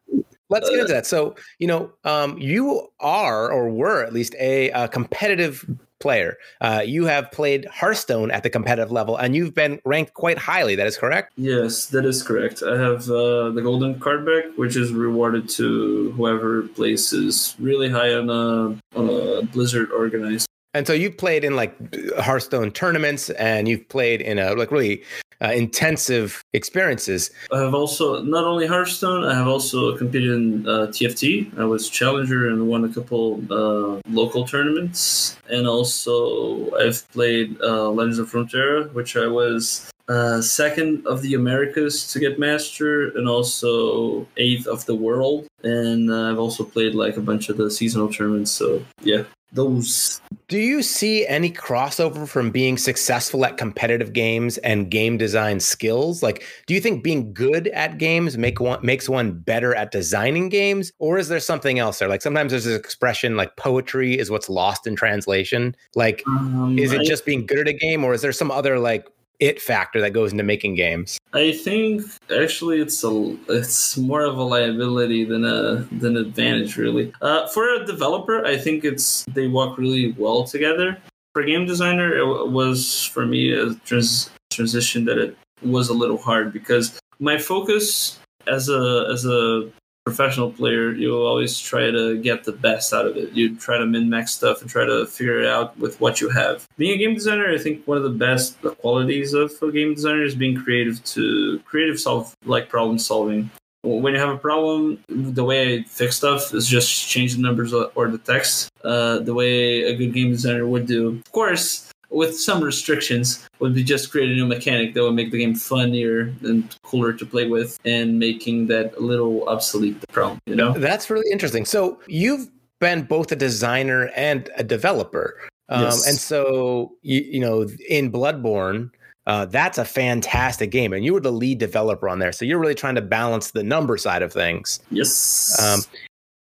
Let's 0.50 0.70
get 0.70 0.80
into 0.80 0.94
that. 0.94 1.06
So, 1.06 1.36
you 1.60 1.68
know, 1.68 1.92
um, 2.04 2.38
you 2.38 2.88
are 3.00 3.52
or 3.52 3.70
were 3.70 4.04
at 4.04 4.14
least 4.14 4.36
a, 4.40 4.70
a 4.72 4.88
competitive 4.88 5.66
player. 6.00 6.38
Uh, 6.62 6.84
you 6.86 7.06
have 7.06 7.32
played 7.32 7.66
Hearthstone 7.66 8.32
at 8.32 8.44
the 8.44 8.50
competitive 8.50 8.92
level, 8.92 9.18
and 9.18 9.36
you've 9.36 9.54
been 9.54 9.80
ranked 9.84 10.14
quite 10.14 10.38
highly. 10.38 10.76
That 10.76 10.88
is 10.88 10.98
correct. 10.98 11.34
Yes, 11.38 11.88
that 11.88 12.06
is 12.06 12.24
correct. 12.24 12.64
I 12.64 12.78
have 12.80 13.10
uh, 13.10 13.50
the 13.50 13.62
golden 13.62 14.00
card 14.00 14.26
back, 14.26 14.46
which 14.58 14.76
is 14.76 14.94
rewarded 14.94 15.50
to 15.50 16.12
whoever 16.12 16.64
places 16.64 17.56
really 17.60 17.90
high 17.90 18.14
on 18.14 18.30
a 18.30 18.98
on 18.98 19.10
a 19.10 19.42
Blizzard 19.44 19.92
organized. 19.92 20.48
And 20.74 20.86
so 20.86 20.94
you've 20.94 21.18
played 21.18 21.44
in 21.44 21.56
like 21.56 21.76
Hearthstone 22.18 22.72
tournaments, 22.72 23.30
and 23.32 23.68
you've 23.68 23.88
played 23.90 24.22
in 24.22 24.38
a 24.38 24.54
like 24.54 24.72
really 24.72 25.04
uh, 25.42 25.52
intensive 25.52 26.44
experiences. 26.54 27.32
I 27.52 27.60
have 27.60 27.74
also 27.74 28.24
not 28.24 28.44
only 28.46 28.68
Hearthstone, 28.68 29.24
I 29.24 29.36
have 29.36 29.48
also 29.48 29.98
competed 29.98 30.32
in 30.32 30.68
uh, 30.68 30.88
TFT. 30.88 31.58
I 31.58 31.66
was 31.66 31.90
challenger 31.90 32.50
and 32.50 32.68
won 32.68 32.86
a 32.86 32.90
couple 32.90 33.42
uh, 33.52 34.02
local 34.10 34.46
tournaments, 34.46 35.38
and 35.50 35.68
also 35.68 36.72
I've 36.76 37.10
played 37.12 37.60
uh, 37.62 37.90
Legends 37.90 38.20
of 38.20 38.32
Runeterra, 38.32 38.92
which 38.94 39.16
I 39.16 39.28
was 39.28 39.92
uh, 40.08 40.42
second 40.42 41.06
of 41.06 41.22
the 41.22 41.34
Americas 41.34 42.12
to 42.14 42.20
get 42.20 42.40
master, 42.40 43.10
and 43.18 43.28
also 43.28 44.26
eighth 44.38 44.68
of 44.68 44.86
the 44.86 44.96
world. 44.96 45.48
And 45.64 46.14
I've 46.14 46.40
also 46.40 46.64
played 46.64 46.96
like 46.96 47.18
a 47.18 47.22
bunch 47.22 47.50
of 47.50 47.58
the 47.58 47.70
seasonal 47.70 48.12
tournaments. 48.12 48.52
So 48.52 48.84
yeah, 49.02 49.24
those. 49.58 50.22
Do 50.48 50.60
you 50.60 50.82
see 50.82 51.28
any 51.28 51.52
crossover 51.52 52.26
from 52.26 52.52
being 52.52 52.78
successful 52.78 53.44
at 53.44 53.58
competitive 53.58 54.14
games 54.14 54.58
and 54.60 54.90
game 54.90 55.18
design 55.18 55.60
skills? 55.60 56.24
Like, 56.24 56.46
do 56.68 56.74
you 56.74 56.80
think 56.80 57.04
being 57.04 57.34
good 57.34 57.68
at 57.70 57.98
games 57.98 58.38
make 58.38 58.62
one 58.62 58.80
makes 58.86 59.10
one 59.10 59.34
better 59.34 59.76
at 59.76 59.92
designing 59.92 60.48
games, 60.48 60.94
or 61.00 61.18
is 61.18 61.28
there 61.28 61.42
something 61.42 61.80
else 61.80 62.00
there? 62.00 62.08
Like 62.08 62.22
sometimes 62.22 62.52
there's 62.52 62.64
this 62.64 62.80
expression 62.80 63.36
like 63.36 63.58
poetry 63.58 64.18
is 64.18 64.32
what's 64.32 64.48
lost 64.48 64.88
in 64.88 64.96
translation. 64.96 65.76
Like, 65.96 66.24
um, 66.28 66.78
is 66.80 66.94
it 66.94 67.02
I, 67.02 67.04
just 67.04 67.26
being 67.26 67.46
good 67.46 67.60
at 67.60 67.68
a 67.68 67.74
game, 67.74 68.06
or 68.06 68.14
is 68.14 68.22
there 68.22 68.32
some 68.32 68.52
other 68.52 68.80
like 68.80 69.08
it 69.40 69.62
factor 69.62 70.00
that 70.02 70.12
goes 70.12 70.32
into 70.32 70.44
making 70.44 70.76
games? 70.76 71.20
I 71.34 71.52
think 71.52 72.04
actually 72.36 72.80
it's 72.80 73.04
a 73.04 73.38
it's 73.50 73.98
more 73.98 74.22
of 74.22 74.38
a 74.38 74.44
liability 74.44 75.26
than 75.26 75.46
a 75.46 75.88
than 75.92 76.16
an 76.18 76.26
advantage 76.26 76.78
really. 76.78 77.12
Uh, 77.22 77.48
for 77.48 77.70
a 77.76 77.86
developer, 77.86 78.46
I 78.46 78.58
think 78.58 78.86
it's 78.86 79.26
they 79.34 79.48
work 79.48 79.78
really 79.78 80.14
well 80.14 80.44
together. 80.46 80.98
For 81.34 81.42
a 81.42 81.46
game 81.46 81.66
designer, 81.66 82.16
it 82.16 82.50
was 82.50 83.06
for 83.06 83.26
me 83.26 83.52
a 83.52 83.74
trans- 83.86 84.30
transition 84.50 85.06
that 85.06 85.18
it 85.18 85.38
was 85.62 85.90
a 85.90 85.94
little 85.94 86.18
hard 86.18 86.54
because 86.54 87.00
my 87.20 87.38
focus 87.38 88.20
as 88.48 88.70
a 88.70 89.08
as 89.12 89.26
a 89.26 89.70
professional 90.08 90.52
player, 90.52 90.92
you'll 90.92 91.26
always 91.26 91.60
try 91.60 91.92
to 91.92 92.18
get 92.18 92.46
the 92.46 92.54
best 92.54 92.94
out 92.94 93.06
of 93.06 93.18
it. 93.18 93.34
You 93.34 93.58
try 93.58 93.78
to 93.78 93.86
min 93.86 94.10
max 94.10 94.32
stuff 94.32 94.62
and 94.62 94.70
try 94.70 94.86
to 94.86 95.06
figure 95.06 95.42
it 95.42 95.48
out 95.48 95.78
with 95.78 96.00
what 96.00 96.22
you 96.22 96.30
have. 96.30 96.66
Being 96.78 96.94
a 96.94 96.98
game 96.98 97.14
designer, 97.14 97.52
I 97.54 97.58
think 97.58 97.86
one 97.86 97.98
of 97.98 98.04
the 98.04 98.18
best 98.28 98.62
qualities 98.80 99.34
of 99.34 99.52
a 99.62 99.72
game 99.72 99.94
designer 99.94 100.24
is 100.24 100.34
being 100.34 100.56
creative 100.56 101.04
to 101.16 101.60
creative 101.66 102.00
solve 102.00 102.34
like 102.46 102.70
problem 102.70 102.98
solving. 103.00 103.50
When 103.84 104.14
you 104.14 104.20
have 104.20 104.36
a 104.36 104.38
problem, 104.38 105.04
the 105.10 105.44
way 105.44 105.60
I 105.80 105.84
fix 105.84 106.18
stuff 106.18 106.54
is 106.54 106.68
just 106.68 107.10
change 107.10 107.36
the 107.36 107.42
numbers 107.42 107.74
or 107.74 108.08
the 108.10 108.18
text, 108.18 108.70
uh, 108.84 109.20
the 109.20 109.34
way 109.34 109.84
a 109.84 109.96
good 109.96 110.14
game 110.14 110.32
designer 110.32 110.66
would 110.68 110.88
do. 110.88 111.10
Of 111.26 111.32
course, 111.32 111.92
with 112.18 112.36
some 112.36 112.64
restrictions, 112.64 113.48
would 113.60 113.76
be 113.76 113.84
just 113.84 114.12
create 114.12 114.32
a 114.32 114.34
new 114.34 114.48
mechanic 114.48 114.96
that 114.96 115.04
would 115.04 115.14
make 115.14 115.30
the 115.32 115.38
game 115.38 115.54
funnier 115.54 116.34
and 116.42 116.76
cooler 116.82 117.14
to 117.14 117.26
play 117.28 117.48
with, 117.48 117.80
and 117.86 118.18
making 118.18 118.66
that 118.66 118.96
a 118.98 119.00
little 119.00 119.48
obsolete 119.48 120.02
the 120.02 120.08
problem. 120.08 120.40
You 120.48 120.56
know, 120.56 120.74
that's 120.74 121.12
really 121.12 121.32
interesting. 121.32 121.64
So 121.64 122.00
you've 122.08 122.50
been 122.80 123.04
both 123.04 123.32
a 123.32 123.36
designer 123.36 124.10
and 124.16 124.50
a 124.58 124.64
developer, 124.64 125.38
um, 125.70 125.84
yes. 125.84 126.08
and 126.08 126.18
so 126.18 126.96
you, 127.04 127.22
you 127.22 127.40
know 127.40 127.68
in 127.88 128.12
Bloodborne. 128.12 128.90
Uh, 129.28 129.44
that's 129.44 129.78
a 129.78 129.84
fantastic 129.84 130.72
game, 130.72 130.94
and 130.94 131.04
you 131.04 131.14
were 131.14 131.20
the 131.20 131.34
lead 131.34 131.58
developer 131.58 132.08
on 132.08 132.18
there. 132.18 132.32
So 132.32 132.46
you're 132.46 132.60
really 132.60 132.74
trying 132.74 132.96
to 132.96 133.02
balance 133.02 133.52
the 133.52 133.62
number 133.62 133.98
side 133.98 134.22
of 134.22 134.32
things. 134.32 134.80
Yes. 134.90 135.62
Um, 135.62 135.82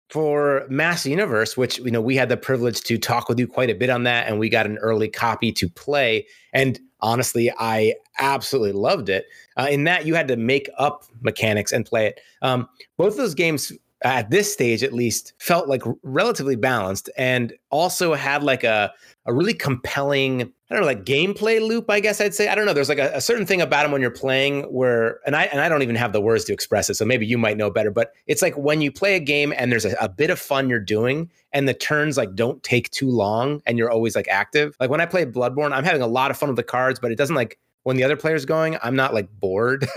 for 0.09 0.67
Mass 0.69 1.05
Universe, 1.05 1.57
which 1.57 1.79
you 1.79 1.91
know 1.91 2.01
we 2.01 2.17
had 2.17 2.29
the 2.29 2.37
privilege 2.37 2.81
to 2.83 2.99
talk 2.99 3.29
with 3.29 3.39
you 3.39 3.47
quite 3.47 3.71
a 3.71 3.75
bit 3.75 3.91
on 3.91 4.05
that, 4.05 4.29
and 4.29 4.39
we 4.39 4.49
got 4.49 4.67
an 4.67 4.79
early 4.79 5.09
copy 5.09 5.53
to 5.53 5.69
play. 5.69 6.27
And 6.53 6.79
honestly, 7.01 7.53
I 7.59 7.95
absolutely 8.19 8.73
loved 8.73 9.09
it. 9.09 9.27
Uh, 9.57 9.69
in 9.71 9.85
that, 9.85 10.07
you 10.07 10.15
had 10.15 10.29
to 10.29 10.37
make 10.37 10.69
up 10.79 11.05
mechanics 11.21 11.73
and 11.73 11.85
play 11.85 12.07
it. 12.07 12.21
Um, 12.43 12.69
both 12.97 13.17
those 13.17 13.35
games 13.35 13.73
at 14.07 14.31
this 14.31 14.53
stage 14.53 14.83
at 14.83 14.93
least 14.93 15.33
felt 15.39 15.69
like 15.69 15.83
relatively 16.03 16.57
balanced 16.57 17.11
and 17.17 17.53
also 17.71 18.15
had 18.15 18.43
like 18.43 18.65
a 18.65 18.93
a 19.25 19.35
really 19.35 19.55
compelling 19.55 20.43
I 20.43 20.75
don't 20.75 20.81
know 20.81 20.87
like 20.87 21.05
gameplay 21.05 21.67
loop 21.67 21.91
I 21.91 22.01
guess 22.01 22.21
I'd 22.21 22.35
say. 22.35 22.49
I 22.49 22.55
don't 22.55 22.67
know. 22.67 22.73
There's 22.73 22.89
like 22.89 22.99
a, 22.99 23.11
a, 23.15 23.21
certain 23.21 23.47
thing 23.47 23.61
about 23.61 23.83
them 23.83 23.93
when 23.93 24.01
you're 24.01 24.11
playing 24.11 24.63
where 24.65 25.21
and 25.27 25.35
I 25.35 25.45
and 25.45 25.61
I 25.61 25.69
don't 25.69 25.83
even 25.83 25.97
have 25.97 26.13
the 26.13 26.21
words 26.21 26.45
to 26.45 26.53
express 26.53 26.91
it 26.91 26.95
so 26.95 27.05
maybe 27.05 27.27
you 27.27 27.39
might 27.39 27.57
know 27.57 27.71
better 27.71 27.91
but 27.91 28.13
it's 28.27 28.43
like 28.43 28.57
when 28.57 28.81
you 28.81 28.93
play 28.93 29.17
a 29.17 29.21
game 29.21 29.53
and 29.57 29.71
there's 29.73 29.85
a, 29.85 29.97
a 30.01 30.09
bit 30.09 30.31
of 30.31 30.39
fun 30.39 30.69
you're 30.69 30.81
doing 30.81 31.31
and 31.53 31.69
the 31.69 31.75
turns 31.75 32.17
like 32.17 32.35
don't 32.35 32.63
take 32.63 32.91
too 32.91 33.09
long 33.09 33.63
and 33.67 33.79
you're 33.79 33.91
always 33.91 34.15
like 34.15 34.29
active. 34.29 34.77
Like 34.79 34.91
when 34.91 35.01
I 35.01 35.07
play 35.07 35.25
Bloodborne 35.27 35.73
I'm 35.73 35.85
having 35.85 36.03
a 36.03 36.07
lot 36.07 36.31
of 36.31 36.37
fun 36.37 36.49
with 36.49 36.57
the 36.57 36.63
cards 36.63 37.01
but 37.01 37.11
it 37.11 37.17
doesn't 37.17 37.37
like 37.37 37.59
when 37.87 37.97
the 37.97 38.03
other 38.03 38.17
player's 38.17 38.45
going, 38.45 38.77
I'm 38.83 38.97
not 38.97 39.15
like 39.15 39.29
bored. 39.39 39.83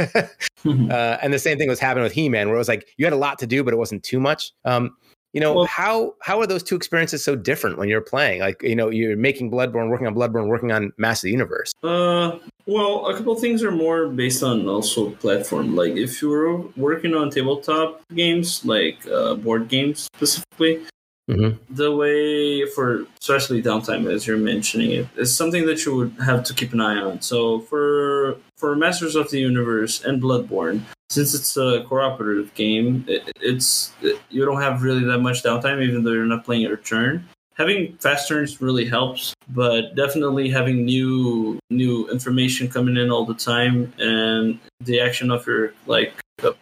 mm-hmm. 0.64 0.92
uh, 0.92 1.18
and 1.24 1.34
the 1.34 1.40
same 1.40 1.58
thing 1.58 1.68
was 1.68 1.80
happening 1.80 2.04
with 2.04 2.14
He-Man, 2.14 2.48
where 2.48 2.56
it 2.56 2.60
was 2.60 2.68
like 2.68 2.88
you 2.98 3.06
had 3.06 3.14
a 3.14 3.18
lot 3.18 3.40
to 3.40 3.48
do, 3.48 3.64
but 3.64 3.74
it 3.74 3.78
wasn't 3.78 4.04
too 4.04 4.20
much. 4.20 4.52
Um, 4.64 4.96
you 5.34 5.42
know 5.42 5.54
well, 5.54 5.66
how 5.66 6.14
how 6.22 6.40
are 6.40 6.46
those 6.48 6.62
two 6.62 6.76
experiences 6.76 7.24
so 7.24 7.36
different 7.36 7.80
when 7.80 7.90
you're 7.90 8.02
playing? 8.02 8.42
Like 8.42 8.62
you 8.62 8.76
know 8.76 8.90
you're 8.90 9.18
making 9.18 9.50
Bloodborne, 9.50 9.90
working 9.90 10.06
on 10.06 10.14
Bloodborne, 10.14 10.48
working 10.48 10.72
on 10.72 10.92
Master 10.98 11.26
the 11.26 11.32
Universe. 11.32 11.72
Uh, 11.84 12.38
well, 12.68 13.08
a 13.08 13.16
couple 13.16 13.34
things 13.36 13.64
are 13.64 13.72
more 13.72 14.08
based 14.08 14.44
on 14.44 14.68
also 14.68 15.10
platform. 15.12 15.76
Like 15.76 15.94
if 15.94 16.22
you're 16.22 16.60
working 16.78 17.16
on 17.16 17.32
tabletop 17.32 18.02
games, 18.14 18.64
like 18.66 19.06
uh, 19.08 19.34
board 19.36 19.68
games 19.68 20.08
specifically, 20.16 20.82
Mm-hmm. 21.30 21.76
The 21.76 21.96
way 21.96 22.66
for 22.66 23.06
especially 23.22 23.62
downtime, 23.62 24.12
as 24.12 24.26
you're 24.26 24.38
mentioning 24.38 24.92
it, 24.92 25.08
is 25.16 25.36
something 25.36 25.68
that 25.68 25.86
you 25.86 25.96
would 25.96 26.16
have 26.26 26.44
to 26.46 26.54
keep 26.56 26.74
an 26.74 26.82
eye 26.82 26.98
on. 26.98 27.22
So 27.22 27.60
for 27.62 28.38
for 28.58 28.76
Masters 28.76 29.16
of 29.16 29.30
the 29.30 29.40
Universe 29.40 30.04
and 30.04 30.22
Bloodborne, 30.22 30.82
since 31.10 31.36
it's 31.36 31.56
a 31.56 31.86
cooperative 31.88 32.52
game, 32.56 33.06
it, 33.08 33.32
it's 33.42 33.94
it, 34.02 34.20
you 34.32 34.44
don't 34.44 34.62
have 34.62 34.82
really 34.82 35.04
that 35.06 35.20
much 35.20 35.44
downtime, 35.44 35.84
even 35.88 36.04
though 36.04 36.14
you're 36.14 36.26
not 36.26 36.46
playing 36.46 36.64
your 36.64 36.78
turn. 36.78 37.24
Having 37.54 37.98
fast 37.98 38.28
turns 38.28 38.62
really 38.62 38.86
helps, 38.86 39.36
but 39.50 39.94
definitely 39.94 40.50
having 40.50 40.84
new 40.84 41.60
new 41.70 42.10
information 42.10 42.70
coming 42.70 42.98
in 42.98 43.12
all 43.12 43.26
the 43.26 43.36
time 43.36 43.94
and 44.00 44.60
the 44.82 45.00
action 45.00 45.30
of 45.30 45.46
your 45.46 45.74
like 45.86 46.14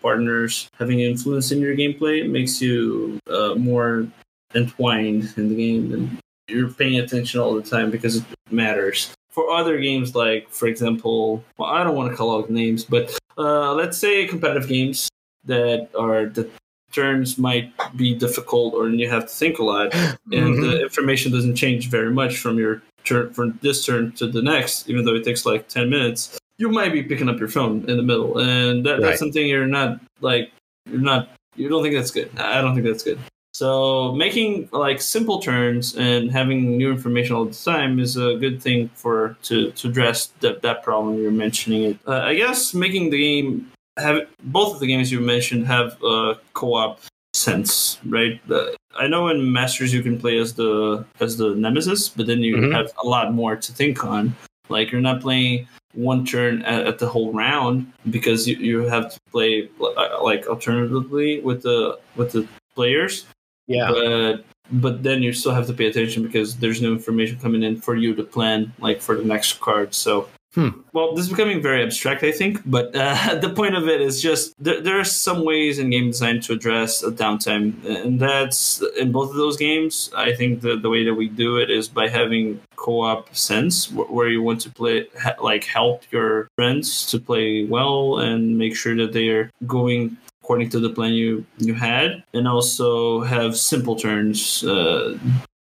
partners 0.01 0.70
having 0.80 1.01
influence 1.01 1.51
in 1.51 1.59
your 1.61 1.76
gameplay 1.76 2.28
makes 2.28 2.59
you 2.59 3.20
uh, 3.30 3.53
more 3.55 4.07
entwined 4.56 5.34
in 5.38 5.50
the 5.50 5.56
game 5.56 5.93
and 5.93 6.20
you're 6.48 6.70
paying 6.70 7.00
attention 7.00 7.39
all 7.39 7.54
the 7.54 7.62
time 7.62 7.91
because 7.91 8.18
it 8.18 8.24
matters. 8.50 9.14
For 9.30 9.52
other 9.52 9.78
games, 9.78 10.16
like 10.16 10.50
for 10.50 10.68
example, 10.68 11.43
well, 11.58 11.70
I 11.70 11.84
don't 11.84 11.95
want 11.95 12.12
to 12.12 12.18
call 12.18 12.38
out 12.38 12.50
names, 12.50 12.84
but 12.84 13.18
uh, 13.38 13.74
let's 13.74 13.98
say 13.98 14.26
competitive 14.26 14.68
games 14.68 15.10
that 15.45 15.89
are 15.98 16.26
the 16.26 16.50
turns 16.91 17.38
might 17.38 17.72
be 17.95 18.16
difficult 18.16 18.74
or 18.74 18.89
you 18.89 19.10
have 19.10 19.24
to 19.24 19.34
think 19.34 19.60
a 19.60 19.64
lot, 19.64 19.93
and 19.93 20.18
mm-hmm. 20.32 20.62
the 20.62 20.82
information 20.82 21.32
doesn't 21.32 21.56
change 21.56 21.89
very 21.89 22.12
much 22.12 22.38
from 22.38 22.58
your 22.58 22.82
turn 23.04 23.34
from 23.34 23.60
this 23.62 23.86
turn 23.86 24.12
to 24.14 24.28
the 24.28 24.41
next, 24.41 24.89
even 24.89 25.06
though 25.06 25.16
it 25.16 25.24
takes 25.24 25.45
like 25.45 25.68
ten 25.68 25.89
minutes. 25.89 26.39
You 26.58 26.70
might 26.70 26.91
be 26.91 27.04
picking 27.04 27.30
up 27.30 27.38
your 27.38 27.50
phone 27.50 27.88
in 27.88 27.98
the 27.98 28.04
middle, 28.04 28.39
and 28.39 28.84
that, 28.86 28.93
right. 28.93 29.02
that's 29.02 29.20
something 29.20 29.45
you're 29.45 29.68
not 29.68 30.00
like 30.22 30.52
you're 30.89 31.02
not 31.02 31.30
you 31.56 31.70
don't 31.70 31.84
think 31.84 31.95
that's 31.95 32.12
good. 32.12 32.32
I 32.38 32.62
don't 32.62 32.74
think 32.74 32.88
that's 32.88 33.04
good. 33.04 33.20
So 33.58 34.12
making 34.12 34.70
like 34.72 35.01
simple 35.01 35.39
turns 35.39 35.95
and 35.95 36.32
having 36.32 36.78
new 36.78 36.91
information 36.91 37.36
all 37.36 37.45
the 37.45 37.55
time 37.55 37.97
is 37.97 38.16
a 38.16 38.36
good 38.36 38.62
thing 38.62 38.89
for 38.93 39.36
to 39.49 39.72
to 39.72 39.88
address 39.88 40.28
that 40.41 40.62
that 40.62 40.84
problem 40.84 41.18
you're 41.18 41.32
mentioning. 41.32 41.82
It. 41.86 41.97
Uh, 42.05 42.22
I 42.22 42.36
guess 42.36 42.76
making 42.76 43.10
the 43.10 43.18
game 43.18 43.72
have 43.97 44.28
both 44.43 44.76
of 44.76 44.80
the 44.80 44.86
games 44.86 45.12
you 45.12 45.20
mentioned 45.22 45.66
have 45.66 45.97
a 46.03 46.36
co-op 46.53 46.99
sense, 47.34 47.97
right? 48.05 48.39
Uh, 48.47 48.68
I 48.95 49.08
know 49.08 49.28
in 49.30 49.51
Masters 49.51 49.91
you 49.91 50.03
can 50.03 50.20
play 50.20 50.38
as 50.38 50.53
the 50.53 51.03
as 51.20 51.38
the 51.38 51.55
Nemesis, 51.55 52.10
but 52.10 52.28
then 52.28 52.41
you 52.41 52.58
mm-hmm. 52.58 52.74
have 52.74 52.93
a 53.03 53.08
lot 53.08 53.34
more 53.34 53.55
to 53.55 53.72
think 53.74 54.05
on. 54.05 54.36
Like 54.70 54.91
you're 54.91 55.01
not 55.01 55.20
playing 55.20 55.68
one 55.95 56.28
turn 56.28 56.62
at, 56.62 56.86
at 56.86 56.99
the 56.99 57.10
whole 57.10 57.34
round 57.34 57.91
because 58.12 58.47
you, 58.47 58.55
you 58.58 58.82
have 58.82 59.12
to 59.12 59.20
play 59.32 59.68
uh, 59.82 60.22
like 60.22 60.45
alternatively 60.45 61.41
with 61.41 61.64
the 61.64 61.97
with 62.16 62.34
the 62.34 62.47
players 62.76 63.26
yeah. 63.68 63.91
But 63.91 64.45
but 64.70 65.03
then 65.03 65.24
you 65.24 65.32
still 65.32 65.53
have 65.53 65.68
to 65.68 65.74
pay 65.74 65.86
attention 65.86 66.24
because 66.24 66.57
there's 66.57 66.82
no 66.82 66.91
information 66.91 67.39
coming 67.39 67.63
in 67.63 67.80
for 67.80 67.95
you 67.95 68.13
to 68.15 68.24
plan 68.24 68.74
like 68.80 68.99
for 68.99 69.15
the 69.15 69.24
next 69.24 69.61
card. 69.61 69.93
So 69.93 70.28
Hmm. 70.57 70.70
Well, 70.91 71.13
this 71.13 71.26
is 71.26 71.30
becoming 71.30 71.61
very 71.61 71.84
abstract, 71.84 72.24
I 72.24 72.32
think, 72.32 72.61
but 72.65 72.95
uh, 72.95 73.36
the 73.41 73.49
point 73.49 73.76
of 73.76 73.88
it 73.88 74.01
is 74.01 74.20
just 74.20 74.55
there, 74.57 74.82
there, 74.82 74.99
are 74.99 75.03
some 75.03 75.45
ways 75.45 75.78
in 75.78 75.91
game 75.91 76.07
design 76.07 76.41
to 76.41 76.53
address 76.53 77.03
a 77.03 77.11
downtime, 77.11 77.86
and 77.86 78.20
that's 78.20 78.82
in 78.97 79.11
both 79.11 79.30
of 79.30 79.36
those 79.36 79.55
games. 79.55 80.09
I 80.15 80.34
think 80.34 80.61
the, 80.61 80.76
the 80.76 80.89
way 80.89 81.03
that 81.03 81.13
we 81.13 81.28
do 81.28 81.57
it 81.57 81.70
is 81.70 81.88
by 81.88 82.07
having 82.07 82.59
co-op 82.76 83.36
sense, 83.36 83.91
where 83.91 84.30
you 84.30 84.41
want 84.41 84.61
to 84.61 84.72
play 84.72 85.05
like 85.39 85.65
help 85.65 86.01
your 86.11 86.49
friends 86.55 87.05
to 87.11 87.20
play 87.20 87.65
well 87.65 88.18
and 88.18 88.57
make 88.57 88.76
sure 88.76 88.95
that 88.95 89.13
they 89.13 89.28
are 89.30 89.51
going 89.68 90.18
according 90.48 90.70
to 90.70 90.80
the 90.80 90.89
plan 90.89 91.12
you 91.12 91.45
you 91.58 91.74
had, 91.74 92.24
and 92.34 92.48
also 92.48 93.20
have 93.20 93.58
simple 93.58 93.98
turns 93.98 94.64
uh, 94.64 95.18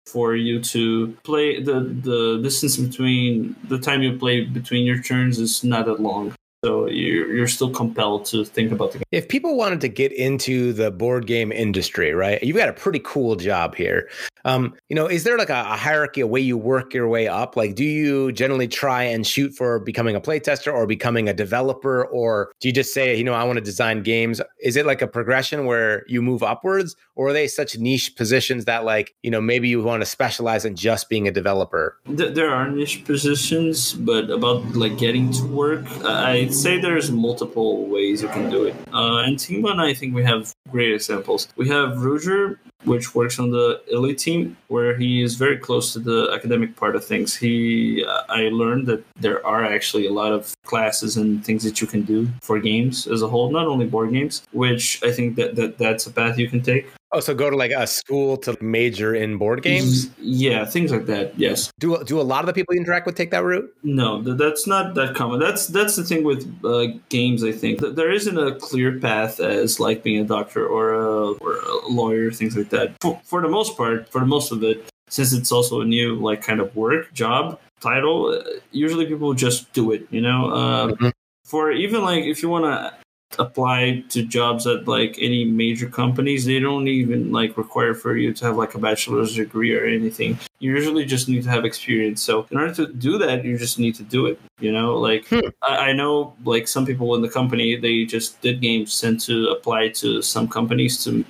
for 0.05 0.37
you 0.37 0.61
to 0.61 1.17
play. 1.25 1.63
the 1.63 1.81
The 1.81 2.41
distance 2.43 2.77
between 2.77 3.57
the 3.73 3.79
time 3.79 4.03
you 4.03 4.19
play 4.19 4.45
between 4.45 4.85
your 4.85 5.01
turns 5.01 5.39
is 5.39 5.65
not 5.65 5.87
that 5.87 5.99
long. 5.99 6.36
So 6.67 6.89
you're, 6.89 7.33
you're 7.33 7.47
still 7.47 7.71
compelled 7.71 8.25
to 8.27 8.45
think 8.45 8.73
about 8.73 8.91
the 8.91 8.99
game. 8.99 9.05
If 9.13 9.29
people 9.29 9.57
wanted 9.57 9.81
to 9.83 9.89
get 9.89 10.11
into 10.11 10.73
the 10.73 10.91
board 10.91 11.29
game 11.29 11.53
industry, 11.53 12.13
right? 12.13 12.43
You've 12.43 12.57
got 12.57 12.69
a 12.69 12.73
pretty 12.73 13.01
cool 13.05 13.37
job 13.37 13.77
here. 13.77 14.09
Um, 14.45 14.75
you 14.89 14.95
know, 14.95 15.07
is 15.07 15.25
there 15.25 15.39
like 15.39 15.51
a, 15.51 15.61
a, 15.61 15.77
hierarchy, 15.77 16.21
a 16.21 16.27
way 16.27 16.41
you 16.41 16.57
work 16.57 16.95
your 16.95 17.09
way 17.09 17.27
up? 17.27 17.57
Like, 17.57 17.75
do 17.75 17.85
you 17.85 18.31
generally 18.31 18.69
try 18.69 19.03
and 19.03 19.27
shoot 19.27 19.53
for 19.55 19.81
becoming 19.81 20.15
a 20.15 20.21
playtester 20.21 20.73
or 20.73 20.87
becoming 20.87 21.29
a 21.29 21.35
developer, 21.35 22.05
or 22.07 22.53
do 22.61 22.69
you 22.69 22.75
just 22.75 22.95
say, 22.95 23.17
you 23.17 23.25
know, 23.25 23.33
I 23.33 23.43
want 23.43 23.57
to 23.57 23.65
design 23.65 24.05
games? 24.05 24.41
Is 24.63 24.77
it 24.77 24.87
like 24.87 25.03
a 25.03 25.09
progression 25.09 25.67
where 25.67 26.05
you 26.07 26.23
move 26.23 26.45
upwards, 26.45 26.95
or 27.17 27.29
are 27.29 27.33
they 27.33 27.49
such 27.49 27.77
niche 27.77 28.15
positions 28.15 28.67
that, 28.67 28.85
like, 28.85 29.17
you 29.25 29.33
know, 29.33 29.41
maybe 29.41 29.69
you 29.69 29.83
want 29.83 30.03
to 30.03 30.07
specialize 30.07 30.65
in 30.65 30.77
just 30.77 31.09
being 31.09 31.27
a 31.27 31.33
developer? 31.33 31.99
There 32.07 32.51
are 32.51 32.71
niche 32.71 33.05
positions, 33.05 33.95
but 33.95 34.31
about 34.31 34.65
like 34.77 34.97
getting 34.97 35.33
to 35.33 35.45
work, 35.45 35.85
I'd 36.05 36.55
say 36.57 36.81
there's 36.81 37.11
multiple 37.11 37.87
ways 37.87 38.23
you 38.23 38.29
can 38.29 38.51
do 38.51 38.65
it. 38.65 38.75
Uh, 38.93 39.19
and 39.19 39.37
CMON, 39.37 39.79
I 39.79 39.93
think 39.95 40.15
we 40.15 40.25
have 40.25 40.55
great 40.71 40.93
examples. 40.93 41.49
We 41.57 41.69
have 41.69 41.99
Ruger, 41.99 42.59
which 42.85 43.15
works 43.15 43.39
on 43.39 43.51
the 43.51 43.83
elite 43.91 44.19
team, 44.19 44.57
where 44.69 44.97
he 44.97 45.23
is 45.23 45.35
very 45.35 45.59
close 45.59 45.93
to 45.93 45.99
the 45.99 46.31
academic 46.33 46.77
part 46.77 46.97
of 46.97 47.05
things. 47.05 47.37
He, 47.37 48.05
uh, 48.05 48.23
I 48.29 48.49
learned 48.49 48.87
that 48.87 49.05
there 49.21 49.45
are 49.47 49.65
actually 49.65 50.07
a 50.07 50.13
lot 50.13 50.33
of 50.33 50.55
classes 50.65 51.17
and 51.17 51.45
things 51.45 51.63
that 51.65 51.81
you 51.81 51.87
can 51.87 52.03
do 52.03 52.29
for 52.43 52.59
games 52.59 53.07
as 53.07 53.23
a 53.23 53.29
whole, 53.29 53.51
not 53.51 53.67
only 53.67 53.87
board 53.87 54.13
games, 54.13 54.43
which 54.53 55.03
I 55.03 55.13
think 55.13 55.37
that, 55.37 55.57
that 55.57 55.79
that's 55.79 56.07
a 56.07 56.11
path 56.11 56.39
you 56.39 56.49
can 56.49 56.63
take. 56.63 56.87
Oh, 57.13 57.21
so 57.21 57.35
go 57.35 57.49
to 57.49 57.57
like 57.57 57.71
a 57.71 57.87
school 57.87 58.37
to 58.39 58.57
major 58.61 59.15
in 59.15 59.39
board 59.39 59.63
games? 59.63 60.11
Yeah, 60.19 60.65
things 60.65 60.91
like 60.91 61.07
that. 61.07 61.39
Yes. 61.39 61.71
Do 61.79 62.03
do 62.05 62.21
a 62.21 62.23
lot 62.23 62.41
of 62.41 62.47
the 62.47 62.53
people 62.53 62.75
you 62.75 62.81
interact 62.81 63.07
with 63.07 63.15
take 63.15 63.31
that 63.31 63.45
route? 63.45 63.73
No, 63.85 64.21
that's 64.21 64.67
not 64.67 64.95
that 64.97 65.15
common. 65.15 65.39
That's 65.39 65.69
that's 65.69 65.95
the 65.95 66.03
thing 66.03 66.25
with 66.25 66.45
uh, 66.65 66.89
games. 67.09 67.45
I 67.45 67.53
think 67.53 67.81
there 67.81 68.11
isn't 68.11 68.37
a 68.37 68.57
clear 68.57 68.99
path 68.99 69.39
as 69.39 69.79
like 69.79 70.03
being 70.03 70.21
a 70.21 70.25
doctor 70.25 70.67
or 70.67 70.95
a, 70.95 71.33
or 71.35 71.57
a 71.57 71.89
lawyer, 71.89 72.33
things 72.33 72.57
like 72.57 72.71
that. 72.71 72.95
For, 73.01 73.21
for 73.25 73.41
the 73.41 73.49
most 73.49 73.77
part, 73.77 74.09
for 74.09 74.21
the 74.21 74.27
most 74.27 74.51
of 74.51 74.65
it, 74.65 74.91
since 75.09 75.33
it's 75.33 75.53
also 75.53 75.81
a 75.83 75.85
new 75.85 76.17
like 76.17 76.43
kind 76.43 76.61
of 76.61 76.75
work 76.75 77.13
job 77.15 77.61
title, 77.81 78.31
uh, 78.31 78.43
usually 78.73 79.07
people 79.07 79.33
just 79.33 79.73
do 79.73 79.93
it. 79.93 80.09
You 80.11 80.23
know. 80.23 80.51
Uh, 80.51 80.87
mm-hmm. 80.89 81.09
For 81.45 81.71
even 81.71 82.03
like 82.03 82.25
if 82.25 82.43
you 82.43 82.49
want 82.49 82.65
to 82.65 82.93
apply 83.39 84.03
to 84.09 84.23
jobs 84.23 84.67
at 84.67 84.89
like 84.89 85.17
any 85.21 85.45
major 85.45 85.89
companies 85.89 86.45
they 86.45 86.59
don't 86.59 86.89
even 86.89 87.33
like 87.33 87.57
require 87.57 87.93
for 87.93 88.17
you 88.17 88.33
to 88.33 88.45
have 88.45 88.57
like 88.57 88.75
a 88.75 88.79
bachelor's 88.79 89.35
degree 89.35 89.75
or 89.75 89.85
anything. 89.85 90.39
You 90.59 90.73
usually 90.73 91.05
just 91.05 91.29
need 91.29 91.43
to 91.43 91.51
have 91.51 91.65
experience. 91.65 92.23
So 92.23 92.47
in 92.51 92.59
order 92.59 92.75
to 92.75 92.87
do 92.93 93.19
that 93.19 93.45
you 93.45 93.59
just 93.59 93.79
need 93.79 93.95
to 93.97 94.03
do 94.03 94.27
it 94.27 94.41
you 94.61 94.73
know? 94.73 94.97
Like 94.97 95.27
hmm. 95.29 95.41
I, 95.63 95.77
I, 95.89 95.93
know 95.93 96.35
like 96.45 96.69
some 96.69 96.87
people 96.87 97.15
in 97.15 97.23
the 97.23 97.29
company 97.29 97.77
they 97.77 98.05
just 98.05 98.41
did 98.41 98.61
games 98.61 99.03
and 99.05 99.21
to 99.21 99.49
apply 99.49 99.89
to 99.89 100.23
some 100.23 100.49
companies 100.49 101.03
to 101.05 101.25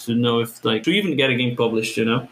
to 0.00 0.14
know 0.14 0.40
if 0.40 0.64
like 0.64 0.82
to 0.84 0.90
even 0.90 1.16
get 1.16 1.30
a 1.30 1.36
game 1.36 1.56
published 1.56 1.96
you 1.96 2.04
know 2.04 2.28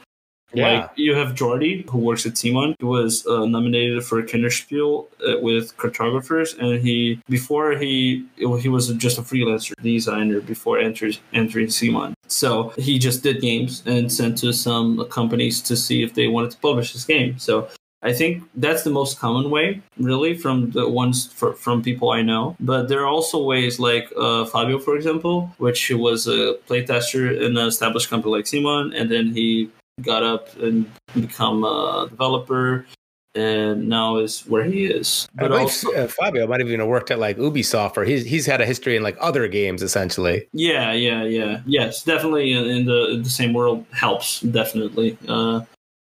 yeah. 0.52 0.80
Like 0.80 0.90
you 0.96 1.14
have 1.14 1.34
Jordy, 1.34 1.84
who 1.90 1.98
works 1.98 2.24
at 2.24 2.32
CMON. 2.32 2.74
He 2.78 2.84
was 2.84 3.26
uh, 3.26 3.44
nominated 3.44 4.04
for 4.04 4.22
Kennerspiel 4.22 5.06
uh, 5.26 5.38
with 5.40 5.76
cartographers, 5.76 6.54
and 6.54 6.80
he 6.80 7.20
before 7.28 7.72
he 7.72 8.24
he 8.36 8.68
was 8.68 8.88
just 8.94 9.18
a 9.18 9.22
freelancer 9.22 9.74
designer 9.82 10.40
before 10.40 10.78
enters, 10.78 11.20
entering 11.32 11.66
CMON. 11.66 12.14
So 12.28 12.70
he 12.78 12.98
just 12.98 13.22
did 13.22 13.40
games 13.40 13.82
and 13.86 14.10
sent 14.10 14.38
to 14.38 14.52
some 14.52 15.06
companies 15.10 15.60
to 15.62 15.76
see 15.76 16.02
if 16.02 16.14
they 16.14 16.28
wanted 16.28 16.52
to 16.52 16.58
publish 16.58 16.92
his 16.92 17.04
game. 17.04 17.38
So 17.38 17.68
I 18.02 18.12
think 18.12 18.44
that's 18.54 18.84
the 18.84 18.90
most 18.90 19.18
common 19.18 19.50
way, 19.50 19.82
really, 19.98 20.34
from 20.34 20.70
the 20.70 20.88
ones 20.88 21.26
for, 21.26 21.52
from 21.54 21.82
people 21.82 22.10
I 22.10 22.22
know. 22.22 22.56
But 22.60 22.88
there 22.88 23.00
are 23.00 23.08
also 23.08 23.42
ways 23.42 23.80
like 23.80 24.12
uh, 24.16 24.44
Fabio, 24.44 24.78
for 24.78 24.94
example, 24.94 25.52
which 25.58 25.82
he 25.82 25.94
was 25.94 26.28
a 26.28 26.56
playtester 26.68 27.36
in 27.36 27.56
an 27.56 27.66
established 27.66 28.08
company 28.08 28.36
like 28.36 28.44
CMON, 28.44 28.98
and 28.98 29.10
then 29.10 29.32
he 29.34 29.70
got 30.02 30.22
up 30.22 30.56
and 30.56 30.90
become 31.14 31.64
a 31.64 32.06
developer 32.08 32.86
and 33.34 33.88
now 33.88 34.16
is 34.16 34.40
where 34.46 34.64
he 34.64 34.86
is. 34.86 35.28
But 35.34 35.52
I 35.52 35.60
also, 35.60 35.92
uh, 35.92 36.08
Fabio 36.08 36.46
might 36.46 36.60
have 36.60 36.68
even 36.68 36.86
worked 36.86 37.10
at 37.10 37.18
like 37.18 37.36
Ubisoft, 37.38 37.96
or 37.96 38.04
he's 38.04 38.24
he's 38.24 38.46
had 38.46 38.60
a 38.60 38.66
history 38.66 38.96
in 38.96 39.02
like 39.02 39.16
other 39.20 39.48
games, 39.48 39.82
essentially. 39.82 40.48
Yeah, 40.52 40.92
yeah, 40.92 41.24
yeah. 41.24 41.60
Yes, 41.66 42.02
definitely 42.02 42.52
in 42.52 42.86
the 42.86 43.10
in 43.10 43.22
the 43.22 43.30
same 43.30 43.52
world 43.52 43.84
helps 43.92 44.40
definitely. 44.40 45.16
Uh, 45.28 45.60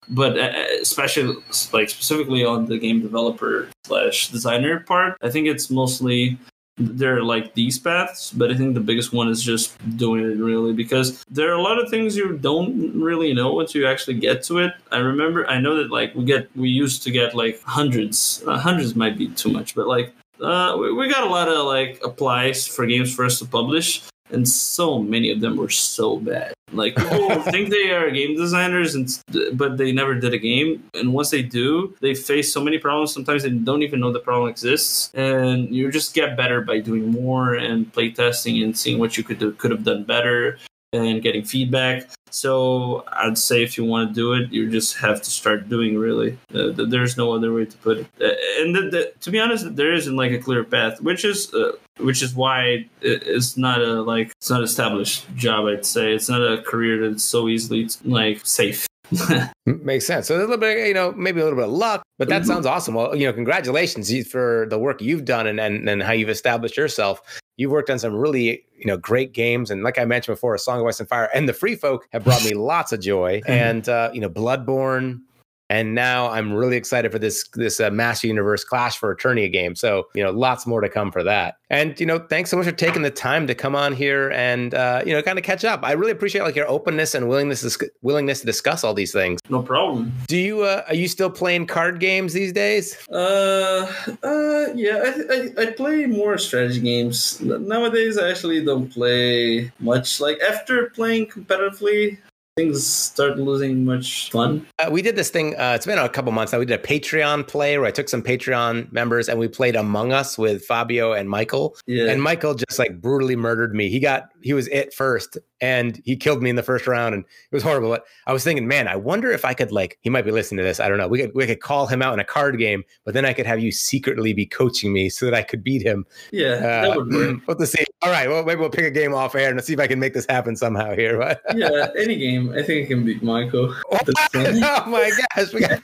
but 0.08 0.38
uh, 0.38 0.52
especially 0.80 1.36
like 1.72 1.90
specifically 1.90 2.44
on 2.44 2.66
the 2.66 2.78
game 2.78 3.00
developer 3.00 3.68
slash 3.84 4.28
designer 4.28 4.80
part, 4.80 5.16
I 5.22 5.30
think 5.30 5.46
it's 5.46 5.68
mostly 5.68 6.38
there 6.78 7.16
are 7.16 7.22
like 7.22 7.54
these 7.54 7.78
paths, 7.78 8.32
but 8.32 8.50
I 8.50 8.54
think 8.54 8.74
the 8.74 8.80
biggest 8.80 9.12
one 9.12 9.28
is 9.28 9.42
just 9.42 9.76
doing 9.96 10.24
it 10.24 10.36
really 10.36 10.72
because 10.72 11.24
there 11.24 11.50
are 11.50 11.54
a 11.54 11.62
lot 11.62 11.78
of 11.78 11.88
things 11.88 12.16
you 12.16 12.36
don't 12.36 13.00
really 13.00 13.32
know 13.32 13.52
once 13.54 13.74
you 13.74 13.86
actually 13.86 14.14
get 14.14 14.42
to 14.44 14.58
it. 14.58 14.72
I 14.92 14.98
remember, 14.98 15.48
I 15.48 15.58
know 15.58 15.76
that 15.76 15.90
like 15.90 16.14
we 16.14 16.24
get, 16.24 16.54
we 16.54 16.68
used 16.68 17.02
to 17.04 17.10
get 17.10 17.34
like 17.34 17.62
hundreds, 17.62 18.42
uh, 18.46 18.58
hundreds 18.58 18.94
might 18.94 19.16
be 19.16 19.28
too 19.28 19.50
much, 19.50 19.74
but 19.74 19.86
like 19.86 20.12
uh, 20.40 20.76
we, 20.78 20.92
we 20.92 21.08
got 21.08 21.24
a 21.24 21.30
lot 21.30 21.48
of 21.48 21.64
like 21.66 22.00
applies 22.04 22.66
for 22.66 22.86
games 22.86 23.14
for 23.14 23.24
us 23.24 23.38
to 23.38 23.46
publish 23.46 24.02
and 24.30 24.48
so 24.48 24.98
many 24.98 25.30
of 25.30 25.40
them 25.40 25.56
were 25.56 25.70
so 25.70 26.18
bad. 26.18 26.52
Like 26.72 26.94
oh, 26.98 27.28
people 27.28 27.42
think 27.42 27.70
they 27.70 27.90
are 27.90 28.10
game 28.10 28.36
designers, 28.36 28.94
and 28.94 29.08
but 29.54 29.76
they 29.76 29.92
never 29.92 30.14
did 30.14 30.34
a 30.34 30.38
game. 30.38 30.82
And 30.94 31.12
once 31.12 31.30
they 31.30 31.42
do, 31.42 31.94
they 32.00 32.14
face 32.14 32.52
so 32.52 32.62
many 32.62 32.78
problems. 32.78 33.12
Sometimes 33.12 33.42
they 33.44 33.50
don't 33.50 33.82
even 33.82 34.00
know 34.00 34.12
the 34.12 34.20
problem 34.20 34.50
exists, 34.50 35.10
and 35.14 35.74
you 35.74 35.90
just 35.90 36.14
get 36.14 36.36
better 36.36 36.60
by 36.60 36.80
doing 36.80 37.10
more 37.10 37.54
and 37.54 37.92
playtesting 37.92 38.62
and 38.64 38.76
seeing 38.76 38.98
what 38.98 39.16
you 39.16 39.24
could 39.24 39.38
do, 39.38 39.52
could 39.52 39.70
have 39.70 39.84
done 39.84 40.04
better 40.04 40.58
and 40.92 41.22
getting 41.22 41.44
feedback. 41.44 42.08
So 42.30 43.04
I'd 43.12 43.38
say 43.38 43.62
if 43.62 43.78
you 43.78 43.84
want 43.84 44.10
to 44.10 44.14
do 44.14 44.32
it, 44.34 44.52
you 44.52 44.70
just 44.70 44.96
have 44.98 45.22
to 45.22 45.30
start 45.30 45.68
doing. 45.68 45.96
Really, 45.96 46.38
uh, 46.54 46.72
there's 46.76 47.16
no 47.16 47.32
other 47.32 47.52
way 47.52 47.64
to 47.64 47.76
put 47.78 47.98
it. 47.98 48.06
Uh, 48.20 48.62
and 48.62 48.74
the, 48.74 48.82
the, 48.82 49.12
to 49.20 49.30
be 49.30 49.38
honest, 49.38 49.76
there 49.76 49.92
isn't 49.92 50.16
like 50.16 50.32
a 50.32 50.38
clear 50.38 50.64
path, 50.64 51.00
which 51.00 51.24
is 51.24 51.52
uh, 51.54 51.72
which 51.98 52.22
is 52.22 52.34
why 52.34 52.86
it's 53.00 53.56
not 53.56 53.80
a 53.80 54.02
like 54.02 54.32
it's 54.38 54.50
not 54.50 54.62
established 54.62 55.24
job. 55.36 55.66
I'd 55.66 55.86
say 55.86 56.14
it's 56.14 56.28
not 56.28 56.42
a 56.42 56.62
career 56.62 57.08
that's 57.08 57.24
so 57.24 57.48
easily 57.48 57.88
like 58.04 58.44
safe. 58.44 58.86
Makes 59.66 60.06
sense. 60.06 60.26
So 60.26 60.36
a 60.36 60.40
little 60.40 60.56
bit, 60.56 60.88
you 60.88 60.94
know, 60.94 61.12
maybe 61.12 61.40
a 61.40 61.44
little 61.44 61.58
bit 61.58 61.68
of 61.68 61.72
luck, 61.72 62.02
but 62.18 62.28
that 62.28 62.42
mm-hmm. 62.42 62.50
sounds 62.50 62.66
awesome. 62.66 62.94
Well, 62.94 63.14
you 63.14 63.26
know, 63.26 63.32
congratulations 63.32 64.12
for 64.28 64.66
the 64.68 64.78
work 64.78 65.00
you've 65.00 65.24
done 65.24 65.46
and, 65.46 65.60
and 65.60 65.88
and 65.88 66.02
how 66.02 66.12
you've 66.12 66.28
established 66.28 66.76
yourself. 66.76 67.22
You've 67.56 67.70
worked 67.70 67.90
on 67.90 67.98
some 67.98 68.14
really, 68.14 68.64
you 68.76 68.86
know, 68.86 68.96
great 68.96 69.32
games, 69.32 69.70
and 69.70 69.82
like 69.82 69.98
I 69.98 70.04
mentioned 70.04 70.34
before, 70.34 70.54
A 70.54 70.58
Song 70.58 70.80
of 70.80 70.86
Ice 70.86 71.00
and 71.00 71.08
Fire 71.08 71.28
and 71.34 71.48
the 71.48 71.52
Free 71.52 71.74
Folk 71.74 72.06
have 72.12 72.24
brought 72.24 72.44
me 72.44 72.54
lots 72.54 72.92
of 72.92 73.00
joy. 73.00 73.40
Mm-hmm. 73.40 73.50
And 73.50 73.88
uh, 73.88 74.10
you 74.12 74.20
know, 74.20 74.30
Bloodborne, 74.30 75.20
and 75.68 75.94
now 75.94 76.28
I'm 76.30 76.52
really 76.52 76.76
excited 76.76 77.10
for 77.10 77.18
this 77.18 77.48
this 77.54 77.80
uh, 77.80 77.90
Master 77.90 78.26
Universe 78.26 78.64
Clash 78.64 78.98
for 78.98 79.14
Eternia 79.14 79.52
game. 79.52 79.74
So 79.74 80.08
you 80.14 80.22
know, 80.22 80.30
lots 80.30 80.66
more 80.66 80.80
to 80.80 80.88
come 80.88 81.10
for 81.10 81.22
that. 81.24 81.58
And 81.70 81.98
you 81.98 82.06
know, 82.06 82.18
thanks 82.18 82.50
so 82.50 82.56
much 82.56 82.66
for 82.66 82.72
taking 82.72 83.02
the 83.02 83.10
time 83.10 83.46
to 83.48 83.54
come 83.54 83.74
on 83.74 83.92
here 83.92 84.30
and 84.30 84.74
uh, 84.74 85.02
you 85.04 85.12
know, 85.12 85.22
kind 85.22 85.38
of 85.38 85.44
catch 85.44 85.64
up. 85.64 85.80
I 85.82 85.92
really 85.92 86.12
appreciate 86.12 86.42
like 86.42 86.54
your 86.54 86.68
openness 86.68 87.14
and 87.14 87.28
willingness 87.28 87.62
to, 87.62 87.90
willingness 88.02 88.40
to 88.40 88.46
discuss 88.46 88.84
all 88.84 88.94
these 88.94 89.12
things. 89.12 89.40
No 89.50 89.62
problem. 89.62 90.12
Do 90.28 90.36
you 90.36 90.62
uh, 90.62 90.84
are 90.88 90.94
you 90.94 91.08
still 91.08 91.30
playing 91.30 91.66
card 91.66 91.98
games 91.98 92.32
these 92.32 92.52
days? 92.52 92.96
Uh, 93.10 93.92
uh, 94.22 94.66
yeah, 94.74 95.02
I, 95.04 95.34
I, 95.34 95.62
I 95.62 95.66
play 95.72 96.06
more 96.06 96.38
strategy 96.38 96.80
games 96.80 97.40
nowadays. 97.40 98.18
I 98.18 98.30
actually 98.30 98.64
don't 98.64 98.88
play 98.88 99.72
much. 99.80 100.20
Like 100.20 100.38
after 100.40 100.90
playing 100.90 101.26
competitively, 101.26 102.18
things 102.56 102.86
start 102.86 103.38
losing 103.38 103.84
much 103.84 104.30
fun. 104.30 104.66
Uh, 104.78 104.88
we 104.90 105.02
did 105.02 105.14
this 105.14 105.28
thing. 105.28 105.54
Uh, 105.60 105.72
it's 105.74 105.84
been 105.84 105.98
a 105.98 106.08
couple 106.08 106.32
months 106.32 106.54
now. 106.54 106.58
We 106.58 106.64
did 106.64 106.80
a 106.80 106.82
Patreon 106.82 107.46
play 107.46 107.76
where 107.76 107.86
I 107.86 107.90
took 107.90 108.08
some 108.08 108.22
Patreon 108.22 108.90
members 108.90 109.28
and 109.28 109.38
we 109.38 109.46
played 109.46 109.76
Among 109.76 110.10
Us 110.10 110.38
with 110.38 110.64
Fabio 110.64 111.12
and 111.12 111.28
Michael. 111.28 111.76
Yeah. 111.86 112.10
And 112.10 112.22
Michael 112.22 112.54
just 112.54 112.78
like 112.78 112.98
brutally 112.98 113.36
murdered 113.36 113.74
me. 113.74 113.90
He 113.90 114.00
got 114.00 114.30
he 114.40 114.54
was 114.54 114.68
it 114.68 114.94
first, 114.94 115.36
and 115.60 116.00
he 116.04 116.16
killed 116.16 116.42
me 116.42 116.50
in 116.50 116.56
the 116.56 116.62
first 116.62 116.86
round, 116.86 117.14
and 117.14 117.24
it 117.24 117.54
was 117.54 117.62
horrible. 117.62 117.88
But 117.88 118.04
I 118.26 118.32
was 118.32 118.44
thinking, 118.44 118.68
man, 118.68 118.88
I 118.88 118.96
wonder 118.96 119.30
if 119.30 119.44
I 119.44 119.54
could 119.54 119.72
like 119.72 119.98
he 120.02 120.10
might 120.10 120.24
be 120.24 120.30
listening 120.30 120.58
to 120.58 120.64
this. 120.64 120.80
I 120.80 120.88
don't 120.88 120.98
know. 120.98 121.08
We 121.08 121.20
could 121.20 121.34
we 121.34 121.46
could 121.46 121.60
call 121.60 121.86
him 121.86 122.02
out 122.02 122.12
in 122.12 122.20
a 122.20 122.24
card 122.24 122.58
game, 122.58 122.84
but 123.04 123.14
then 123.14 123.24
I 123.24 123.32
could 123.32 123.46
have 123.46 123.60
you 123.60 123.72
secretly 123.72 124.32
be 124.32 124.46
coaching 124.46 124.92
me 124.92 125.08
so 125.08 125.24
that 125.24 125.34
I 125.34 125.42
could 125.42 125.64
beat 125.64 125.82
him. 125.82 126.04
Yeah, 126.32 126.54
uh, 126.54 126.60
that 126.82 126.96
would 126.96 127.12
work. 127.12 127.36
We'll 127.46 127.66
see. 127.66 127.84
All 128.02 128.10
right, 128.10 128.28
well 128.28 128.44
maybe 128.44 128.60
we'll 128.60 128.70
pick 128.70 128.84
a 128.84 128.90
game 128.90 129.14
off 129.14 129.34
air 129.34 129.50
and 129.50 129.62
see 129.64 129.72
if 129.72 129.80
I 129.80 129.86
can 129.86 129.98
make 129.98 130.14
this 130.14 130.26
happen 130.28 130.56
somehow 130.56 130.94
here. 130.94 131.18
yeah, 131.54 131.88
any 131.98 132.16
game. 132.16 132.52
I 132.52 132.62
think 132.62 132.84
I 132.84 132.88
can 132.88 133.04
beat 133.04 133.22
Michael. 133.22 133.74
oh 133.90 134.84
my 134.86 135.10
gosh! 135.34 135.50
Got, 135.52 135.82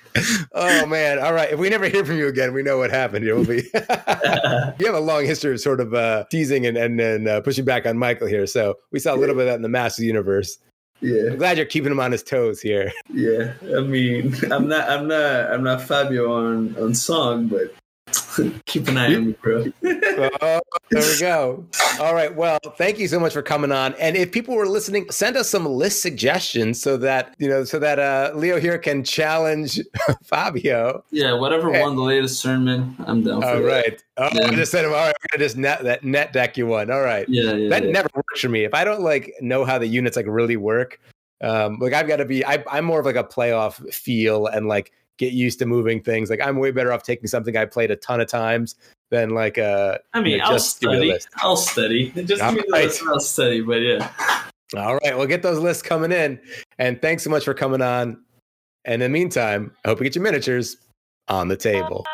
oh 0.53 0.87
man! 0.87 1.19
All 1.19 1.33
right, 1.33 1.51
if 1.51 1.59
we 1.59 1.71
never 1.71 1.89
hear 1.89 2.05
from 2.05 2.19
you 2.19 2.29
again, 2.29 2.53
we 2.53 2.63
know 2.63 2.79
what 2.79 2.91
happened. 2.91 3.25
You'll 3.25 3.45
be. 3.45 3.63
you 3.73 4.87
have 4.87 4.95
a 4.95 5.01
long 5.01 5.25
history 5.25 5.53
of 5.53 5.61
sort 5.61 5.81
of 5.81 5.95
uh, 5.95 6.25
teasing 6.31 6.67
and 6.67 6.77
and, 6.77 7.01
and 7.01 7.29
uh, 7.29 7.41
pushing 7.41 7.65
back 7.65 7.87
on 7.87 7.97
Michael 7.97 8.27
here, 8.27 8.47
so 8.47 8.75
we 8.91 8.99
saw 8.99 9.15
a 9.15 9.17
little 9.17 9.35
bit 9.35 9.49
of 9.49 9.61
that 9.61 9.62
in 9.63 9.71
the 9.71 9.79
Master 9.79 10.03
Universe. 10.03 10.59
Yeah. 11.01 11.31
I'm 11.31 11.39
glad 11.39 11.57
you're 11.57 11.67
keeping 11.67 11.93
him 11.93 12.01
on 12.01 12.13
his 12.13 12.23
toes 12.23 12.61
here. 12.61 12.93
Yeah. 13.13 13.53
I 13.77 13.81
mean, 13.81 14.35
I'm 14.51 14.69
not 14.69 14.89
I'm 14.89 15.07
not 15.09 15.53
I'm 15.53 15.63
not 15.63 15.83
Fabio 15.83 16.33
on 16.33 16.77
on 16.77 16.95
song, 16.95 17.47
but 17.49 17.75
Keep 18.67 18.89
an 18.89 18.97
eye 18.97 19.15
on 19.15 19.27
me, 19.27 19.33
bro. 19.41 19.65
oh, 19.85 20.61
there 20.91 21.03
we 21.03 21.19
go. 21.19 21.65
All 22.01 22.15
right. 22.15 22.35
Well, 22.35 22.59
thank 22.77 22.99
you 22.99 23.09
so 23.09 23.21
much 23.21 23.33
for 23.33 23.43
coming 23.43 23.73
on. 23.73 23.95
And 23.95 24.17
if 24.17 24.33
people 24.33 24.55
were 24.55 24.67
listening, 24.67 25.11
send 25.11 25.37
us 25.37 25.49
some 25.49 25.67
list 25.67 26.03
suggestions 26.03 26.81
so 26.81 26.97
that 26.99 27.35
you 27.39 27.49
know, 27.49 27.65
so 27.65 27.79
that 27.79 27.99
uh, 27.99 28.33
Leo 28.35 28.59
here 28.59 28.79
can 28.79 29.05
challenge 29.05 29.81
Fabio. 30.25 31.05
Yeah, 31.11 31.35
whatever 31.35 31.71
okay. 31.71 31.81
won 31.81 31.97
the 31.97 32.03
latest 32.03 32.41
sermon, 32.41 32.97
I'm 33.07 33.23
down. 33.23 33.45
All 33.45 33.57
for 33.57 33.63
right. 33.63 34.03
Oh, 34.17 34.29
yeah. 34.33 34.47
I 34.47 34.55
just 34.55 34.73
said, 34.73 34.85
all 34.85 34.93
right, 34.93 35.15
we're 35.15 35.39
gonna 35.39 35.45
just 35.45 35.57
net 35.57 35.83
that 35.85 36.05
net 36.05 36.33
deck 36.33 36.57
you 36.57 36.67
won. 36.67 36.91
All 36.91 37.03
right. 37.03 37.27
Yeah, 37.29 37.53
yeah. 37.53 37.69
That 37.69 37.85
yeah. 37.85 37.93
never 37.93 38.09
works 38.15 38.41
for 38.41 38.49
me. 38.49 38.65
If 38.65 38.75
I 38.75 38.85
don't 38.85 39.03
like 39.03 39.33
know 39.41 39.65
how 39.65 39.79
the 39.79 39.87
units 39.87 40.17
like 40.17 40.27
really 40.29 40.57
work, 40.57 41.01
um, 41.43 41.79
like 41.81 41.93
I've 41.93 42.09
got 42.09 42.17
to 42.17 42.25
be. 42.25 42.45
I, 42.45 42.63
I'm 42.71 42.85
more 42.85 43.01
of 43.01 43.07
like 43.07 43.17
a 43.17 43.25
playoff 43.25 43.93
feel 43.93 44.47
and 44.47 44.69
like 44.69 44.93
get 45.19 45.33
used 45.33 45.59
to 45.61 45.67
moving 45.67 46.03
things. 46.03 46.31
Like 46.31 46.41
I'm 46.41 46.57
way 46.57 46.71
better 46.71 46.93
off 46.93 47.03
taking 47.03 47.27
something 47.27 47.57
I 47.57 47.65
played 47.65 47.91
a 47.91 47.97
ton 47.97 48.21
of 48.21 48.29
times 48.29 48.77
than 49.11 49.31
like 49.31 49.59
uh 49.59 49.99
I 50.15 50.21
mean, 50.21 50.33
you 50.33 50.39
know, 50.39 50.45
I'll 50.45 50.59
study. 50.59 51.19
I'll 51.37 51.57
study. 51.57 52.11
Just 52.11 52.43
give 52.43 52.55
me 52.55 52.63
the 52.67 52.73
list, 52.73 53.03
I'll 53.07 53.21
study, 53.21 53.61
but 53.61 53.81
yeah. 53.83 54.11
All 54.77 54.97
right, 54.97 55.17
we'll 55.17 55.27
get 55.27 55.43
those 55.43 55.59
lists 55.59 55.83
coming 55.83 56.13
in. 56.13 56.41
And 56.79 57.01
thanks 57.03 57.23
so 57.23 57.31
much 57.31 57.45
for 57.45 57.53
coming 57.53 57.83
on. 57.83 58.23
And 58.85 59.03
in 59.03 59.13
the 59.13 59.19
meantime, 59.19 59.71
I 59.85 59.89
hope 59.89 59.99
you 59.99 60.05
get 60.05 60.15
your 60.15 60.25
miniatures 60.25 60.77
on 61.29 61.49
the 61.49 61.57
table. 61.57 62.07